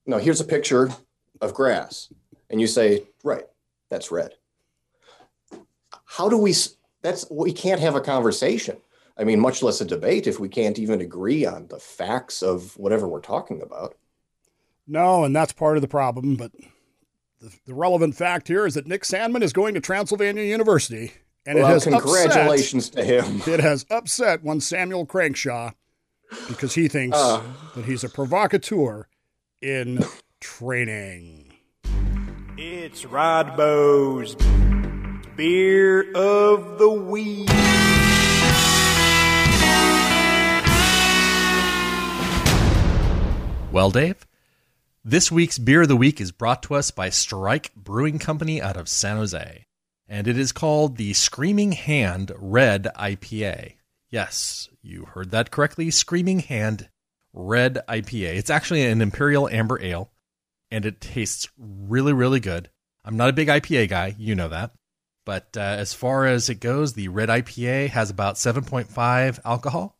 no, 0.06 0.18
here's 0.18 0.40
a 0.40 0.44
picture 0.44 0.90
of 1.40 1.54
grass, 1.54 2.12
and 2.50 2.60
you 2.60 2.66
say, 2.66 3.04
right, 3.24 3.44
that's 3.90 4.10
red. 4.10 4.34
How 6.04 6.28
do 6.28 6.36
we? 6.38 6.54
That's 7.02 7.28
we 7.30 7.52
can't 7.52 7.80
have 7.80 7.96
a 7.96 8.00
conversation. 8.00 8.76
I 9.16 9.24
mean, 9.24 9.40
much 9.40 9.62
less 9.62 9.80
a 9.80 9.84
debate 9.84 10.26
if 10.26 10.40
we 10.40 10.48
can't 10.48 10.78
even 10.78 11.00
agree 11.00 11.44
on 11.44 11.66
the 11.68 11.78
facts 11.78 12.42
of 12.42 12.76
whatever 12.78 13.06
we're 13.06 13.20
talking 13.20 13.60
about. 13.60 13.96
No, 14.86 15.24
and 15.24 15.34
that's 15.36 15.52
part 15.52 15.76
of 15.76 15.82
the 15.82 15.88
problem. 15.88 16.36
But 16.36 16.52
the, 17.40 17.52
the 17.66 17.74
relevant 17.74 18.16
fact 18.16 18.48
here 18.48 18.66
is 18.66 18.74
that 18.74 18.86
Nick 18.86 19.02
Sandmann 19.02 19.42
is 19.42 19.52
going 19.52 19.74
to 19.74 19.80
Transylvania 19.80 20.44
University, 20.44 21.12
and 21.46 21.58
well, 21.58 21.66
it 21.66 21.70
has 21.70 21.84
congratulations 21.84 22.88
to 22.90 23.04
him. 23.04 23.42
It 23.46 23.60
has 23.60 23.84
upset 23.90 24.42
one 24.42 24.60
Samuel 24.60 25.06
Crankshaw 25.06 25.74
because 26.48 26.74
he 26.74 26.88
thinks 26.88 27.16
Uh. 27.16 27.42
that 27.74 27.84
he's 27.84 28.04
a 28.04 28.08
provocateur 28.08 29.08
in 29.60 30.04
training. 30.40 31.52
It's 32.56 33.04
Rod 33.04 33.48
Rodbo's 33.58 34.36
Beer 35.36 36.12
of 36.14 36.78
the 36.78 36.90
Week. 36.90 37.48
Well, 43.72 43.90
Dave, 43.90 44.26
this 45.02 45.32
week's 45.32 45.58
Beer 45.58 45.80
of 45.80 45.88
the 45.88 45.96
Week 45.96 46.20
is 46.20 46.30
brought 46.30 46.62
to 46.64 46.74
us 46.74 46.90
by 46.90 47.08
Strike 47.08 47.74
Brewing 47.74 48.18
Company 48.18 48.60
out 48.60 48.76
of 48.76 48.86
San 48.86 49.16
Jose, 49.16 49.64
and 50.06 50.28
it 50.28 50.36
is 50.36 50.52
called 50.52 50.98
the 50.98 51.14
Screaming 51.14 51.72
Hand 51.72 52.32
Red 52.36 52.88
IPA. 52.98 53.76
Yes, 54.10 54.68
you 54.82 55.06
heard 55.06 55.30
that 55.30 55.50
correctly. 55.50 55.90
Screaming 55.90 56.40
Hand 56.40 56.90
Red 57.32 57.78
IPA. 57.88 58.36
It's 58.36 58.50
actually 58.50 58.84
an 58.84 59.00
Imperial 59.00 59.48
Amber 59.48 59.80
Ale, 59.80 60.12
and 60.70 60.84
it 60.84 61.00
tastes 61.00 61.48
really, 61.56 62.12
really 62.12 62.40
good. 62.40 62.68
I'm 63.06 63.16
not 63.16 63.30
a 63.30 63.32
big 63.32 63.48
IPA 63.48 63.88
guy, 63.88 64.14
you 64.18 64.34
know 64.34 64.48
that. 64.48 64.72
But 65.24 65.56
uh, 65.56 65.60
as 65.60 65.94
far 65.94 66.26
as 66.26 66.50
it 66.50 66.60
goes, 66.60 66.92
the 66.92 67.08
Red 67.08 67.30
IPA 67.30 67.88
has 67.88 68.10
about 68.10 68.34
7.5 68.34 69.40
alcohol, 69.46 69.96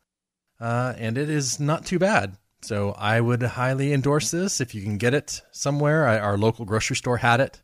uh, 0.61 0.93
and 0.99 1.17
it 1.17 1.31
is 1.31 1.59
not 1.59 1.87
too 1.87 1.99
bad. 1.99 2.37
So 2.63 2.93
I 2.93 3.21
would 3.21 3.43
highly 3.43 3.93
endorse 3.93 4.31
this 4.31 4.61
if 4.61 4.75
you 4.75 4.83
can 4.83 4.97
get 4.97 5.15
it 5.15 5.43
somewhere. 5.51 6.07
I, 6.07 6.19
our 6.19 6.39
local 6.39 6.65
grocery 6.65 6.97
store 6.97 7.17
had 7.17 7.41
it, 7.41 7.61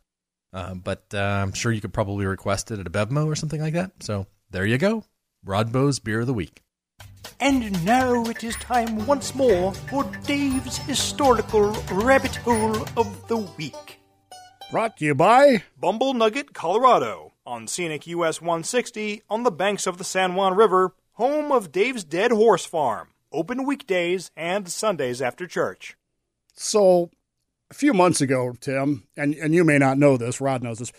uh, 0.51 0.73
but 0.75 1.05
uh, 1.13 1.17
I'm 1.17 1.53
sure 1.53 1.71
you 1.71 1.81
could 1.81 1.93
probably 1.93 2.25
request 2.25 2.69
it 2.71 2.79
at 2.79 2.87
a 2.87 2.89
Bevmo 2.89 3.25
or 3.25 3.35
something 3.35 3.61
like 3.61 3.73
that. 3.73 3.91
So 4.01 4.27
there 4.51 4.65
you 4.65 4.77
go, 4.77 5.05
Rodbo's 5.45 5.99
Beer 5.99 6.21
of 6.21 6.27
the 6.27 6.33
Week. 6.33 6.61
And 7.39 7.85
now 7.85 8.25
it 8.25 8.43
is 8.43 8.55
time 8.55 9.05
once 9.05 9.33
more 9.33 9.73
for 9.73 10.03
Dave's 10.25 10.77
historical 10.79 11.71
rabbit 11.91 12.35
hole 12.37 12.85
of 12.97 13.27
the 13.27 13.37
week. 13.37 13.99
Brought 14.71 14.97
to 14.97 15.05
you 15.05 15.15
by 15.15 15.63
Bumble 15.79 16.13
Nugget, 16.13 16.53
Colorado, 16.53 17.33
on 17.45 17.67
scenic 17.67 18.05
US 18.07 18.41
160 18.41 19.23
on 19.29 19.43
the 19.43 19.51
banks 19.51 19.87
of 19.87 19.97
the 19.97 20.03
San 20.03 20.35
Juan 20.35 20.55
River, 20.55 20.93
home 21.13 21.51
of 21.51 21.71
Dave's 21.71 22.03
Dead 22.03 22.31
Horse 22.31 22.65
Farm. 22.65 23.09
Open 23.31 23.65
weekdays 23.65 24.31
and 24.35 24.67
Sundays 24.69 25.21
after 25.21 25.45
church. 25.47 25.95
So, 26.53 27.11
a 27.69 27.73
few 27.73 27.93
months 27.93 28.21
ago, 28.21 28.55
Tim, 28.59 29.07
and, 29.15 29.35
and 29.35 29.53
you 29.53 29.63
may 29.63 29.77
not 29.77 29.97
know 29.97 30.17
this, 30.17 30.41
Rod 30.41 30.63
knows 30.63 30.79
this, 30.79 30.91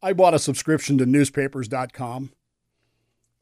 I 0.00 0.12
bought 0.12 0.34
a 0.34 0.38
subscription 0.38 0.98
to 0.98 1.06
newspapers.com. 1.06 2.30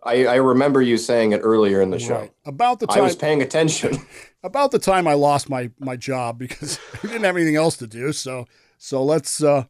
I, 0.02 0.26
I 0.26 0.34
remember 0.36 0.80
you 0.80 0.96
saying 0.96 1.32
it 1.32 1.40
earlier 1.42 1.82
in 1.82 1.90
the 1.90 1.98
show. 1.98 2.20
Right. 2.20 2.32
About 2.46 2.80
the 2.80 2.86
time 2.86 2.98
I 2.98 3.02
was 3.02 3.16
paying 3.16 3.42
attention. 3.42 3.98
about 4.42 4.70
the 4.70 4.78
time 4.78 5.06
I 5.06 5.12
lost 5.12 5.50
my 5.50 5.70
my 5.78 5.96
job 5.96 6.38
because 6.38 6.78
I 6.94 7.06
didn't 7.06 7.24
have 7.24 7.36
anything 7.36 7.56
else 7.56 7.76
to 7.78 7.86
do. 7.86 8.12
So 8.12 8.46
so 8.78 9.04
let's 9.04 9.42
uh 9.42 9.64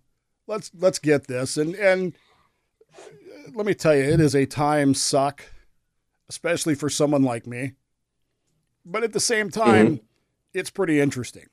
let's 0.47 0.71
let's 0.79 1.01
get 1.01 1.27
this 1.27 1.57
and 1.57 1.75
and 1.75 2.15
let 3.55 3.67
me 3.67 3.75
tell 3.75 3.95
you, 3.95 4.03
it 4.03 4.21
is 4.21 4.35
a 4.35 4.47
time 4.47 4.95
suck, 4.95 5.45
especially 6.29 6.75
for 6.75 6.89
someone 6.89 7.23
like 7.23 7.47
me. 7.47 7.73
But 8.91 9.05
at 9.05 9.13
the 9.13 9.21
same 9.21 9.51
mm-hmm. 9.51 9.61
time, 9.61 10.01
it's 10.53 10.71
pretty 10.71 11.01
interesting. 11.01 11.47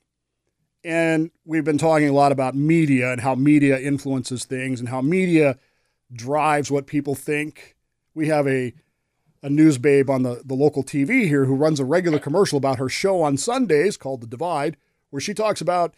And 0.84 1.32
we've 1.46 1.66
been 1.66 1.78
talking 1.78 2.10
a 2.10 2.14
lot 2.14 2.32
about 2.32 2.56
media 2.56 3.12
and 3.12 3.22
how 3.22 3.36
media 3.36 3.80
influences 3.80 4.46
things 4.46 4.80
and 4.80 4.90
how 4.90 5.02
media 5.02 5.58
drives 6.12 6.72
what 6.72 6.88
people 6.88 7.16
think. 7.16 7.76
We 8.14 8.28
have 8.28 8.48
a 8.48 8.74
a 9.44 9.50
news 9.50 9.78
babe 9.78 10.10
on 10.10 10.24
the, 10.24 10.42
the 10.44 10.56
local 10.56 10.84
TV 10.84 11.28
here 11.28 11.46
who 11.46 11.56
runs 11.56 11.80
a 11.80 11.86
regular 11.86 12.18
commercial 12.18 12.58
about 12.58 12.80
her 12.80 12.90
show 12.90 13.22
on 13.22 13.38
Sundays 13.38 13.96
called 13.96 14.22
The 14.22 14.28
Divide, 14.28 14.78
where 15.12 15.20
she 15.20 15.36
talks 15.36 15.62
about 15.62 15.94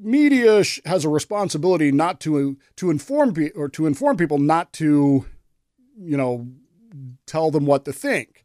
media 0.00 0.62
sh- 0.62 0.80
has 0.84 1.04
a 1.04 1.08
responsibility 1.08 1.90
not 1.90 2.20
to 2.20 2.56
to 2.76 2.90
inform 2.90 3.34
pe- 3.34 3.50
or 3.50 3.68
to 3.70 3.86
inform 3.86 4.16
people 4.16 4.38
not 4.38 4.72
to 4.74 5.26
you 5.98 6.16
know 6.16 6.46
tell 7.26 7.50
them 7.50 7.66
what 7.66 7.84
to 7.84 7.92
think. 7.92 8.37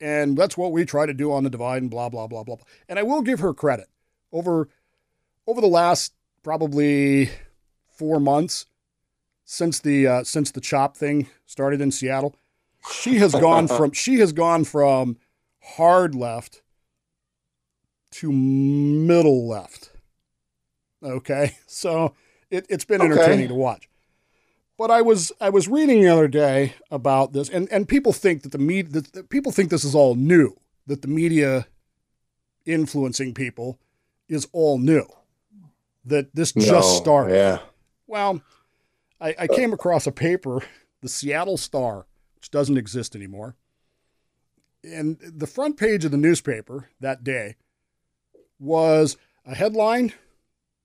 And 0.00 0.36
that's 0.36 0.56
what 0.56 0.72
we 0.72 0.84
try 0.84 1.06
to 1.06 1.14
do 1.14 1.32
on 1.32 1.44
The 1.44 1.50
Divide 1.50 1.82
and 1.82 1.90
blah 1.90 2.08
blah 2.08 2.26
blah 2.26 2.44
blah. 2.44 2.56
blah. 2.56 2.64
And 2.88 2.98
I 2.98 3.02
will 3.02 3.22
give 3.22 3.40
her 3.40 3.52
credit. 3.52 3.88
Over 4.32 4.68
over 5.46 5.60
the 5.60 5.66
last 5.66 6.12
probably 6.42 7.30
4 7.96 8.20
months 8.20 8.66
since 9.44 9.80
the 9.80 10.06
uh, 10.06 10.24
since 10.24 10.50
the 10.50 10.60
chop 10.60 10.96
thing 10.96 11.28
started 11.46 11.80
in 11.80 11.90
Seattle, 11.90 12.36
she 12.92 13.16
has 13.18 13.32
gone 13.34 13.66
from 13.68 13.92
she 13.92 14.18
has 14.20 14.32
gone 14.32 14.64
from 14.64 15.16
hard 15.62 16.14
left 16.14 16.62
to 18.12 18.30
middle 18.32 19.48
left. 19.48 19.90
Okay, 21.02 21.56
so 21.66 22.14
it, 22.50 22.66
it's 22.68 22.84
been 22.84 23.00
Okay. 23.00 23.10
entertaining 23.12 23.48
to 23.48 23.54
watch. 23.54 23.88
But 24.78 24.92
I 24.92 25.02
was 25.02 25.32
I 25.40 25.50
was 25.50 25.66
reading 25.66 26.00
the 26.02 26.08
other 26.08 26.28
day 26.28 26.74
about 26.90 27.32
this, 27.32 27.48
and, 27.48 27.70
and 27.72 27.88
people 27.88 28.12
think 28.12 28.42
that 28.44 28.52
the 28.52 28.58
media 28.58 28.92
that, 28.92 29.12
that 29.12 29.28
people 29.28 29.50
think 29.50 29.70
this 29.70 29.84
is 29.84 29.94
all 29.94 30.14
new, 30.14 30.56
that 30.86 31.02
the 31.02 31.08
media 31.08 31.66
influencing 32.64 33.34
people 33.34 33.80
is 34.28 34.46
all 34.52 34.78
new, 34.78 35.04
that 36.04 36.32
this 36.34 36.54
No, 36.54 36.64
just 36.64 36.96
started. 36.96 37.34
Yeah. 37.34 37.58
Well, 38.06 38.40
I, 39.20 39.34
I 39.38 39.46
came 39.48 39.72
across 39.72 40.06
a 40.06 40.12
paper, 40.12 40.60
the 41.00 41.08
Seattle 41.08 41.56
Star, 41.56 42.06
which 42.36 42.50
doesn't 42.50 42.76
exist 42.76 43.16
anymore. 43.16 43.56
And 44.84 45.18
the 45.20 45.48
front 45.48 45.76
page 45.76 46.04
of 46.04 46.12
the 46.12 46.16
newspaper 46.16 46.88
that 47.00 47.24
day 47.24 47.56
was 48.60 49.16
a 49.44 49.54
headline 49.56 50.12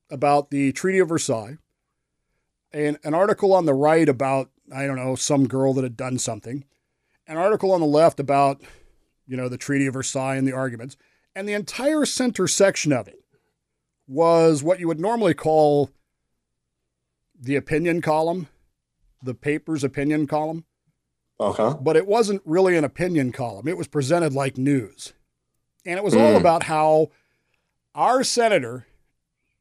about 0.09 0.49
the 0.49 0.71
Treaty 0.71 0.99
of 0.99 1.09
Versailles, 1.09 1.57
and 2.73 2.97
an 3.03 3.13
article 3.13 3.53
on 3.53 3.65
the 3.65 3.73
right 3.73 4.07
about, 4.09 4.49
I 4.73 4.85
don't 4.87 4.95
know, 4.95 5.15
some 5.15 5.47
girl 5.47 5.73
that 5.75 5.83
had 5.83 5.97
done 5.97 6.17
something, 6.17 6.65
an 7.27 7.37
article 7.37 7.71
on 7.71 7.79
the 7.81 7.87
left 7.87 8.19
about, 8.19 8.61
you 9.27 9.37
know, 9.37 9.47
the 9.47 9.57
Treaty 9.57 9.85
of 9.85 9.93
Versailles 9.93 10.35
and 10.35 10.47
the 10.47 10.53
arguments, 10.53 10.97
and 11.35 11.47
the 11.47 11.53
entire 11.53 12.05
center 12.05 12.47
section 12.47 12.91
of 12.91 13.07
it 13.07 13.23
was 14.07 14.63
what 14.63 14.79
you 14.79 14.87
would 14.87 14.99
normally 14.99 15.33
call 15.33 15.89
the 17.39 17.55
opinion 17.55 18.01
column, 18.01 18.47
the 19.21 19.33
paper's 19.33 19.83
opinion 19.83 20.27
column, 20.27 20.65
Uh-huh. 21.39 21.75
but 21.81 21.95
it 21.95 22.07
wasn't 22.07 22.41
really 22.45 22.75
an 22.77 22.83
opinion 22.83 23.31
column. 23.31 23.67
It 23.67 23.77
was 23.77 23.87
presented 23.87 24.33
like 24.33 24.57
news. 24.57 25.13
And 25.85 25.97
it 25.97 26.03
was 26.03 26.15
all 26.15 26.31
Hmm. 26.31 26.37
about 26.37 26.63
how 26.63 27.11
our 27.95 28.23
senator 28.23 28.85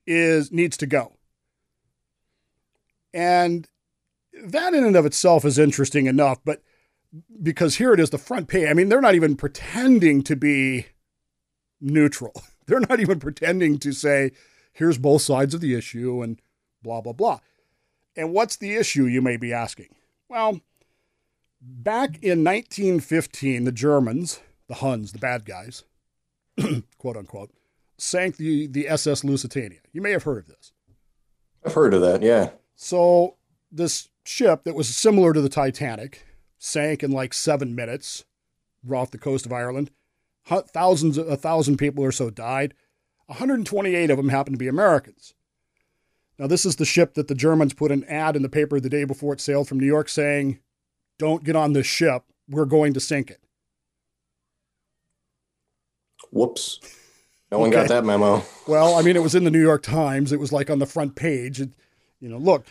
is 0.07 0.53
needs 0.53 0.77
to 0.79 0.87
go. 0.87 1.17
And 3.13 3.69
that 4.45 4.75
in 4.75 4.85
and 4.85 4.97
of 4.97 5.07
itself 5.07 5.45
is 5.45 5.59
interesting 5.59 6.07
enough, 6.07 6.39
but 6.45 6.63
because 7.43 7.77
here 7.77 7.93
it 7.93 8.01
is 8.01 8.11
the 8.11 8.19
front 8.19 8.49
page. 8.49 8.69
I 8.69 8.73
mean, 8.73 8.89
they're 8.89 9.01
not 9.01 9.15
even 9.15 9.37
pretending 9.37 10.23
to 10.23 10.37
be 10.37 10.87
neutral. 11.81 12.33
They're 12.67 12.79
not 12.79 13.01
even 13.01 13.19
pretending 13.19 13.79
to 13.81 13.93
say, 13.93 14.31
here's 14.73 14.97
both 14.97 15.23
sides 15.23 15.53
of 15.53 15.61
the 15.61 15.75
issue 15.75 16.23
and 16.23 16.41
blah, 16.81 17.01
blah, 17.01 17.13
blah. 17.13 17.41
And 18.17 18.33
what's 18.33 18.57
the 18.57 18.77
issue, 18.77 19.05
you 19.07 19.21
may 19.21 19.37
be 19.37 19.53
asking? 19.53 19.89
Well, 20.29 20.61
back 21.61 22.23
in 22.23 22.45
1915, 22.45 23.65
the 23.65 23.73
Germans, 23.73 24.41
the 24.69 24.75
Huns, 24.75 25.13
the 25.13 25.19
bad 25.19 25.45
guys, 25.45 25.83
quote 26.99 27.17
unquote, 27.17 27.51
sank 27.99 28.37
the, 28.37 28.69
the 28.69 28.89
SS 28.89 29.25
Lusitania. 29.25 29.81
You 29.93 30.01
may 30.01 30.13
have 30.13 30.23
heard 30.23 30.39
of 30.39 30.47
this. 30.47 30.73
I've 31.67 31.75
heard 31.75 31.95
of 31.95 32.01
that. 32.01 32.23
Yeah. 32.23 32.51
So 32.75 33.37
this 33.71 34.09
ship 34.25 34.65
that 34.65 34.75
was 34.75 34.89
similar 34.89 35.33
to 35.33 35.41
the 35.41 35.49
Titanic 35.49 36.27
sank 36.59 37.03
in 37.03 37.11
like 37.11 37.35
seven 37.35 37.75
minutes 37.75 38.25
off 38.91 39.11
the 39.11 39.19
coast 39.19 39.47
of 39.47 39.53
Ireland. 39.53 39.91
Thousands, 40.47 41.19
a 41.19 41.37
thousand 41.37 41.77
people 41.77 42.05
or 42.05 42.13
so 42.13 42.31
died. 42.31 42.75
128 43.27 44.11
of 44.11 44.17
them 44.17 44.29
happened 44.29 44.55
to 44.55 44.59
be 44.59 44.69
Americans. 44.69 45.35
Now, 46.39 46.47
this 46.47 46.67
is 46.67 46.77
the 46.77 46.85
ship 46.85 47.15
that 47.15 47.29
the 47.29 47.35
Germans 47.35 47.75
put 47.75 47.93
an 47.93 48.05
ad 48.05 48.35
in 48.37 48.43
the 48.43 48.49
paper 48.49 48.81
the 48.81 48.89
day 48.89 49.05
before 49.05 49.33
it 49.33 49.41
sailed 49.41 49.69
from 49.69 49.79
New 49.79 49.87
York 49.87 50.09
saying, 50.09 50.59
Don't 51.19 51.45
get 51.45 51.55
on 51.55 51.73
this 51.73 51.87
ship. 51.87 52.25
We're 52.49 52.65
going 52.65 52.95
to 52.95 53.01
sink 53.01 53.31
it. 53.31 53.41
Whoops. 56.33 56.81
No 57.51 57.59
one 57.59 57.71
got 57.71 57.89
that 57.89 58.05
memo. 58.05 58.43
Well, 58.67 58.95
I 58.95 59.03
mean, 59.03 59.15
it 59.15 59.23
was 59.23 59.35
in 59.35 59.45
the 59.45 59.51
New 59.51 59.61
York 59.61 59.83
Times. 59.83 60.33
It 60.33 60.41
was 60.41 60.53
like 60.53 60.71
on 60.71 60.79
the 60.79 60.87
front 60.87 61.15
page. 61.15 61.61
It, 61.61 61.71
you 62.23 62.29
know, 62.29 62.39
look, 62.39 62.67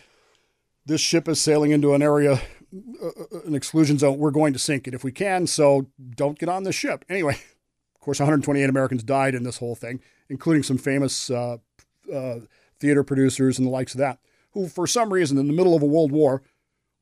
this 0.86 1.00
ship 1.00 1.28
is 1.28 1.40
sailing 1.40 1.70
into 1.70 1.92
an 1.92 2.02
area, 2.02 2.40
uh, 3.02 3.06
uh, 3.06 3.40
an 3.44 3.54
exclusion 3.54 3.98
zone. 3.98 4.18
We're 4.18 4.30
going 4.30 4.54
to 4.54 4.58
sink 4.58 4.88
it 4.88 4.94
if 4.94 5.04
we 5.04 5.12
can. 5.12 5.46
So 5.46 5.86
don't 6.16 6.38
get 6.38 6.48
on 6.48 6.64
the 6.64 6.72
ship. 6.72 7.04
Anyway, 7.08 7.34
of 7.94 8.00
course, 8.00 8.18
128 8.18 8.68
Americans 8.68 9.02
died 9.02 9.34
in 9.34 9.44
this 9.44 9.58
whole 9.58 9.74
thing, 9.74 10.00
including 10.30 10.62
some 10.62 10.78
famous 10.78 11.30
uh, 11.30 11.58
uh, 12.12 12.36
theater 12.80 13.04
producers 13.04 13.58
and 13.58 13.66
the 13.66 13.70
likes 13.70 13.94
of 13.94 13.98
that, 13.98 14.18
who, 14.52 14.68
for 14.68 14.86
some 14.86 15.12
reason, 15.12 15.36
in 15.36 15.46
the 15.46 15.52
middle 15.52 15.76
of 15.76 15.82
a 15.82 15.86
world 15.86 16.12
war, 16.12 16.42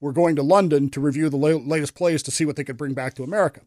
were 0.01 0.13
going 0.13 0.35
to 0.35 0.43
London 0.43 0.91
to 0.91 1.01
review 1.01 1.29
the 1.29 1.37
la- 1.37 1.51
latest 1.51 1.95
plays 1.95 2.23
to 2.25 2.33
see 2.33 2.45
what 2.45 2.57
they 2.57 2.65
could 2.65 2.77
bring 2.77 2.95
back 2.95 3.15
to 3.15 3.23
America. 3.23 3.61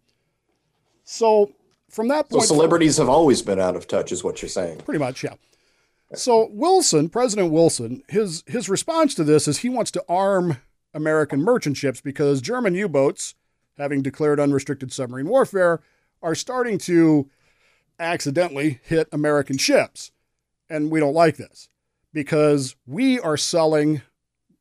So 1.06 1.54
from 1.90 2.10
that 2.10 2.30
point, 2.30 2.44
so 2.44 2.56
celebrities 2.56 2.98
have 2.98 3.10
always 3.10 3.42
been 3.42 3.60
out 3.60 3.78
of 3.78 3.88
touch, 3.88 4.12
is 4.12 4.26
what 4.26 4.42
you're 4.42 4.50
saying. 4.50 4.80
Pretty 4.80 5.00
much, 5.00 5.24
yeah. 5.24 5.36
So 6.16 6.50
Wilson, 6.52 7.10
President 7.10 7.52
Wilson, 7.52 8.04
his 8.08 8.44
his 8.46 8.70
response 8.70 9.16
to 9.16 9.24
this 9.24 9.48
is 9.48 9.60
he 9.60 9.70
wants 9.70 9.92
to 9.92 10.04
arm 10.08 10.58
American 10.94 11.42
merchant 11.42 11.78
ships 11.78 12.02
because 12.02 12.42
German 12.42 12.76
U-boats, 12.76 13.36
having 13.78 14.02
declared 14.02 14.40
unrestricted 14.40 14.92
submarine 14.92 15.28
warfare, 15.28 15.82
are 16.22 16.36
starting 16.36 16.78
to 16.80 17.30
accidentally 18.00 18.80
hit 18.84 19.08
American 19.12 19.58
ships. 19.58 20.12
And 20.70 20.92
we 20.92 21.00
don't 21.00 21.14
like 21.14 21.38
this 21.38 21.70
because 22.14 22.76
we 22.86 23.20
are 23.20 23.38
selling, 23.38 24.02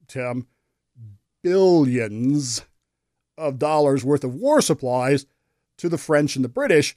Tim, 0.08 0.46
billions 1.42 2.64
of 3.36 3.58
dollars 3.58 4.04
worth 4.04 4.24
of 4.24 4.34
war 4.34 4.60
supplies 4.62 5.26
to 5.78 5.88
the 5.88 5.98
French 5.98 6.36
and 6.36 6.44
the 6.44 6.48
British 6.48 6.96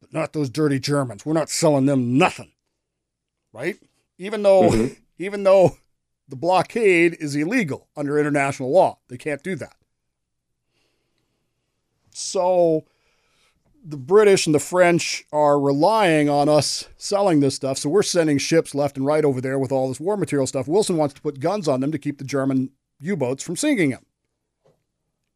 but 0.00 0.12
not 0.12 0.32
those 0.32 0.50
dirty 0.50 0.78
Germans. 0.78 1.24
We're 1.24 1.32
not 1.32 1.50
selling 1.50 1.86
them 1.86 2.18
nothing. 2.18 2.52
Right? 3.56 3.76
Even 4.18 4.42
though 4.42 4.70
mm-hmm. 4.70 4.94
even 5.18 5.42
though 5.42 5.76
the 6.28 6.36
blockade 6.36 7.16
is 7.20 7.36
illegal 7.36 7.88
under 7.96 8.18
international 8.18 8.70
law. 8.70 8.98
They 9.08 9.16
can't 9.16 9.42
do 9.42 9.54
that. 9.56 9.76
So 12.10 12.84
the 13.84 13.96
British 13.96 14.46
and 14.46 14.54
the 14.54 14.60
French 14.60 15.24
are 15.32 15.60
relying 15.60 16.28
on 16.28 16.48
us 16.48 16.88
selling 16.96 17.40
this 17.40 17.54
stuff. 17.54 17.78
So 17.78 17.88
we're 17.88 18.02
sending 18.02 18.38
ships 18.38 18.74
left 18.74 18.96
and 18.96 19.06
right 19.06 19.24
over 19.24 19.40
there 19.40 19.58
with 19.58 19.70
all 19.70 19.88
this 19.88 20.00
war 20.00 20.16
material 20.16 20.46
stuff. 20.46 20.66
Wilson 20.66 20.96
wants 20.96 21.14
to 21.14 21.20
put 21.20 21.40
guns 21.40 21.68
on 21.68 21.80
them 21.80 21.92
to 21.92 21.98
keep 21.98 22.18
the 22.18 22.24
German 22.24 22.70
U 22.98 23.16
boats 23.16 23.44
from 23.44 23.56
sinking 23.56 23.90
them. 23.90 24.04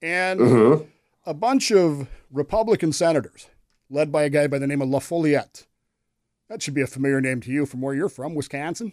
And 0.03 0.41
mm-hmm. 0.41 0.85
a 1.27 1.35
bunch 1.35 1.71
of 1.71 2.09
Republican 2.33 2.93
senators 2.93 3.49
led 3.89 4.11
by 4.11 4.25
a 4.25 4.31
guy 4.31 4.47
by 4.47 4.59
the 4.59 4.67
name 4.67 4.83
of 4.83 4.89
La 4.89 4.99
Follette. 4.99 5.67
That 6.51 6.61
should 6.61 6.75
be 6.75 6.83
a 6.83 6.87
familiar 6.89 7.21
name 7.21 7.41
to 7.43 7.53
you 7.53 7.65
from 7.65 7.81
where 7.81 7.95
you're 7.95 8.09
from, 8.09 8.35
Wisconsin. 8.35 8.93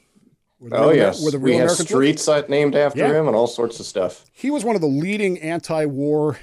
Oh, 0.72 0.92
yes. 0.92 1.24
Where 1.24 1.32
the 1.32 1.40
real 1.40 1.56
we 1.56 1.62
have 1.62 1.72
streets 1.72 2.30
named 2.48 2.76
after 2.76 3.00
yeah. 3.00 3.14
him 3.14 3.28
and 3.28 3.36
all 3.36 3.48
sorts 3.48 3.80
of 3.80 3.88
stuff. 3.88 4.26
He 4.32 4.52
was 4.52 4.64
one 4.64 4.76
of 4.76 4.82
the 4.82 4.88
leading 4.88 5.40
anti 5.40 5.86
war 5.88 6.38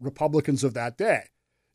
Republicans 0.00 0.64
of 0.64 0.72
that 0.72 0.96
day. 0.96 1.24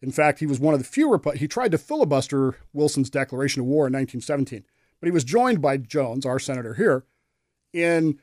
In 0.01 0.11
fact, 0.11 0.39
he 0.39 0.47
was 0.47 0.59
one 0.59 0.73
of 0.73 0.79
the 0.79 0.85
few, 0.85 1.09
Repu- 1.09 1.35
he 1.35 1.47
tried 1.47 1.71
to 1.73 1.77
filibuster 1.77 2.57
Wilson's 2.73 3.11
declaration 3.11 3.61
of 3.61 3.67
war 3.67 3.85
in 3.85 3.93
1917, 3.93 4.63
but 4.99 5.05
he 5.05 5.11
was 5.11 5.23
joined 5.23 5.61
by 5.61 5.77
Jones, 5.77 6.25
our 6.25 6.39
senator 6.39 6.73
here, 6.73 7.05
in 7.71 8.17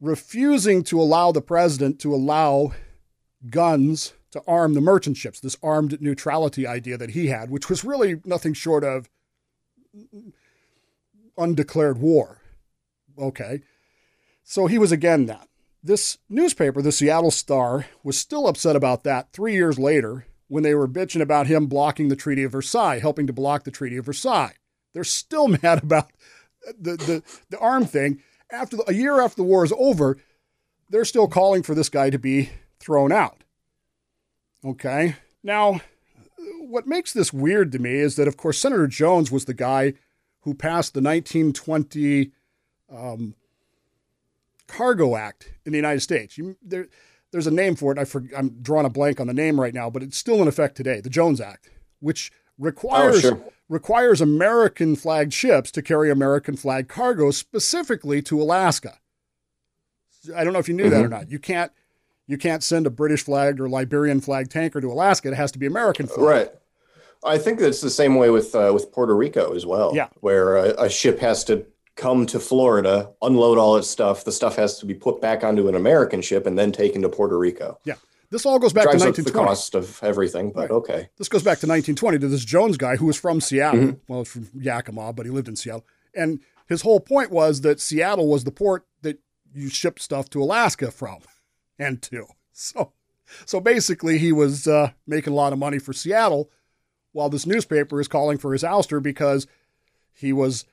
refusing 0.00 0.82
to 0.84 0.98
allow 0.98 1.30
the 1.30 1.42
president 1.42 1.98
to 2.00 2.14
allow 2.14 2.72
guns 3.50 4.14
to 4.30 4.42
arm 4.48 4.72
the 4.72 4.80
merchant 4.80 5.18
ships, 5.18 5.40
this 5.40 5.58
armed 5.62 6.00
neutrality 6.00 6.66
idea 6.66 6.96
that 6.96 7.10
he 7.10 7.26
had, 7.26 7.50
which 7.50 7.68
was 7.68 7.84
really 7.84 8.22
nothing 8.24 8.54
short 8.54 8.82
of 8.82 9.10
undeclared 11.36 11.98
war. 11.98 12.42
Okay. 13.18 13.62
So 14.44 14.66
he 14.66 14.78
was 14.78 14.92
again 14.92 15.26
that. 15.26 15.48
This 15.82 16.18
newspaper, 16.28 16.82
the 16.82 16.92
Seattle 16.92 17.30
Star, 17.30 17.86
was 18.02 18.18
still 18.18 18.48
upset 18.48 18.76
about 18.76 19.04
that 19.04 19.32
three 19.32 19.54
years 19.54 19.78
later 19.78 20.26
when 20.48 20.62
they 20.62 20.74
were 20.74 20.88
bitching 20.88 21.20
about 21.20 21.46
him 21.46 21.66
blocking 21.66 22.08
the 22.08 22.16
Treaty 22.16 22.42
of 22.42 22.52
Versailles, 22.52 22.98
helping 22.98 23.26
to 23.26 23.32
block 23.32 23.64
the 23.64 23.70
Treaty 23.70 23.96
of 23.96 24.06
Versailles. 24.06 24.54
They're 24.92 25.04
still 25.04 25.48
mad 25.62 25.82
about 25.82 26.10
the, 26.78 26.96
the, 26.96 27.22
the 27.50 27.58
arm 27.58 27.84
thing. 27.84 28.22
After 28.50 28.78
the, 28.78 28.84
a 28.88 28.94
year 28.94 29.20
after 29.20 29.36
the 29.36 29.44
war 29.44 29.64
is 29.64 29.72
over, 29.76 30.18
they're 30.88 31.04
still 31.04 31.28
calling 31.28 31.62
for 31.62 31.74
this 31.74 31.88
guy 31.88 32.10
to 32.10 32.18
be 32.18 32.50
thrown 32.80 33.12
out. 33.12 33.44
Okay. 34.64 35.16
Now, 35.42 35.80
what 36.68 36.86
makes 36.86 37.12
this 37.12 37.32
weird 37.32 37.72
to 37.72 37.78
me 37.78 37.94
is 37.94 38.16
that, 38.16 38.28
of 38.28 38.36
course, 38.36 38.58
Senator 38.58 38.86
Jones 38.86 39.32
was 39.32 39.46
the 39.46 39.54
guy 39.54 39.94
who 40.42 40.54
passed 40.54 40.94
the 40.94 41.00
1920 41.00 42.30
um, 42.94 43.34
Cargo 44.66 45.16
Act 45.16 45.52
in 45.64 45.72
the 45.72 45.78
United 45.78 46.00
States. 46.00 46.36
You, 46.36 46.56
there, 46.62 46.88
there's 47.32 47.46
a 47.46 47.50
name 47.50 47.74
for 47.74 47.92
it. 47.92 47.98
I 47.98 48.06
I'm 48.36 48.60
drawing 48.62 48.86
a 48.86 48.90
blank 48.90 49.18
on 49.20 49.26
the 49.26 49.34
name 49.34 49.60
right 49.60 49.74
now, 49.74 49.90
but 49.90 50.02
it's 50.02 50.18
still 50.18 50.42
in 50.42 50.48
effect 50.48 50.76
today. 50.76 51.00
The 51.00 51.10
Jones 51.10 51.40
Act, 51.40 51.70
which 52.00 52.30
requires 52.58 53.16
oh, 53.16 53.20
sure. 53.30 53.40
requires 53.68 54.20
American 54.20 54.94
flagged 54.94 55.32
ships 55.32 55.70
to 55.72 55.82
carry 55.82 56.10
American 56.10 56.56
flag 56.56 56.88
cargo 56.88 57.30
specifically 57.30 58.22
to 58.22 58.40
Alaska. 58.40 58.98
I 60.34 60.44
don't 60.44 60.52
know 60.52 60.58
if 60.58 60.68
you 60.68 60.74
knew 60.74 60.84
mm-hmm. 60.84 60.92
that 60.92 61.04
or 61.04 61.08
not. 61.08 61.30
You 61.30 61.38
can't 61.38 61.72
you 62.28 62.38
can't 62.38 62.62
send 62.62 62.86
a 62.86 62.90
British 62.90 63.24
flagged 63.24 63.58
or 63.58 63.68
Liberian 63.68 64.20
flagged 64.20 64.52
tanker 64.52 64.80
to 64.80 64.92
Alaska. 64.92 65.28
It 65.28 65.34
has 65.34 65.50
to 65.52 65.58
be 65.58 65.66
American 65.66 66.06
flagged. 66.06 66.22
Right. 66.22 66.50
I 67.24 67.38
think 67.38 67.58
that's 67.58 67.80
the 67.80 67.90
same 67.90 68.14
way 68.14 68.30
with 68.30 68.54
uh, 68.54 68.70
with 68.72 68.92
Puerto 68.92 69.16
Rico 69.16 69.54
as 69.54 69.66
well. 69.66 69.92
Yeah. 69.92 70.08
Where 70.20 70.56
a, 70.56 70.84
a, 70.84 70.88
ship 70.88 71.18
has 71.18 71.42
to 71.44 71.66
come 71.96 72.26
to 72.26 72.38
Florida, 72.38 73.10
unload 73.22 73.58
all 73.58 73.76
its 73.76 73.90
stuff. 73.90 74.24
The 74.24 74.30
stuff 74.30 74.54
has 74.54 74.78
to 74.78 74.86
be 74.86 74.94
put 74.94 75.20
back 75.20 75.42
onto 75.42 75.66
an 75.66 75.74
American 75.74 76.22
ship 76.22 76.46
and 76.46 76.56
then 76.56 76.70
taken 76.70 77.02
to 77.02 77.08
Puerto 77.08 77.36
Rico. 77.36 77.80
Yeah. 77.84 77.94
This 78.30 78.46
all 78.46 78.58
goes 78.58 78.74
back 78.74 78.84
Drives 78.84 79.02
to 79.02 79.08
1920. 79.08 79.30
Up 79.30 79.46
the 79.46 79.48
cost 79.48 79.74
of 79.74 80.06
everything, 80.06 80.52
but 80.52 80.60
right. 80.60 80.70
okay. 80.70 81.08
This 81.16 81.28
goes 81.28 81.42
back 81.42 81.58
to 81.60 81.66
1920 81.66 82.18
to 82.18 82.28
this 82.28 82.44
Jones 82.44 82.76
guy 82.76 82.96
who 82.96 83.06
was 83.06 83.16
from 83.16 83.40
Seattle. 83.40 83.80
Mm-hmm. 83.80 84.12
Well, 84.12 84.24
from 84.24 84.48
Yakima, 84.54 85.14
but 85.14 85.24
he 85.24 85.32
lived 85.32 85.48
in 85.48 85.56
Seattle. 85.56 85.86
And 86.14 86.40
his 86.68 86.82
whole 86.82 87.00
point 87.00 87.30
was 87.30 87.62
that 87.62 87.80
Seattle 87.80 88.28
was 88.28 88.44
the 88.44 88.52
port 88.52 88.86
that 89.00 89.18
you 89.54 89.70
shipped 89.70 90.02
stuff 90.02 90.28
to 90.30 90.42
Alaska 90.42 90.90
from 90.90 91.20
and 91.78 92.02
to. 92.02 92.26
So 92.52 92.92
so 93.44 93.60
basically, 93.60 94.18
he 94.18 94.32
was 94.32 94.66
uh, 94.66 94.92
making 95.06 95.32
a 95.32 95.36
lot 95.36 95.52
of 95.52 95.58
money 95.58 95.78
for 95.78 95.92
Seattle 95.92 96.50
while 97.12 97.28
this 97.28 97.46
newspaper 97.46 98.00
is 98.00 98.08
calling 98.08 98.38
for 98.38 98.52
his 98.52 98.62
ouster 98.62 99.02
because 99.02 99.46
he 100.12 100.32
was 100.32 100.64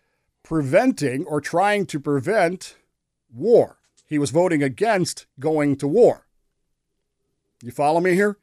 preventing 0.43 1.25
or 1.25 1.41
trying 1.41 1.85
to 1.87 1.99
prevent 1.99 2.75
war. 3.33 3.77
He 4.05 4.19
was 4.19 4.31
voting 4.31 4.61
against 4.61 5.25
going 5.39 5.75
to 5.77 5.87
war. 5.87 6.27
You 7.63 7.71
follow 7.71 7.99
me 7.99 8.13
here? 8.13 8.37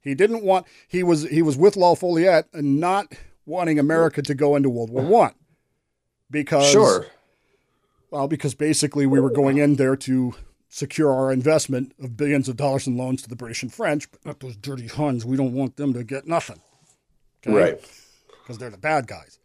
He 0.00 0.14
didn't 0.14 0.44
want 0.44 0.66
he 0.86 1.02
was 1.02 1.28
he 1.28 1.42
was 1.42 1.56
with 1.56 1.76
La 1.76 1.94
Follette 1.94 2.48
and 2.52 2.78
not 2.78 3.12
wanting 3.44 3.78
America 3.78 4.22
to 4.22 4.34
go 4.34 4.54
into 4.54 4.68
World 4.68 4.90
War 4.90 5.02
One. 5.02 5.34
Because 6.30 6.70
Sure. 6.70 7.06
Well, 8.10 8.28
because 8.28 8.54
basically 8.54 9.06
we 9.06 9.18
were 9.18 9.30
going 9.30 9.58
in 9.58 9.76
there 9.76 9.96
to 9.96 10.34
secure 10.68 11.12
our 11.12 11.32
investment 11.32 11.94
of 12.02 12.16
billions 12.16 12.48
of 12.48 12.56
dollars 12.56 12.86
in 12.86 12.96
loans 12.96 13.22
to 13.22 13.28
the 13.28 13.36
British 13.36 13.62
and 13.62 13.72
French, 13.72 14.10
but 14.10 14.24
not 14.24 14.40
those 14.40 14.56
dirty 14.56 14.86
Huns. 14.86 15.24
We 15.24 15.36
don't 15.36 15.52
want 15.52 15.76
them 15.76 15.92
to 15.94 16.04
get 16.04 16.26
nothing. 16.26 16.60
Okay? 17.46 17.56
Right. 17.56 17.80
Because 18.42 18.58
they're 18.58 18.70
the 18.70 18.76
bad 18.76 19.06
guys. 19.06 19.38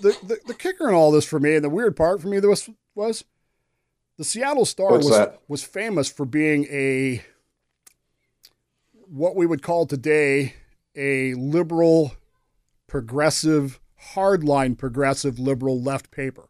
The, 0.00 0.16
the, 0.22 0.38
the 0.46 0.54
kicker 0.54 0.88
in 0.88 0.94
all 0.94 1.12
this 1.12 1.24
for 1.24 1.38
me, 1.38 1.54
and 1.54 1.64
the 1.64 1.70
weird 1.70 1.96
part 1.96 2.20
for 2.20 2.28
me 2.28 2.40
was, 2.40 2.68
was 2.94 3.24
the 4.16 4.24
Seattle 4.24 4.64
Star 4.64 4.90
What's 4.90 5.06
was, 5.06 5.16
that? 5.16 5.40
was 5.48 5.62
famous 5.62 6.10
for 6.10 6.26
being 6.26 6.64
a 6.70 7.24
what 9.06 9.36
we 9.36 9.46
would 9.46 9.62
call 9.62 9.86
today 9.86 10.54
a 10.96 11.34
liberal, 11.34 12.14
progressive, 12.86 13.80
hardline 14.14 14.76
progressive 14.76 15.38
liberal 15.38 15.80
left 15.80 16.10
paper. 16.10 16.48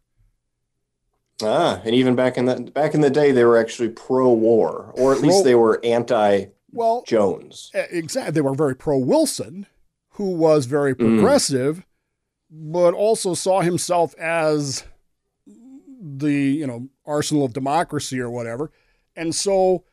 Ah, 1.42 1.80
and 1.84 1.94
even 1.94 2.14
back 2.14 2.38
in 2.38 2.44
the 2.44 2.70
back 2.74 2.94
in 2.94 3.00
the 3.00 3.10
day, 3.10 3.32
they 3.32 3.44
were 3.44 3.58
actually 3.58 3.88
pro-war, 3.88 4.92
or 4.96 5.12
at 5.12 5.18
pro, 5.18 5.28
least 5.28 5.44
they 5.44 5.54
were 5.54 5.80
anti. 5.84 6.46
Well, 6.70 7.04
Jones. 7.06 7.70
Exactly, 7.74 8.32
they 8.32 8.40
were 8.40 8.54
very 8.54 8.76
pro 8.76 8.98
Wilson, 8.98 9.66
who 10.10 10.30
was 10.30 10.66
very 10.66 10.94
mm. 10.94 10.98
progressive, 10.98 11.78
mm. 11.78 12.72
but 12.72 12.94
also 12.94 13.34
saw 13.34 13.62
himself 13.62 14.14
as 14.16 14.84
the 15.46 16.32
you 16.32 16.66
know 16.66 16.88
arsenal 17.04 17.44
of 17.44 17.52
democracy 17.52 18.20
or 18.20 18.30
whatever, 18.30 18.70
and 19.16 19.34
so 19.34 19.84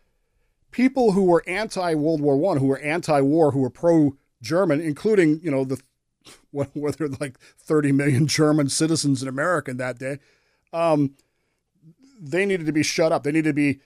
people 0.70 1.12
who 1.12 1.24
were 1.24 1.44
anti 1.48 1.96
World 1.96 2.22
War 2.22 2.38
One, 2.38 2.58
who 2.58 2.68
were 2.68 2.80
anti 2.80 3.20
war, 3.22 3.52
who 3.52 3.60
were 3.62 3.70
pro 3.70 4.16
German, 4.42 4.80
including 4.80 5.40
you 5.42 5.50
know 5.50 5.64
the 5.64 5.82
whether 6.52 7.08
like 7.08 7.40
30 7.40 7.92
million 7.94 8.28
German 8.28 8.70
citizens 8.70 9.22
in 9.22 9.28
America 9.28 9.72
in 9.72 9.78
that 9.78 9.98
day, 9.98 10.20
um, 10.74 11.16
they 12.22 12.46
needed 12.46 12.68
to 12.68 12.72
be 12.72 12.84
shut 12.84 13.12
up. 13.12 13.24
They 13.24 13.32
needed 13.32 13.50
to 13.50 13.54
be 13.54 13.80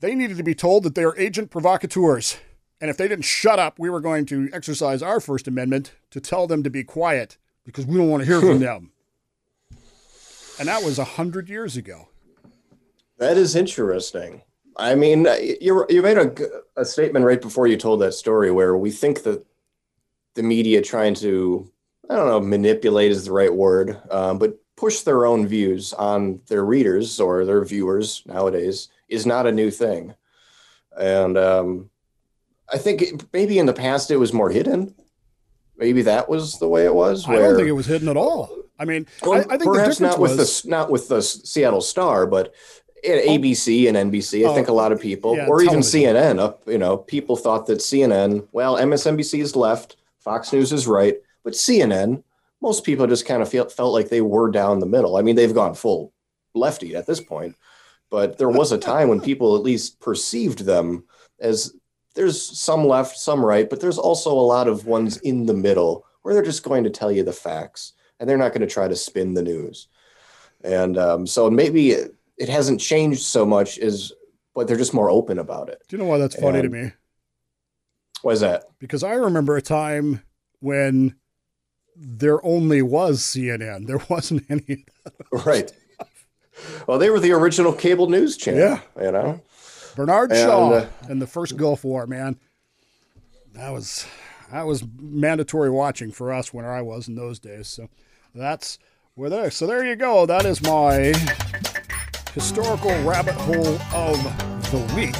they 0.00 0.14
needed 0.14 0.36
to 0.36 0.42
be 0.42 0.54
told 0.54 0.82
that 0.82 0.94
they 0.94 1.04
are 1.04 1.16
agent 1.16 1.50
provocateurs. 1.50 2.38
And 2.80 2.90
if 2.90 2.96
they 2.98 3.08
didn't 3.08 3.24
shut 3.24 3.58
up, 3.58 3.78
we 3.78 3.88
were 3.88 4.00
going 4.00 4.26
to 4.26 4.50
exercise 4.52 5.02
our 5.02 5.20
First 5.20 5.48
Amendment 5.48 5.92
to 6.10 6.20
tell 6.20 6.46
them 6.46 6.62
to 6.62 6.68
be 6.68 6.84
quiet 6.84 7.38
because 7.64 7.86
we 7.86 7.96
don't 7.96 8.10
want 8.10 8.22
to 8.22 8.26
hear 8.26 8.40
from 8.40 8.58
them. 8.60 8.92
And 10.58 10.68
that 10.68 10.82
was 10.82 10.98
a 10.98 11.04
hundred 11.04 11.48
years 11.48 11.76
ago. 11.76 12.08
That 13.18 13.36
is 13.36 13.56
interesting. 13.56 14.42
I 14.78 14.94
mean, 14.94 15.26
you 15.60 15.86
you 15.88 16.02
made 16.02 16.18
a, 16.18 16.34
a 16.76 16.84
statement 16.84 17.24
right 17.24 17.40
before 17.40 17.66
you 17.66 17.76
told 17.76 18.00
that 18.00 18.12
story 18.12 18.50
where 18.50 18.76
we 18.76 18.90
think 18.90 19.22
that 19.22 19.44
the 20.34 20.42
media 20.42 20.82
trying 20.82 21.14
to, 21.14 21.70
I 22.10 22.16
don't 22.16 22.28
know, 22.28 22.40
manipulate 22.40 23.10
is 23.10 23.24
the 23.24 23.32
right 23.32 23.52
word, 23.52 23.98
um, 24.10 24.38
but 24.38 24.58
push 24.76 25.00
their 25.00 25.26
own 25.26 25.46
views 25.46 25.92
on 25.94 26.40
their 26.48 26.64
readers 26.64 27.18
or 27.18 27.44
their 27.44 27.64
viewers 27.64 28.22
nowadays 28.26 28.88
is 29.08 29.26
not 29.26 29.46
a 29.46 29.52
new 29.52 29.70
thing. 29.70 30.14
And 30.98 31.36
um, 31.36 31.90
I 32.72 32.78
think 32.78 33.02
it, 33.02 33.24
maybe 33.32 33.58
in 33.58 33.66
the 33.66 33.72
past 33.72 34.10
it 34.10 34.16
was 34.16 34.32
more 34.32 34.50
hidden. 34.50 34.94
Maybe 35.78 36.02
that 36.02 36.28
was 36.28 36.58
the 36.58 36.68
way 36.68 36.84
it 36.84 36.94
was. 36.94 37.26
Where, 37.26 37.38
I 37.38 37.48
don't 37.48 37.56
think 37.56 37.68
it 37.68 37.72
was 37.72 37.86
hidden 37.86 38.08
at 38.08 38.16
all. 38.16 38.50
I 38.78 38.84
mean, 38.84 39.06
well, 39.22 39.34
I, 39.34 39.54
I, 39.54 39.58
think 39.58 39.64
perhaps 39.64 40.00
not 40.00 40.18
was, 40.18 40.36
with 40.36 40.64
the 40.64 40.70
not 40.70 40.90
with 40.90 41.08
the 41.08 41.22
Seattle 41.22 41.80
Star, 41.80 42.26
but 42.26 42.54
at 43.04 43.24
oh. 43.24 43.38
ABC 43.38 43.88
and 43.88 44.12
NBC, 44.12 44.48
I 44.48 44.54
think 44.54 44.68
a 44.68 44.72
lot 44.72 44.92
of 44.92 45.00
people, 45.00 45.36
yeah, 45.36 45.46
or 45.46 45.62
even 45.62 45.80
CNN, 45.80 46.38
up 46.38 46.62
you 46.66 46.78
know, 46.78 46.96
people 46.96 47.36
thought 47.36 47.66
that 47.66 47.78
CNN, 47.78 48.46
well, 48.52 48.76
MSNBC 48.76 49.40
is 49.40 49.56
left, 49.56 49.96
Fox 50.18 50.52
News 50.52 50.72
is 50.72 50.86
right, 50.86 51.16
but 51.44 51.52
CNN, 51.52 52.22
most 52.62 52.84
people 52.84 53.06
just 53.06 53.26
kind 53.26 53.42
of 53.42 53.48
feel, 53.48 53.68
felt 53.68 53.92
like 53.92 54.08
they 54.08 54.20
were 54.20 54.50
down 54.50 54.78
the 54.78 54.86
middle. 54.86 55.16
I 55.16 55.22
mean, 55.22 55.36
they've 55.36 55.54
gone 55.54 55.74
full 55.74 56.12
lefty 56.54 56.96
at 56.96 57.06
this 57.06 57.20
point, 57.20 57.54
but 58.10 58.38
there 58.38 58.48
was 58.48 58.72
a 58.72 58.78
time 58.78 59.08
when 59.08 59.20
people 59.20 59.56
at 59.56 59.62
least 59.62 60.00
perceived 60.00 60.60
them 60.60 61.04
as 61.40 61.74
there's 62.14 62.40
some 62.58 62.86
left, 62.86 63.18
some 63.18 63.44
right, 63.44 63.68
but 63.68 63.80
there's 63.80 63.98
also 63.98 64.32
a 64.32 64.40
lot 64.40 64.68
of 64.68 64.86
ones 64.86 65.18
in 65.18 65.46
the 65.46 65.54
middle 65.54 66.06
where 66.22 66.34
they're 66.34 66.42
just 66.42 66.64
going 66.64 66.82
to 66.84 66.90
tell 66.90 67.12
you 67.12 67.22
the 67.22 67.32
facts 67.32 67.92
and 68.18 68.28
they're 68.28 68.38
not 68.38 68.52
going 68.52 68.62
to 68.62 68.66
try 68.66 68.88
to 68.88 68.96
spin 68.96 69.34
the 69.34 69.42
news. 69.42 69.88
And 70.64 70.98
um, 70.98 71.26
so 71.26 71.50
maybe 71.50 71.90
it, 71.90 72.14
it, 72.38 72.48
hasn't 72.48 72.80
changed 72.80 73.20
so 73.20 73.44
much 73.44 73.78
as, 73.78 74.12
but 74.54 74.66
they're 74.66 74.76
just 74.78 74.94
more 74.94 75.10
open 75.10 75.38
about 75.38 75.68
it. 75.68 75.82
Do 75.88 75.96
you 75.96 76.02
know 76.02 76.08
why 76.08 76.18
that's 76.18 76.34
funny 76.34 76.60
and, 76.60 76.72
to 76.72 76.76
me? 76.76 76.92
Why 78.22 78.32
is 78.32 78.40
that? 78.40 78.64
Because 78.78 79.04
I 79.04 79.12
remember 79.12 79.56
a 79.56 79.62
time 79.62 80.22
when 80.60 81.14
there 81.96 82.44
only 82.44 82.82
was 82.82 83.20
CNN. 83.20 83.86
There 83.86 84.00
wasn't 84.08 84.44
any. 84.48 84.84
right. 85.32 85.72
Well, 86.86 86.98
they 86.98 87.10
were 87.10 87.20
the 87.20 87.32
original 87.32 87.72
cable 87.72 88.08
news 88.08 88.36
channel. 88.36 88.60
Yeah. 88.60 88.80
You 89.02 89.12
know? 89.12 89.40
Bernard 89.94 90.30
and, 90.30 90.40
Shaw 90.40 90.70
uh, 90.70 90.86
and 91.08 91.20
the 91.20 91.26
first 91.26 91.56
Gulf 91.56 91.84
War, 91.84 92.06
man. 92.06 92.38
That 93.54 93.70
was 93.70 94.06
that 94.52 94.66
was 94.66 94.84
mandatory 94.98 95.70
watching 95.70 96.12
for 96.12 96.32
us 96.32 96.52
when 96.52 96.64
I 96.64 96.82
was 96.82 97.08
in 97.08 97.14
those 97.14 97.38
days. 97.38 97.68
So 97.68 97.88
that's 98.34 98.78
where 99.14 99.30
there. 99.30 99.50
So 99.50 99.66
there 99.66 99.84
you 99.84 99.96
go. 99.96 100.26
That 100.26 100.44
is 100.44 100.62
my 100.62 101.14
historical 102.34 102.90
rabbit 103.02 103.34
hole 103.34 103.78
of 103.94 104.22
the 104.70 104.92
week. 104.94 105.16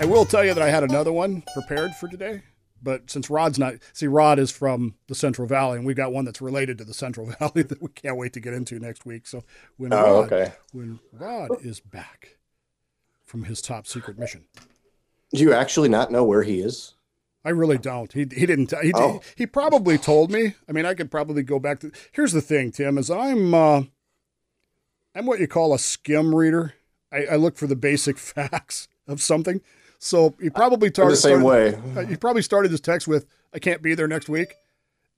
I 0.00 0.04
will 0.04 0.26
tell 0.26 0.44
you 0.44 0.52
that 0.52 0.62
I 0.62 0.68
had 0.68 0.82
another 0.82 1.12
one 1.12 1.42
prepared 1.54 1.92
for 1.92 2.08
today, 2.08 2.42
but 2.82 3.10
since 3.10 3.30
Rod's 3.30 3.58
not, 3.58 3.74
see, 3.92 4.06
Rod 4.06 4.38
is 4.38 4.50
from 4.50 4.94
the 5.06 5.14
Central 5.14 5.46
Valley, 5.46 5.78
and 5.78 5.86
we've 5.86 5.96
got 5.96 6.12
one 6.12 6.24
that's 6.24 6.40
related 6.40 6.78
to 6.78 6.84
the 6.84 6.94
Central 6.94 7.26
Valley 7.38 7.62
that 7.62 7.80
we 7.80 7.88
can't 7.90 8.16
wait 8.16 8.32
to 8.34 8.40
get 8.40 8.54
into 8.54 8.78
next 8.78 9.06
week. 9.06 9.26
So 9.26 9.44
when 9.76 9.92
oh, 9.92 10.22
Rod, 10.22 10.32
okay. 10.32 10.52
when 10.72 11.00
Rod 11.12 11.50
is 11.64 11.80
back, 11.80 12.38
from 13.32 13.44
his 13.44 13.62
top 13.62 13.86
secret 13.86 14.18
mission. 14.18 14.44
Do 15.32 15.40
you 15.40 15.54
actually 15.54 15.88
not 15.88 16.12
know 16.12 16.22
where 16.22 16.42
he 16.42 16.60
is? 16.60 16.96
I 17.46 17.48
really 17.48 17.78
don't. 17.78 18.12
He 18.12 18.20
he 18.20 18.44
didn't. 18.44 18.74
He 18.82 18.92
oh. 18.94 19.22
he 19.34 19.46
probably 19.46 19.96
told 19.96 20.30
me. 20.30 20.54
I 20.68 20.72
mean, 20.72 20.84
I 20.84 20.92
could 20.92 21.10
probably 21.10 21.42
go 21.42 21.58
back 21.58 21.80
to. 21.80 21.90
Here's 22.12 22.32
the 22.32 22.42
thing, 22.42 22.72
Tim, 22.72 22.98
is 22.98 23.10
I'm 23.10 23.54
uh, 23.54 23.84
I'm 25.14 25.24
what 25.24 25.40
you 25.40 25.48
call 25.48 25.72
a 25.72 25.78
skim 25.78 26.34
reader. 26.34 26.74
I, 27.10 27.24
I 27.24 27.36
look 27.36 27.56
for 27.56 27.66
the 27.66 27.74
basic 27.74 28.18
facts 28.18 28.86
of 29.08 29.22
something. 29.22 29.62
So 30.04 30.34
he 30.40 30.50
probably 30.50 30.88
started 30.88 31.12
the 31.12 31.16
same 31.16 31.42
started, 31.42 31.94
way. 31.94 32.02
Uh, 32.02 32.04
he 32.06 32.16
probably 32.16 32.42
started 32.42 32.72
his 32.72 32.80
text 32.80 33.06
with 33.06 33.24
"I 33.54 33.60
can't 33.60 33.80
be 33.80 33.94
there 33.94 34.08
next 34.08 34.28
week," 34.28 34.56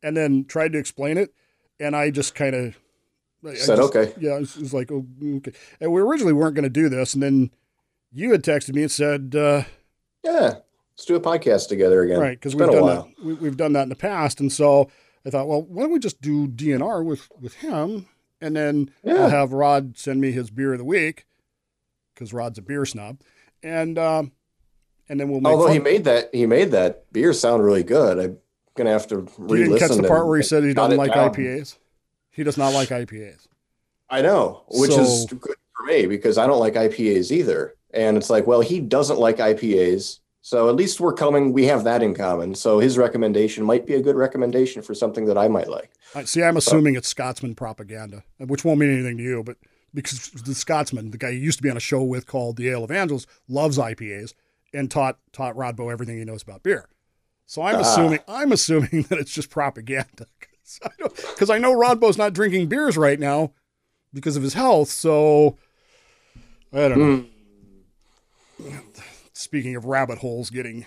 and 0.03 0.14
then 0.14 0.45
tried 0.45 0.72
to 0.74 0.78
explain 0.78 1.16
it, 1.16 1.32
and 1.80 1.97
I 1.97 2.11
just 2.11 2.35
kind 2.35 2.55
of 2.55 2.76
said, 3.57 3.76
just, 3.76 3.97
"Okay." 3.97 4.12
Yeah, 4.20 4.37
it 4.37 4.41
was, 4.41 4.57
it 4.57 4.61
was 4.61 4.74
like, 4.74 4.93
oh, 4.93 5.07
"Okay." 5.37 5.53
And 5.80 5.91
we 5.91 6.03
originally 6.03 6.35
weren't 6.35 6.55
going 6.55 6.64
to 6.64 6.68
do 6.68 6.91
this, 6.91 7.14
and 7.14 7.22
then 7.22 7.51
you 8.12 8.30
had 8.32 8.43
texted 8.43 8.74
me 8.74 8.82
and 8.82 8.91
said, 8.91 9.35
uh, 9.35 9.62
"Yeah, 10.22 10.57
let's 10.93 11.07
do 11.07 11.16
a 11.16 11.20
podcast 11.20 11.68
together 11.68 12.03
again." 12.03 12.20
Right, 12.20 12.39
because 12.39 12.55
we've 12.55 12.70
done 12.70 12.87
that. 12.87 13.07
We, 13.24 13.47
have 13.47 13.57
done 13.57 13.72
that 13.72 13.85
in 13.85 13.89
the 13.89 13.97
past, 13.97 14.39
and 14.39 14.53
so 14.53 14.91
I 15.24 15.30
thought, 15.30 15.49
well, 15.49 15.62
why 15.62 15.85
don't 15.85 15.93
we 15.93 15.99
just 15.99 16.20
do 16.20 16.47
DNR 16.47 17.03
with 17.03 17.30
with 17.41 17.55
him, 17.55 18.07
and 18.39 18.55
then 18.55 18.91
yeah. 19.03 19.14
I'll 19.14 19.30
have 19.30 19.55
Rod 19.55 19.97
send 19.97 20.20
me 20.20 20.30
his 20.30 20.51
beer 20.51 20.72
of 20.72 20.78
the 20.78 20.85
week 20.85 21.24
because 22.12 22.35
Rod's 22.35 22.59
a 22.59 22.62
beer 22.62 22.85
snob, 22.85 23.22
and 23.62 23.99
um, 23.99 24.32
and 25.09 25.21
then 25.21 25.29
we'll. 25.29 25.41
Make 25.41 25.53
Although 25.53 25.67
fun. 25.67 25.75
he 25.75 25.79
made 25.81 26.05
that 26.05 26.35
he 26.35 26.47
made 26.47 26.71
that 26.73 27.13
beer 27.13 27.33
sound 27.33 27.65
really 27.65 27.83
good, 27.83 28.19
I'm 28.19 28.39
gonna 28.75 28.91
have 28.91 29.07
to. 29.09 29.29
You 29.49 29.57
didn't 29.57 29.79
catch 29.79 29.91
the 29.91 30.09
part 30.09 30.27
where 30.27 30.37
he 30.37 30.43
said 30.43 30.65
he 30.65 30.75
doesn't 30.75 30.97
like 30.97 31.15
down. 31.15 31.33
IPAs. 31.33 31.77
He 32.31 32.43
does 32.43 32.59
not 32.59 32.75
like 32.75 32.89
IPAs. 32.89 33.47
I 34.11 34.23
know, 34.23 34.65
which 34.69 34.91
so, 34.91 35.01
is 35.01 35.27
good 35.27 35.57
for 35.77 35.87
me 35.87 36.07
because 36.07 36.39
I 36.39 36.47
don't 36.47 36.61
like 36.61 36.75
IPAs 36.75 37.31
either. 37.31 37.75
And 37.93 38.17
it's 38.17 38.29
like, 38.29 38.47
well, 38.47 38.61
he 38.61 38.81
doesn't 38.81 39.19
like 39.19 39.39
IPAs. 39.39 40.19
So 40.41 40.69
at 40.69 40.75
least 40.75 41.01
we're 41.01 41.15
coming, 41.15 41.53
we 41.53 41.65
have 41.67 41.85
that 41.85 42.03
in 42.03 42.15
common. 42.15 42.55
So 42.55 42.79
his 42.79 42.99
recommendation 42.99 43.65
might 43.65 43.87
be 43.87 43.95
a 43.95 44.03
good 44.03 44.15
recommendation 44.17 44.83
for 44.83 44.95
something 44.95 45.25
that 45.25 45.39
I 45.39 45.49
might 45.49 45.69
like. 45.69 45.91
I 46.15 46.25
see, 46.25 46.43
I'm 46.43 46.59
assuming 46.59 46.95
so. 46.95 46.99
it's 46.99 47.09
Scotsman 47.09 47.55
propaganda, 47.55 48.25
which 48.39 48.65
won't 48.65 48.79
mean 48.79 48.93
anything 48.93 49.17
to 49.17 49.23
you, 49.23 49.43
but 49.43 49.57
because 49.95 50.29
the 50.31 50.55
Scotsman, 50.55 51.13
the 51.13 51.19
guy 51.19 51.31
you 51.31 51.39
used 51.39 51.59
to 51.61 51.63
be 51.63 51.71
on 51.71 51.77
a 51.77 51.81
show 51.81 52.03
with 52.03 52.27
called 52.27 52.57
The 52.57 52.69
Ale 52.69 52.85
of 52.85 52.91
Angels, 52.91 53.27
loves 53.49 53.79
IPAs 53.79 54.35
and 54.75 54.91
taught 54.91 55.18
taught 55.33 55.57
Rodbo 55.57 55.91
everything 55.91 56.18
he 56.18 56.25
knows 56.25 56.43
about 56.43 56.62
beer. 56.62 56.89
So 57.47 57.62
I'm 57.62 57.77
ah. 57.77 57.81
assuming 57.81 58.18
I'm 58.29 58.53
assuming 58.53 59.03
that 59.09 59.18
it's 59.18 59.33
just 59.33 59.51
propaganda 59.51 60.27
because 61.09 61.51
I, 61.51 61.57
I, 61.57 61.59
know 61.59 61.75
Rodbo's 61.75 62.18
not 62.18 62.33
drinking 62.33 62.68
beers 62.68 62.97
right 62.97 63.20
now 63.20 63.53
because 64.12 64.37
of 64.37 64.43
his 64.43 64.55
health. 64.55 64.89
So 64.89 65.57
I 66.72 66.89
don't 66.89 66.99
know. 66.99 67.16
Mm 67.16 67.29
speaking 69.33 69.77
of 69.77 69.85
rabbit 69.85 70.18
holes 70.18 70.51
getting 70.51 70.87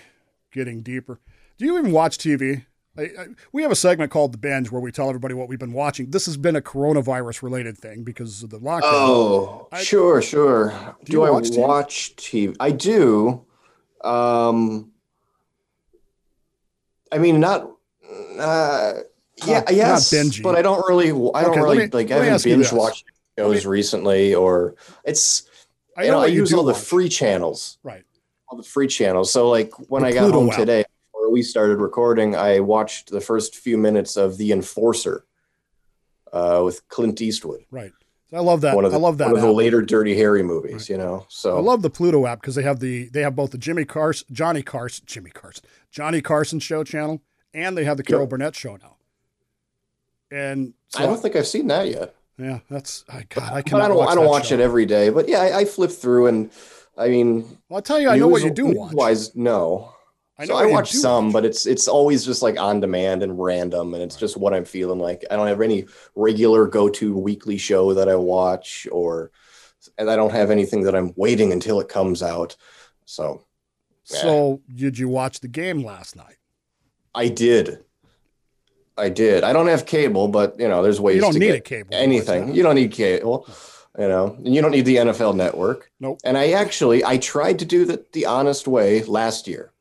getting 0.52 0.82
deeper, 0.82 1.20
do 1.58 1.64
you 1.64 1.78
even 1.78 1.92
watch 1.92 2.18
TV? 2.18 2.64
I, 2.96 3.02
I, 3.02 3.26
we 3.52 3.62
have 3.62 3.70
a 3.70 3.76
segment 3.76 4.10
called 4.10 4.32
the 4.32 4.38
binge 4.38 4.72
where 4.72 4.80
we 4.80 4.90
tell 4.90 5.08
everybody 5.08 5.32
what 5.32 5.48
we've 5.48 5.58
been 5.58 5.72
watching. 5.72 6.10
This 6.10 6.26
has 6.26 6.36
been 6.36 6.56
a 6.56 6.60
coronavirus 6.60 7.42
related 7.42 7.78
thing 7.78 8.02
because 8.02 8.42
of 8.42 8.50
the 8.50 8.58
lockdown. 8.58 8.82
Oh, 8.84 9.68
sure, 9.80 10.20
sure. 10.20 10.96
Do, 11.04 11.12
do 11.12 11.22
I 11.22 11.30
watch 11.30 11.50
TV? 11.50 11.58
watch 11.58 12.16
TV? 12.16 12.56
I 12.58 12.72
do. 12.72 13.44
Um, 14.04 14.92
I 17.12 17.18
mean, 17.18 17.40
not. 17.40 17.70
Uh, 18.38 18.94
yeah, 19.46 19.60
not, 19.60 19.74
yes, 19.74 20.12
not 20.12 20.42
but 20.42 20.56
I 20.56 20.62
don't 20.62 20.86
really. 20.88 21.08
I 21.34 21.42
don't 21.42 21.58
really 21.58 21.78
me, 21.78 21.86
like. 21.92 22.10
I 22.10 22.24
haven't 22.24 22.44
binge 22.44 22.72
watched 22.72 23.04
shows 23.38 23.64
me, 23.64 23.70
recently, 23.70 24.34
or 24.34 24.74
it's. 25.04 25.48
I 25.96 26.06
know, 26.06 26.12
know 26.12 26.20
I 26.20 26.26
use 26.26 26.52
all 26.52 26.64
watch. 26.64 26.76
the 26.76 26.80
free 26.80 27.08
channels. 27.08 27.78
Right 27.82 28.04
all 28.48 28.56
the 28.56 28.64
free 28.64 28.88
channels. 28.88 29.30
So 29.30 29.48
like 29.48 29.72
when 29.90 30.02
the 30.02 30.08
I 30.08 30.12
got 30.12 30.22
Pluto 30.22 30.40
home 30.40 30.50
today, 30.50 30.84
before 31.12 31.30
we 31.30 31.42
started 31.42 31.78
recording, 31.78 32.34
I 32.34 32.60
watched 32.60 33.10
the 33.10 33.20
first 33.20 33.56
few 33.56 33.76
minutes 33.76 34.16
of 34.16 34.38
The 34.38 34.52
Enforcer 34.52 35.24
uh, 36.32 36.62
with 36.64 36.86
Clint 36.88 37.20
Eastwood. 37.20 37.64
Right. 37.70 37.92
I 38.32 38.40
love 38.40 38.60
that. 38.60 38.76
The, 38.76 38.90
I 38.90 38.96
love 38.96 39.18
that. 39.18 39.28
One 39.28 39.36
of 39.36 39.42
the 39.42 39.52
later 39.52 39.80
Dirty 39.80 40.14
Harry 40.16 40.42
movies, 40.42 40.72
right. 40.72 40.88
you 40.90 40.98
know. 40.98 41.24
So 41.28 41.56
I 41.56 41.60
love 41.60 41.80
the 41.80 41.90
Pluto 41.90 42.26
app 42.26 42.40
because 42.40 42.54
they 42.54 42.62
have 42.62 42.80
the 42.80 43.08
they 43.08 43.22
have 43.22 43.34
both 43.34 43.52
the 43.52 43.58
Jimmy 43.58 43.84
Carson, 43.84 44.26
Johnny 44.30 44.62
Carson, 44.62 45.04
Jimmy 45.06 45.30
Carson, 45.30 45.64
Johnny 45.90 46.20
Carson 46.20 46.60
show 46.60 46.84
channel, 46.84 47.22
and 47.54 47.76
they 47.76 47.84
have 47.84 47.96
the 47.96 48.02
Carol 48.02 48.22
yep. 48.22 48.30
Burnett 48.30 48.54
show 48.54 48.76
now. 48.76 48.96
And 50.30 50.74
so 50.88 51.02
I 51.02 51.06
don't 51.06 51.20
think 51.20 51.36
I've 51.36 51.46
seen 51.46 51.68
that 51.68 51.88
yet. 51.88 52.14
Yeah, 52.38 52.60
that's 52.70 53.04
I 53.08 53.24
God, 53.28 53.52
I 53.52 53.62
can. 53.62 53.80
I 53.80 53.88
don't. 53.88 54.06
I 54.06 54.14
don't 54.14 54.26
watch 54.28 54.48
show. 54.48 54.54
it 54.54 54.60
every 54.60 54.84
day, 54.84 55.08
but 55.08 55.26
yeah, 55.26 55.40
I, 55.40 55.58
I 55.60 55.64
flip 55.64 55.90
through 55.90 56.26
and 56.26 56.50
I 56.98 57.08
mean, 57.08 57.42
well, 57.68 57.76
I'll 57.76 57.82
tell 57.82 58.00
you, 58.00 58.10
I 58.10 58.18
know 58.18 58.28
what 58.28 58.42
you 58.42 58.50
do 58.50 58.66
watch. 58.66 58.92
Wise, 58.92 59.34
no. 59.36 59.94
I 60.38 60.46
so 60.46 60.52
know 60.52 60.58
I 60.60 60.66
watch 60.66 60.92
some, 60.92 61.26
watch. 61.26 61.32
but 61.32 61.44
it's 61.44 61.66
it's 61.66 61.88
always 61.88 62.24
just 62.24 62.42
like 62.42 62.58
on 62.60 62.80
demand 62.80 63.22
and 63.22 63.38
random, 63.42 63.94
and 63.94 64.02
it's 64.02 64.16
just 64.16 64.36
what 64.36 64.54
I'm 64.54 64.64
feeling 64.64 65.00
like. 65.00 65.24
I 65.30 65.36
don't 65.36 65.48
have 65.48 65.60
any 65.60 65.86
regular 66.14 66.66
go 66.66 66.88
to 66.88 67.16
weekly 67.16 67.58
show 67.58 67.92
that 67.94 68.08
I 68.08 68.14
watch, 68.14 68.86
or 68.92 69.32
and 69.98 70.08
I 70.08 70.16
don't 70.16 70.32
have 70.32 70.50
anything 70.50 70.82
that 70.84 70.94
I'm 70.94 71.12
waiting 71.16 71.52
until 71.52 71.80
it 71.80 71.88
comes 71.88 72.22
out. 72.22 72.56
So 73.04 73.44
So 74.04 74.60
did 74.72 74.98
you 74.98 75.08
watch 75.08 75.40
the 75.40 75.48
game 75.48 75.82
last 75.82 76.14
night? 76.14 76.36
I 77.14 77.28
did. 77.28 77.84
I 78.96 79.08
did. 79.08 79.44
I 79.44 79.52
don't 79.52 79.68
have 79.68 79.86
cable, 79.86 80.28
but 80.28 80.58
you 80.58 80.68
know, 80.68 80.82
there's 80.82 81.00
ways 81.00 81.16
You 81.16 81.20
don't 81.20 81.32
to 81.32 81.38
need 81.38 81.54
a 81.54 81.60
cable 81.60 81.90
Anything. 81.92 82.54
You 82.54 82.62
don't 82.62 82.74
need 82.76 82.92
cable. 82.92 83.46
Oh. 83.48 83.74
You 83.98 84.06
know, 84.06 84.36
and 84.36 84.54
you 84.54 84.62
don't 84.62 84.70
need 84.70 84.84
the 84.84 84.96
NFL 84.96 85.34
network. 85.34 85.90
Nope. 85.98 86.20
And 86.22 86.38
I 86.38 86.52
actually 86.52 87.04
I 87.04 87.18
tried 87.18 87.58
to 87.58 87.64
do 87.64 87.84
the 87.84 88.04
the 88.12 88.26
honest 88.26 88.68
way 88.68 89.02
last 89.02 89.48
year 89.48 89.72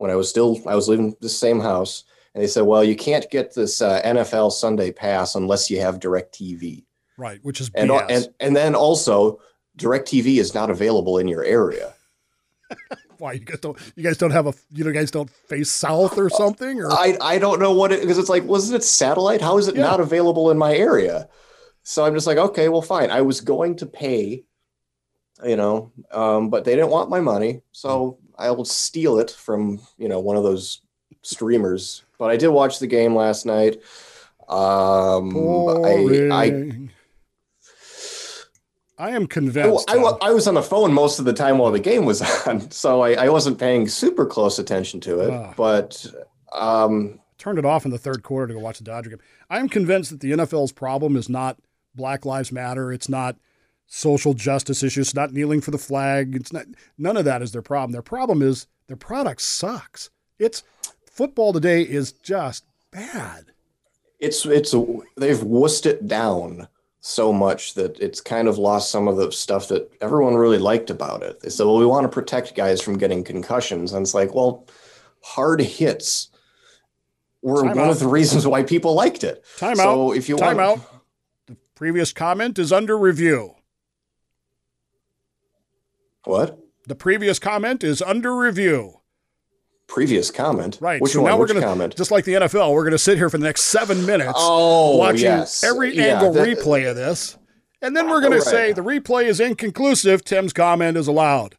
when 0.00 0.10
I 0.10 0.16
was 0.16 0.28
still 0.30 0.58
I 0.66 0.74
was 0.74 0.88
living 0.88 1.08
in 1.08 1.16
the 1.20 1.28
same 1.28 1.60
house, 1.60 2.04
and 2.34 2.42
they 2.42 2.48
said, 2.48 2.62
"Well, 2.62 2.82
you 2.82 2.96
can't 2.96 3.30
get 3.30 3.54
this 3.54 3.82
uh, 3.82 4.00
NFL 4.02 4.50
Sunday 4.52 4.92
pass 4.92 5.34
unless 5.34 5.70
you 5.70 5.80
have 5.80 6.00
Direct 6.00 6.34
TV." 6.34 6.84
Right, 7.18 7.38
which 7.42 7.60
is 7.60 7.70
And 7.74 7.90
and 7.90 8.28
and 8.40 8.56
then 8.56 8.74
also 8.74 9.40
Direct 9.76 10.08
TV 10.08 10.38
is 10.38 10.54
not 10.54 10.70
available 10.70 11.18
in 11.18 11.28
your 11.28 11.44
area. 11.44 11.92
Why 13.18 13.32
you 13.34 13.40
guys 13.40 13.60
don't 13.60 13.78
you 13.94 14.02
guys 14.02 14.16
don't 14.16 14.30
have 14.30 14.46
a 14.46 14.54
you 14.72 14.84
know 14.84 14.92
guys 14.92 15.10
don't 15.10 15.28
face 15.28 15.70
south 15.70 16.16
or 16.16 16.30
something 16.30 16.80
or 16.80 16.90
I 16.90 17.18
I 17.20 17.38
don't 17.38 17.60
know 17.60 17.72
what 17.72 17.92
it 17.92 18.00
because 18.00 18.16
it's 18.16 18.30
like 18.30 18.44
wasn't 18.44 18.80
it 18.80 18.84
satellite? 18.86 19.42
How 19.42 19.58
is 19.58 19.68
it 19.68 19.76
Yeah. 19.76 19.82
not 19.82 20.00
available 20.00 20.50
in 20.50 20.56
my 20.56 20.74
area? 20.74 21.28
So 21.82 22.04
I'm 22.06 22.14
just 22.14 22.26
like, 22.26 22.38
okay, 22.38 22.68
well, 22.70 22.82
fine. 22.82 23.10
I 23.10 23.20
was 23.22 23.40
going 23.42 23.76
to 23.76 23.86
pay, 23.86 24.44
you 25.44 25.56
know, 25.56 25.92
um, 26.12 26.48
but 26.48 26.64
they 26.64 26.74
didn't 26.74 26.90
want 26.90 27.10
my 27.10 27.20
money, 27.20 27.62
so 27.72 28.18
I 28.40 28.50
will 28.50 28.64
steal 28.64 29.18
it 29.18 29.30
from 29.30 29.80
you 29.98 30.08
know 30.08 30.20
one 30.20 30.36
of 30.36 30.42
those 30.42 30.80
streamers. 31.22 32.02
But 32.18 32.30
I 32.30 32.36
did 32.36 32.48
watch 32.48 32.78
the 32.78 32.86
game 32.86 33.14
last 33.14 33.46
night. 33.46 33.80
Um, 34.48 35.36
I 35.84 36.28
I 36.30 36.88
I 39.00 39.10
am 39.12 39.26
convinced. 39.26 39.90
I, 39.90 39.96
wa- 39.96 40.18
I 40.20 40.30
was 40.32 40.46
on 40.46 40.54
the 40.54 40.62
phone 40.62 40.92
most 40.92 41.18
of 41.18 41.24
the 41.24 41.32
time 41.32 41.56
while 41.56 41.70
the 41.72 41.80
game 41.80 42.04
was 42.04 42.20
on, 42.46 42.70
so 42.70 43.00
I, 43.00 43.12
I 43.14 43.28
wasn't 43.30 43.58
paying 43.58 43.88
super 43.88 44.26
close 44.26 44.58
attention 44.58 45.00
to 45.00 45.20
it. 45.20 45.30
Ah. 45.30 45.54
But 45.56 46.06
um, 46.52 47.18
turned 47.38 47.58
it 47.58 47.64
off 47.64 47.86
in 47.86 47.90
the 47.90 47.98
third 47.98 48.22
quarter 48.22 48.48
to 48.48 48.54
go 48.54 48.60
watch 48.60 48.76
the 48.78 48.84
Dodger 48.84 49.10
game. 49.10 49.20
I 49.48 49.58
am 49.58 49.70
convinced 49.70 50.10
that 50.10 50.20
the 50.20 50.32
NFL's 50.32 50.72
problem 50.72 51.16
is 51.16 51.30
not 51.30 51.58
Black 51.94 52.26
Lives 52.26 52.52
Matter. 52.52 52.92
It's 52.92 53.08
not 53.08 53.36
social 53.92 54.32
justice 54.34 54.82
issues. 54.84 55.08
It's 55.08 55.14
not 55.14 55.32
kneeling 55.32 55.60
for 55.60 55.72
the 55.72 55.78
flag. 55.78 56.36
It's 56.36 56.52
not. 56.52 56.64
None 56.96 57.16
of 57.16 57.24
that 57.26 57.42
is 57.42 57.50
their 57.52 57.60
problem. 57.60 57.90
Their 57.92 58.02
problem 58.02 58.40
is 58.40 58.66
their 58.86 58.96
product 58.96 59.42
sucks. 59.42 60.08
It's 60.38 60.62
football 61.10 61.52
today 61.52 61.82
is 61.82 62.12
just 62.12 62.64
bad. 62.92 63.46
it's 64.20 64.46
it's 64.46 64.72
they've 65.16 65.38
wussed 65.38 65.86
it 65.86 66.06
down 66.08 66.68
so 67.00 67.32
much 67.32 67.74
that 67.74 67.98
it's 67.98 68.20
kind 68.20 68.46
of 68.46 68.58
lost 68.58 68.90
some 68.90 69.08
of 69.08 69.16
the 69.16 69.32
stuff 69.32 69.68
that 69.68 69.90
everyone 70.00 70.34
really 70.36 70.58
liked 70.58 70.90
about 70.90 71.22
it. 71.22 71.40
They 71.40 71.48
said, 71.50 71.64
"Well, 71.66 71.78
we 71.78 71.86
want 71.86 72.04
to 72.04 72.08
protect 72.08 72.54
guys 72.54 72.80
from 72.80 72.96
getting 72.98 73.24
concussions," 73.24 73.92
and 73.92 74.02
it's 74.04 74.14
like, 74.14 74.34
well, 74.34 74.66
hard 75.22 75.60
hits 75.60 76.28
were 77.42 77.62
Time 77.62 77.76
one 77.76 77.78
out. 77.86 77.90
of 77.90 77.98
the 77.98 78.06
reasons 78.08 78.46
why 78.46 78.62
people 78.62 78.94
liked 78.94 79.24
it. 79.24 79.44
Time 79.58 79.76
so 79.76 80.10
out. 80.10 80.16
if 80.16 80.28
you 80.28 80.36
Time 80.36 80.58
want, 80.58 80.80
out. 80.80 81.02
The 81.46 81.56
previous 81.74 82.12
comment 82.12 82.58
is 82.58 82.70
under 82.72 82.96
review. 82.98 83.54
What 86.24 86.58
The 86.86 86.94
previous 86.94 87.38
comment 87.38 87.82
is 87.84 88.02
under 88.02 88.36
review. 88.36 89.00
previous 89.86 90.30
comment? 90.30 90.78
Right. 90.80 91.00
Which 91.00 91.12
so 91.12 91.22
one? 91.22 91.30
now 91.30 91.36
we're 91.36 91.46
Which 91.46 91.54
to, 91.54 91.60
comment? 91.60 91.96
just 91.96 92.10
like 92.10 92.24
the 92.24 92.34
NFL, 92.34 92.72
we're 92.72 92.82
going 92.84 92.92
to 92.92 92.98
sit 92.98 93.16
here 93.18 93.28
for 93.28 93.38
the 93.38 93.44
next 93.44 93.62
seven 93.64 94.06
minutes 94.06 94.32
Oh, 94.36 94.96
watching 94.96 95.22
yes. 95.22 95.64
every 95.64 95.96
Yeah, 95.96 96.14
angle 96.20 96.32
that- 96.34 96.46
replay 96.46 96.88
of 96.88 96.96
this. 96.96 97.36
And 97.82 97.96
then 97.96 98.08
we're 98.10 98.20
going 98.20 98.32
to 98.32 98.38
Right. 98.38 98.46
say 98.46 98.72
the 98.72 98.82
replay 98.82 99.24
is 99.24 99.40
inconclusive. 99.40 100.22
Tim's 100.24 100.52
comment 100.52 100.96
is 100.96 101.06
allowed. 101.08 101.56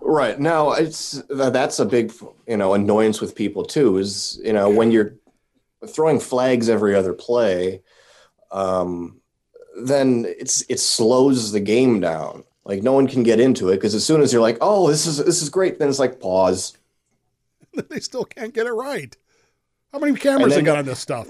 Right 0.00 0.38
now, 0.38 0.72
it's 0.72 1.22
that's 1.30 1.78
a 1.78 1.84
big 1.86 2.12
you 2.46 2.56
know 2.58 2.74
annoyance 2.74 3.20
with 3.22 3.34
people 3.34 3.64
too. 3.64 3.96
Is 3.96 4.38
you 4.44 4.52
know 4.52 4.68
when 4.68 4.90
you're 4.90 5.14
throwing 5.86 6.18
flags 6.20 6.68
every 6.68 6.94
other 6.94 7.14
play, 7.14 7.80
um, 8.50 9.20
then 9.82 10.26
it's 10.28 10.62
it 10.68 10.78
slows 10.80 11.52
the 11.52 11.60
game 11.60 12.00
down. 12.00 12.44
Like 12.64 12.82
no 12.82 12.92
one 12.92 13.06
can 13.06 13.22
get 13.22 13.40
into 13.40 13.68
it 13.68 13.76
because 13.76 13.94
as 13.94 14.04
soon 14.04 14.22
as 14.22 14.32
you're 14.32 14.42
like, 14.42 14.58
oh, 14.60 14.88
this 14.88 15.06
is 15.06 15.18
this 15.18 15.42
is 15.42 15.50
great, 15.50 15.78
then 15.78 15.88
it's 15.88 15.98
like 15.98 16.20
pause. 16.20 16.76
they 17.90 18.00
still 18.00 18.24
can't 18.24 18.54
get 18.54 18.66
it 18.66 18.72
right. 18.72 19.16
How 19.92 19.98
many 19.98 20.16
cameras 20.16 20.56
And 20.56 20.66
they 20.66 20.66
got 20.66 20.78
on 20.78 20.86
this 20.86 20.98
stuff? 20.98 21.28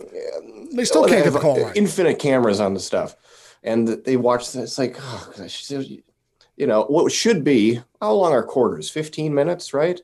They 0.73 0.85
still 0.85 1.03
can't 1.03 1.19
they 1.19 1.25
get 1.25 1.33
the 1.33 1.39
call 1.39 1.61
uh, 1.61 1.67
right. 1.67 1.77
Infinite 1.77 2.19
cameras 2.19 2.61
on 2.61 2.73
the 2.73 2.81
stuff, 2.81 3.17
and 3.63 3.89
they 3.89 4.17
watch. 4.17 4.53
this. 4.53 4.63
It's 4.63 4.79
like, 4.79 4.97
oh, 4.99 5.33
gosh, 5.37 5.71
you 5.71 6.67
know, 6.67 6.85
what 6.85 7.13
should 7.13 7.45
be 7.45 7.81
how 8.01 8.13
long 8.13 8.33
are 8.33 8.43
quarters? 8.43 8.89
Fifteen 8.89 9.35
minutes, 9.35 9.75
right? 9.75 10.01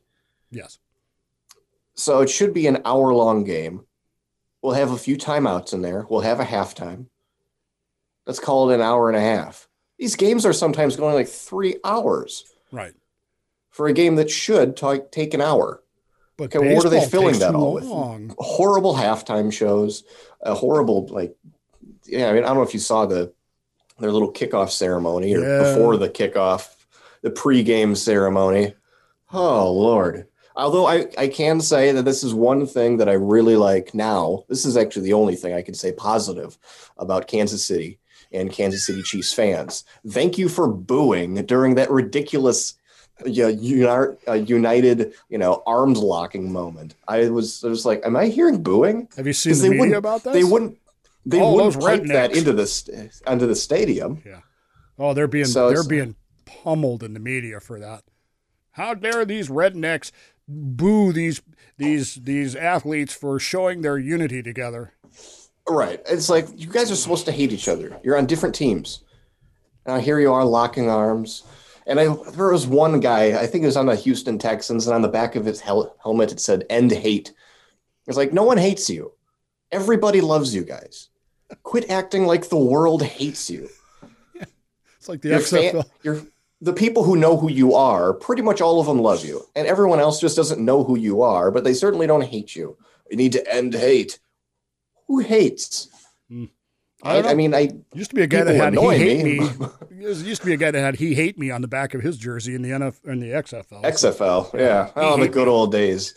Yes. 0.51 0.79
So 1.95 2.21
it 2.21 2.29
should 2.31 2.53
be 2.53 2.67
an 2.67 2.83
hour 2.85 3.15
long 3.15 3.45
game. 3.45 3.87
We'll 4.63 4.75
have 4.75 4.91
a 4.91 4.99
few 4.99 5.17
timeouts 5.17 5.73
in 5.73 5.83
there. 5.83 6.07
We'll 6.11 6.21
have 6.21 6.41
a 6.41 6.45
halftime. 6.45 7.07
Let's 8.27 8.41
call 8.41 8.71
it 8.71 8.75
an 8.75 8.83
hour 8.83 9.09
and 9.09 9.17
a 9.17 9.21
half. 9.21 9.70
These 10.01 10.17
games 10.17 10.45
are 10.47 10.53
sometimes 10.55 10.97
going 10.97 11.15
like 11.15 11.29
three 11.29 11.77
hours 11.85 12.45
Right. 12.73 12.95
for 13.69 13.87
a 13.87 13.93
game 13.93 14.17
that 14.17 14.31
should 14.31 14.77
ta- 14.77 15.05
take 15.13 15.35
an 15.35 15.41
hour. 15.43 15.83
But 16.39 16.57
Okay, 16.57 16.75
what 16.75 16.87
are 16.87 16.89
they 16.89 17.05
filling 17.07 17.39
that 17.41 17.55
all 17.55 17.75
with? 17.75 17.85
long. 17.85 18.35
Horrible 18.39 18.95
halftime 18.97 19.53
shows, 19.53 20.05
a 20.41 20.55
horrible 20.55 21.07
like, 21.09 21.37
yeah. 22.07 22.31
I 22.31 22.33
mean, 22.33 22.45
I 22.45 22.47
don't 22.49 22.57
know 22.57 22.63
if 22.63 22.73
you 22.75 22.81
saw 22.81 23.05
the 23.07 23.33
their 23.99 24.11
little 24.11 24.33
kickoff 24.33 24.71
ceremony 24.71 25.35
or 25.37 25.41
Yeah. 25.41 25.75
before 25.75 25.99
the 25.99 26.09
kickoff, 26.09 26.71
the 27.21 27.31
pregame 27.31 27.95
ceremony. 27.95 28.75
Oh 29.35 29.71
Lord. 29.71 30.27
Although 30.57 30.87
I, 30.87 31.07
I 31.19 31.29
can 31.29 31.61
say 31.61 31.93
that 31.93 32.05
this 32.07 32.25
is 32.25 32.33
one 32.35 32.67
thing 32.67 32.97
that 32.97 33.09
I 33.11 33.13
really 33.13 33.57
like 33.57 33.95
now. 33.95 34.45
This 34.49 34.65
is 34.65 34.77
actually 34.79 35.03
the 35.05 35.13
only 35.13 35.37
thing 35.37 35.53
I 35.53 35.61
can 35.63 35.75
say 35.75 35.93
positive 35.93 36.57
about 36.97 37.29
Kansas 37.29 37.63
City 37.65 37.99
and 38.33 38.53
Kansas 38.53 38.87
City 38.87 39.03
Chiefs 39.03 39.33
fans. 39.33 39.85
Thank 40.09 40.39
you 40.39 40.49
for 40.49 40.69
booing 40.69 41.35
during 41.47 41.75
that 41.77 41.91
ridiculous 41.91 42.75
yeah, 43.27 43.49
uni- 43.49 44.17
uh, 44.27 44.33
united, 44.33 45.13
you 45.29 45.37
know, 45.37 45.63
arms 45.67 45.99
locking 45.99 46.51
moment. 46.51 46.95
I 47.07 47.29
was, 47.29 47.63
I 47.65 47.69
was 47.69 47.85
like, 47.85 48.05
am 48.07 48.17
I 48.17 48.27
hearing 48.27 48.63
booing? 48.63 49.09
Have 49.17 49.27
you 49.27 49.33
seen 49.33 49.53
the 49.55 49.69
they 49.69 49.69
media 49.79 49.99
about 49.99 50.25
this? 50.25 50.33
They 50.33 50.45
wouldn't. 50.45 50.79
They 51.27 51.41
Oh, 51.41 51.55
wouldn't 51.55 51.79
pipe 51.81 52.05
that 52.05 52.35
into 52.35 52.55
the 52.55 53.21
onto 53.27 53.47
the 53.47 53.55
stadium. 53.55 54.23
Yeah. 54.25 54.41
Oh, 54.99 55.13
they're 55.13 55.27
being 55.29 55.45
So 55.45 55.69
they're 55.69 55.85
being 55.85 56.17
pummeled 56.47 57.03
in 57.03 57.13
the 57.13 57.21
media 57.21 57.61
for 57.61 57.79
that. 57.79 58.05
How 58.73 58.95
dare 58.95 59.27
these 59.27 59.49
rednecks 59.49 60.13
boo 60.49 61.13
these 61.13 61.43
these 61.77 62.15
these 62.15 62.57
athletes 62.57 63.13
for 63.13 63.39
showing 63.39 63.83
their 63.83 63.99
unity 63.99 64.43
together? 64.43 64.95
Right. 65.71 66.01
It's 66.09 66.29
like 66.29 66.47
you 66.57 66.67
guys 66.67 66.91
are 66.91 66.97
supposed 66.97 67.27
to 67.27 67.33
hate 67.33 67.53
each 67.53 67.69
other. 67.69 67.99
You're 68.03 68.19
on 68.19 68.27
different 68.27 68.55
teams. 68.55 69.03
Now 69.87 69.99
here 69.99 70.19
you 70.21 70.33
are 70.33 70.45
locking 70.45 70.91
arms. 70.91 71.45
And 71.87 71.99
I 71.99 72.15
there 72.33 72.53
was 72.53 72.67
one 72.67 73.01
guy, 73.01 73.41
I 73.41 73.47
think 73.47 73.63
it 73.63 73.67
was 73.67 73.77
on 73.77 73.87
the 73.87 73.97
Houston 73.97 74.39
Texans, 74.39 74.87
and 74.87 74.95
on 74.95 75.03
the 75.03 75.09
back 75.09 75.37
of 75.37 75.45
his 75.45 75.61
hel- 75.61 75.97
helmet 76.03 76.33
it 76.33 76.41
said 76.41 76.65
"End 76.71 76.93
hate." 76.93 77.33
It's 78.07 78.17
like 78.17 78.33
no 78.33 78.45
one 78.45 78.59
hates 78.59 78.91
you. 78.91 79.13
Everybody 79.73 80.21
loves 80.21 80.55
you 80.55 80.65
guys. 80.65 81.09
Quit 81.63 81.91
acting 81.91 82.27
like 82.27 82.49
the 82.49 82.59
world 82.59 83.03
hates 83.03 83.49
you. 83.51 83.69
It's 84.99 85.09
like 85.09 85.23
the 85.23 85.31
Your 85.31 85.39
XFL. 85.41 85.85
fan- 86.03 86.31
the 86.61 86.73
people 86.75 87.05
who 87.05 87.17
know 87.17 87.39
who 87.39 87.51
you 87.51 87.75
are, 87.75 88.13
pretty 88.13 88.43
much 88.43 88.61
all 88.61 88.81
of 88.81 88.87
them 88.87 88.99
love 89.01 89.25
you, 89.25 89.47
and 89.57 89.67
everyone 89.67 89.99
else 89.99 90.21
just 90.21 90.37
doesn't 90.37 90.63
know 90.63 90.85
who 90.85 90.99
you 90.99 91.23
are, 91.23 91.51
but 91.51 91.65
they 91.65 91.73
certainly 91.73 92.07
don't 92.07 92.25
hate 92.25 92.55
you. 92.55 92.77
You 93.11 93.17
need 93.17 93.33
to 93.33 93.51
end 93.53 93.73
hate. 93.73 94.19
Who 95.11 95.19
hates? 95.19 95.89
I 97.03 97.17
I, 97.17 97.31
I, 97.31 97.35
mean, 97.35 97.53
I 97.53 97.69
used 97.95 98.11
to 98.11 98.15
be 98.15 98.23
a 98.23 98.29
guy 98.29 98.45
that 98.45 98.55
had 98.55 98.75
he 98.75 98.89
hate 98.97 99.25
me. 99.25 99.41
me. 99.41 99.67
Used 100.07 100.43
to 100.43 100.47
be 100.47 100.55
a 100.55 100.57
guy 100.57 100.71
that 100.71 100.81
had 100.81 100.95
he 100.95 101.17
hate 101.17 101.37
me 101.37 101.51
on 101.51 101.63
the 101.63 101.69
back 101.69 101.95
of 101.95 102.01
his 102.01 102.17
jersey 102.17 102.55
in 102.55 102.63
the 102.63 102.71
NF 102.71 103.05
in 103.05 103.19
the 103.19 103.31
XFL. 103.31 103.83
XFL, 103.83 104.55
yeah. 104.57 104.91
Oh, 104.95 105.19
the 105.19 105.29
good 105.39 105.49
old 105.49 105.73
days. 105.73 106.15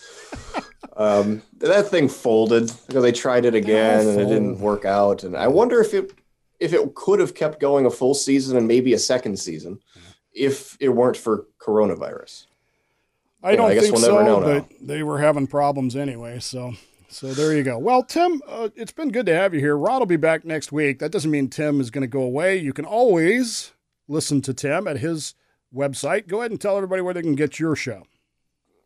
um, 0.96 1.42
that 1.58 1.88
thing 1.88 2.08
folded 2.08 2.72
because 2.86 3.02
they 3.02 3.12
tried 3.12 3.46
it 3.46 3.56
again 3.56 4.08
and 4.08 4.22
it 4.22 4.26
didn't 4.26 4.60
work 4.60 4.86
out. 4.86 5.24
And 5.24 5.36
I 5.36 5.48
wonder 5.48 5.82
if 5.82 5.96
it 5.96 6.14
if 6.60 6.72
it 6.72 6.94
could 6.94 7.20
have 7.20 7.34
kept 7.34 7.60
going 7.60 7.88
a 7.88 7.90
full 7.90 8.14
season 8.14 8.58
and 8.58 8.68
maybe 8.68 8.94
a 8.94 9.00
second 9.00 9.40
season 9.40 9.80
if 10.34 10.78
it 10.80 10.90
weren't 10.90 11.18
for 11.18 11.48
coronavirus. 11.60 12.46
I 13.42 13.56
don't 13.56 13.72
I 13.72 13.74
guess 13.74 13.84
think 13.86 13.96
we'll 13.96 14.04
so, 14.04 14.24
know 14.24 14.40
now. 14.40 14.60
but 14.60 14.66
they 14.80 15.02
were 15.02 15.20
having 15.20 15.48
problems 15.48 15.96
anyway. 15.96 16.40
So, 16.40 16.74
so 17.14 17.34
there 17.34 17.56
you 17.56 17.64
go. 17.64 17.78
Well, 17.78 18.04
Tim, 18.04 18.42
uh, 18.48 18.70
it's 18.76 18.92
been 18.92 19.12
good 19.12 19.28
to 19.28 19.36
have 19.36 19.54
you 19.54 19.60
here. 19.60 19.78
Rod 19.78 20.00
will 20.00 20.06
be 20.08 20.18
back 20.18 20.44
next 20.44 20.72
week. 20.72 20.98
That 21.00 21.12
doesn't 21.12 21.30
mean 21.30 21.48
Tim 21.48 21.80
is 21.80 21.92
going 21.92 22.02
to 22.02 22.08
go 22.08 22.24
away. 22.24 22.58
You 22.58 22.74
can 22.74 22.86
always 22.86 23.72
listen 24.08 24.42
to 24.42 24.54
Tim 24.54 24.88
at 24.88 24.98
his 24.98 25.36
website. 25.74 26.28
Go 26.28 26.40
ahead 26.40 26.52
and 26.52 26.60
tell 26.60 26.76
everybody 26.76 27.02
where 27.04 27.14
they 27.14 27.22
can 27.22 27.36
get 27.36 27.60
your 27.60 27.76
show. 27.76 28.04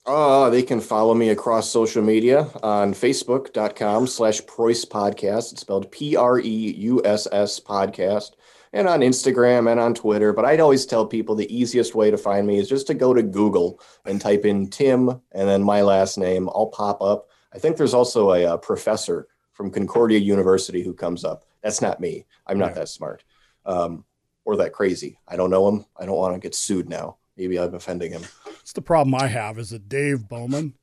Uh, 0.05 0.49
they 0.49 0.61
can 0.61 0.79
follow 0.79 1.13
me 1.13 1.29
across 1.29 1.69
social 1.69 2.03
media 2.03 2.49
on 2.63 2.93
facebook.com 2.93 4.07
slash 4.07 4.45
Preuss 4.45 4.85
podcast. 4.85 5.51
It's 5.51 5.61
spelled 5.61 5.91
P 5.91 6.15
R 6.15 6.39
E 6.39 6.75
U 6.77 7.01
S 7.05 7.27
S 7.31 7.59
podcast. 7.59 8.31
And 8.73 8.87
on 8.87 8.99
Instagram 8.99 9.71
and 9.71 9.79
on 9.79 9.93
Twitter. 9.93 10.33
But 10.33 10.43
I'd 10.43 10.59
always 10.59 10.85
tell 10.85 11.05
people 11.05 11.35
the 11.35 11.53
easiest 11.53 11.95
way 11.95 12.11
to 12.11 12.17
find 12.17 12.45
me 12.45 12.59
is 12.59 12.67
just 12.67 12.87
to 12.87 12.93
go 12.93 13.13
to 13.13 13.23
Google 13.23 13.79
and 14.05 14.19
type 14.19 14.45
in 14.45 14.69
Tim 14.69 15.09
and 15.09 15.47
then 15.47 15.63
my 15.63 15.81
last 15.81 16.17
name. 16.17 16.49
I'll 16.49 16.67
pop 16.67 17.01
up. 17.01 17.29
I 17.57 17.59
think 17.59 17.75
there's 17.75 17.95
also 17.95 18.33
a, 18.33 18.53
a 18.53 18.57
professor 18.57 19.27
from 19.51 19.71
Concordia 19.71 20.19
University 20.19 20.83
who 20.83 20.93
comes 20.93 21.25
up. 21.25 21.43
That's 21.63 21.81
not 21.81 21.99
me. 21.99 22.23
I'm 22.45 22.59
not 22.59 22.69
Yeah. 22.69 22.73
that 22.75 22.89
smart 22.89 23.23
um, 23.65 24.05
or 24.45 24.57
that 24.57 24.73
crazy. 24.73 25.17
I 25.27 25.35
don't 25.37 25.49
know 25.49 25.67
him. 25.67 25.85
I 25.99 26.05
don't 26.05 26.15
want 26.17 26.35
to 26.35 26.39
get 26.39 26.53
sued 26.53 26.87
now. 26.87 27.17
Maybe 27.35 27.57
I'm 27.59 27.73
offending 27.73 28.11
him. 28.11 28.21
It's 28.61 28.73
the 28.73 28.81
problem 28.83 29.15
I 29.15 29.25
have 29.25 29.57
is 29.57 29.71
that 29.71 29.89
Dave 29.89 30.27
Bowman. 30.29 30.75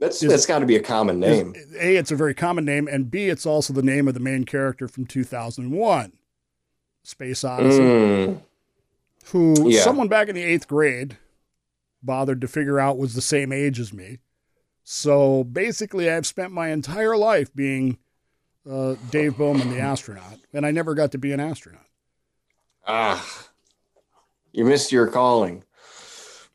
That's 0.00 0.20
Is- 0.20 0.28
that's 0.30 0.44
got 0.46 0.58
to 0.58 0.66
be 0.66 0.74
a 0.74 0.82
common 0.82 1.20
name. 1.20 1.54
is- 1.54 1.72
a, 1.76 1.94
it's 1.96 2.10
a 2.10 2.16
very 2.16 2.34
common 2.34 2.64
name, 2.64 2.88
and 2.88 3.08
B, 3.08 3.28
it's 3.28 3.46
also 3.46 3.72
the 3.72 3.82
name 3.82 4.08
of 4.08 4.14
the 4.14 4.20
main 4.20 4.42
character 4.44 4.88
from 4.88 5.06
2001, 5.06 6.12
Space 7.04 7.44
Odyssey, 7.44 7.80
Mm, 7.80 8.42
who 9.26 9.70
Yeah. 9.70 9.82
someone 9.82 10.08
back 10.08 10.28
in 10.28 10.34
the 10.34 10.42
eighth 10.42 10.66
grade 10.66 11.16
bothered 12.02 12.40
to 12.40 12.48
figure 12.48 12.80
out 12.80 12.98
was 12.98 13.14
the 13.14 13.20
same 13.22 13.52
age 13.52 13.78
as 13.78 13.92
me. 13.92 14.18
So 14.90 15.44
basically, 15.44 16.10
I've 16.10 16.26
spent 16.26 16.50
my 16.50 16.70
entire 16.70 17.14
life 17.14 17.54
being 17.54 17.98
uh, 18.66 18.94
Dave 19.10 19.36
Bowman, 19.36 19.68
the 19.68 19.78
astronaut, 19.80 20.38
and 20.54 20.64
I 20.64 20.70
never 20.70 20.94
got 20.94 21.12
to 21.12 21.18
be 21.18 21.30
an 21.30 21.40
astronaut. 21.40 21.84
ah, 22.86 23.48
you 24.50 24.64
missed 24.64 24.90
your 24.90 25.06
calling. 25.06 25.62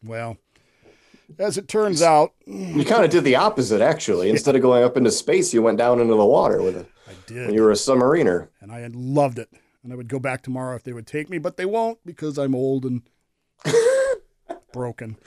Well, 0.03 0.37
as 1.37 1.59
it 1.59 1.67
turns 1.67 2.01
out, 2.01 2.33
You 2.47 2.83
kind 2.83 3.05
of 3.05 3.11
did 3.11 3.23
the 3.23 3.35
opposite, 3.35 3.81
actually. 3.81 4.31
Instead 4.31 4.55
of 4.55 4.63
going 4.63 4.83
up 4.83 4.97
into 4.97 5.11
space, 5.11 5.53
you 5.53 5.61
went 5.61 5.77
down 5.77 5.99
into 5.99 6.15
the 6.15 6.25
water 6.25 6.59
with 6.59 6.75
it 6.75 6.89
I 7.07 7.11
when 7.11 7.17
did, 7.27 7.53
you 7.53 7.61
were 7.61 7.69
a 7.71 7.75
submariner. 7.75 8.47
and 8.61 8.71
I 8.71 8.79
had 8.79 8.95
loved 8.95 9.37
it. 9.37 9.49
And 9.83 9.93
I 9.93 9.95
would 9.95 10.07
go 10.07 10.17
back 10.17 10.41
tomorrow 10.41 10.75
if 10.75 10.81
they 10.81 10.93
would 10.93 11.05
take 11.05 11.29
me, 11.29 11.37
but 11.37 11.57
they 11.57 11.65
won't 11.65 11.99
because 12.03 12.39
I'm 12.39 12.55
old 12.55 12.83
and 12.83 13.03
broken. 14.73 15.17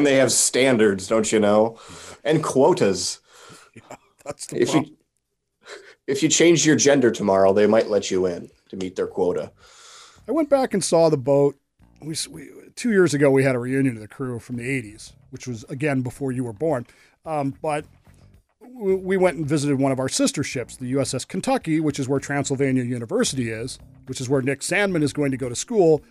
And 0.00 0.06
they 0.06 0.16
have 0.16 0.32
standards, 0.32 1.06
don't 1.06 1.30
you 1.30 1.38
know? 1.38 1.78
And 2.24 2.42
quotas. 2.42 3.20
That's 4.24 4.46
the 4.46 4.62
If 4.62 4.70
problem. 4.70 4.92
you 4.92 4.96
if 6.06 6.22
you 6.22 6.30
change 6.30 6.64
your 6.64 6.74
gender 6.76 7.10
tomorrow, 7.10 7.52
they 7.52 7.66
might 7.66 7.88
let 7.88 8.10
you 8.10 8.24
in 8.24 8.48
to 8.70 8.76
meet 8.76 8.96
their 8.96 9.06
quota. 9.06 9.52
I 10.26 10.32
went 10.32 10.48
back 10.48 10.72
and 10.72 10.82
saw 10.82 11.10
the 11.10 11.18
boat. 11.18 11.54
We, 12.00 12.16
we 12.30 12.48
two 12.76 12.92
years 12.92 13.12
ago 13.12 13.30
we 13.30 13.44
had 13.44 13.54
a 13.54 13.58
reunion 13.58 13.96
of 13.96 14.00
the 14.00 14.08
crew 14.08 14.38
from 14.38 14.56
the 14.56 14.64
'80s, 14.64 15.12
which 15.28 15.46
was 15.46 15.64
again 15.64 16.00
before 16.00 16.32
you 16.32 16.44
were 16.44 16.54
born. 16.54 16.86
Um, 17.26 17.54
but 17.60 17.84
w- 18.62 18.96
we 18.96 19.18
went 19.18 19.36
and 19.36 19.46
visited 19.46 19.78
one 19.78 19.92
of 19.92 19.98
our 20.00 20.08
sister 20.08 20.42
ships, 20.42 20.76
the 20.78 20.90
USS 20.94 21.28
Kentucky, 21.28 21.78
which 21.78 21.98
is 22.00 22.08
where 22.08 22.20
Transylvania 22.20 22.84
University 22.84 23.50
is, 23.50 23.78
which 24.06 24.18
is 24.18 24.30
where 24.30 24.40
Nick 24.40 24.60
Sandmann 24.60 25.02
is 25.02 25.12
going 25.12 25.30
to 25.30 25.36
go 25.36 25.50
to 25.50 25.54
school, 25.54 26.02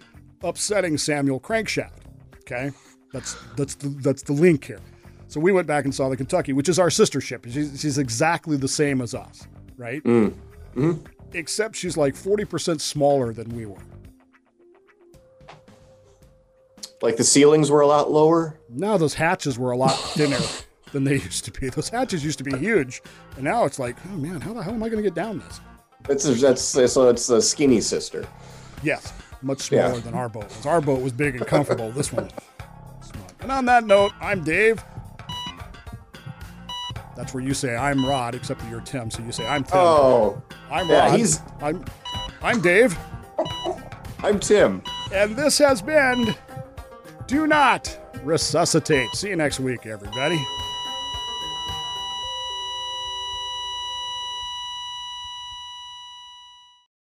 upsetting 0.44 1.00
Samuel 1.00 1.40
Crankshaft. 1.40 2.04
Okay, 2.42 2.72
that's 3.14 3.36
that's 3.56 3.76
the, 3.76 3.90
that's 3.90 4.24
the 4.24 4.34
link 4.34 4.66
here. 4.66 4.80
So 5.28 5.40
we 5.40 5.52
went 5.52 5.68
back 5.68 5.86
and 5.86 5.94
saw 5.94 6.10
the 6.10 6.18
Kentucky, 6.18 6.54
which 6.54 6.70
is 6.70 6.80
our 6.80 6.90
sister 6.90 7.22
ship. 7.22 7.46
She's, 7.50 7.80
she's 7.80 7.98
exactly 8.00 8.58
the 8.58 8.68
same 8.68 9.00
as 9.02 9.14
us, 9.14 9.48
right? 9.78 10.04
Mm. 10.04 10.34
Mm-hmm. 10.76 11.06
Except 11.34 11.76
she's 11.76 11.96
like 11.96 12.16
40% 12.16 12.82
smaller 12.82 13.32
than 13.32 13.50
we 13.56 13.68
were. 13.68 13.78
Like 17.02 17.16
the 17.18 17.24
ceilings 17.24 17.70
were 17.72 17.82
a 17.82 17.88
lot 17.88 18.12
lower. 18.12 18.60
Now 18.70 18.98
those 18.98 19.14
hatches 19.14 19.58
were 19.58 19.72
a 19.72 19.78
lot 19.78 19.92
thinner 19.92 20.40
than 20.92 21.04
they 21.04 21.14
used 21.14 21.46
to 21.46 21.52
be. 21.52 21.70
Those 21.70 21.90
hatches 21.90 22.26
used 22.26 22.40
to 22.40 22.44
be 22.44 22.58
huge, 22.58 23.02
and 23.36 23.44
now 23.44 23.66
it's 23.66 23.80
like, 23.80 23.96
oh 24.12 24.18
man, 24.18 24.42
how 24.42 24.54
the 24.54 24.64
hell 24.64 24.74
am 24.74 24.84
I 24.84 24.90
going 24.90 25.02
to 25.02 25.08
get 25.08 25.16
down 25.16 25.40
this? 25.40 25.62
That's 26.04 26.42
that's 26.42 26.62
so 26.92 27.10
it's 27.10 27.30
a 27.30 27.42
skinny 27.42 27.82
sister. 27.82 28.28
Yes, 28.84 29.14
much 29.42 29.60
smaller 29.62 29.94
Yeah. 29.96 30.00
than 30.00 30.14
our 30.14 30.28
boat 30.28 30.46
was. 30.46 30.66
Our 30.66 30.82
boat 30.82 31.02
was 31.02 31.12
big 31.14 31.36
and 31.36 31.46
comfortable. 31.46 31.92
This 31.92 32.12
one. 32.12 32.30
And 33.42 33.52
on 33.52 33.66
that 33.66 33.86
note, 33.86 34.12
I'm 34.20 34.44
Dave. 34.44 34.84
That's 37.16 37.34
where 37.34 37.44
you 37.44 37.54
say 37.54 37.76
I'm 37.76 38.06
Rod, 38.06 38.36
except 38.36 38.62
that 38.62 38.70
you're 38.70 38.82
Tim, 38.82 39.12
so 39.12 39.22
you 39.24 39.32
say 39.32 39.46
I'm 39.48 39.64
Tim. 39.64 39.78
Oh, 39.78 40.42
I'm 40.72 40.88
yeah, 40.90 41.08
Rod. 41.10 41.18
he's- 41.18 41.42
I'm 41.62 41.84
I'm 42.42 42.62
Dave, 42.62 42.98
I'm 44.24 44.40
Tim. 44.40 44.82
and 45.14 45.36
this 45.36 45.58
has 45.58 45.82
been 45.82 46.34
Do 47.28 47.46
Not 47.48 47.98
Resuscitate. 48.24 49.10
See 49.14 49.30
you 49.30 49.36
next 49.36 49.60
week, 49.60 49.86
everybody. 49.86 50.42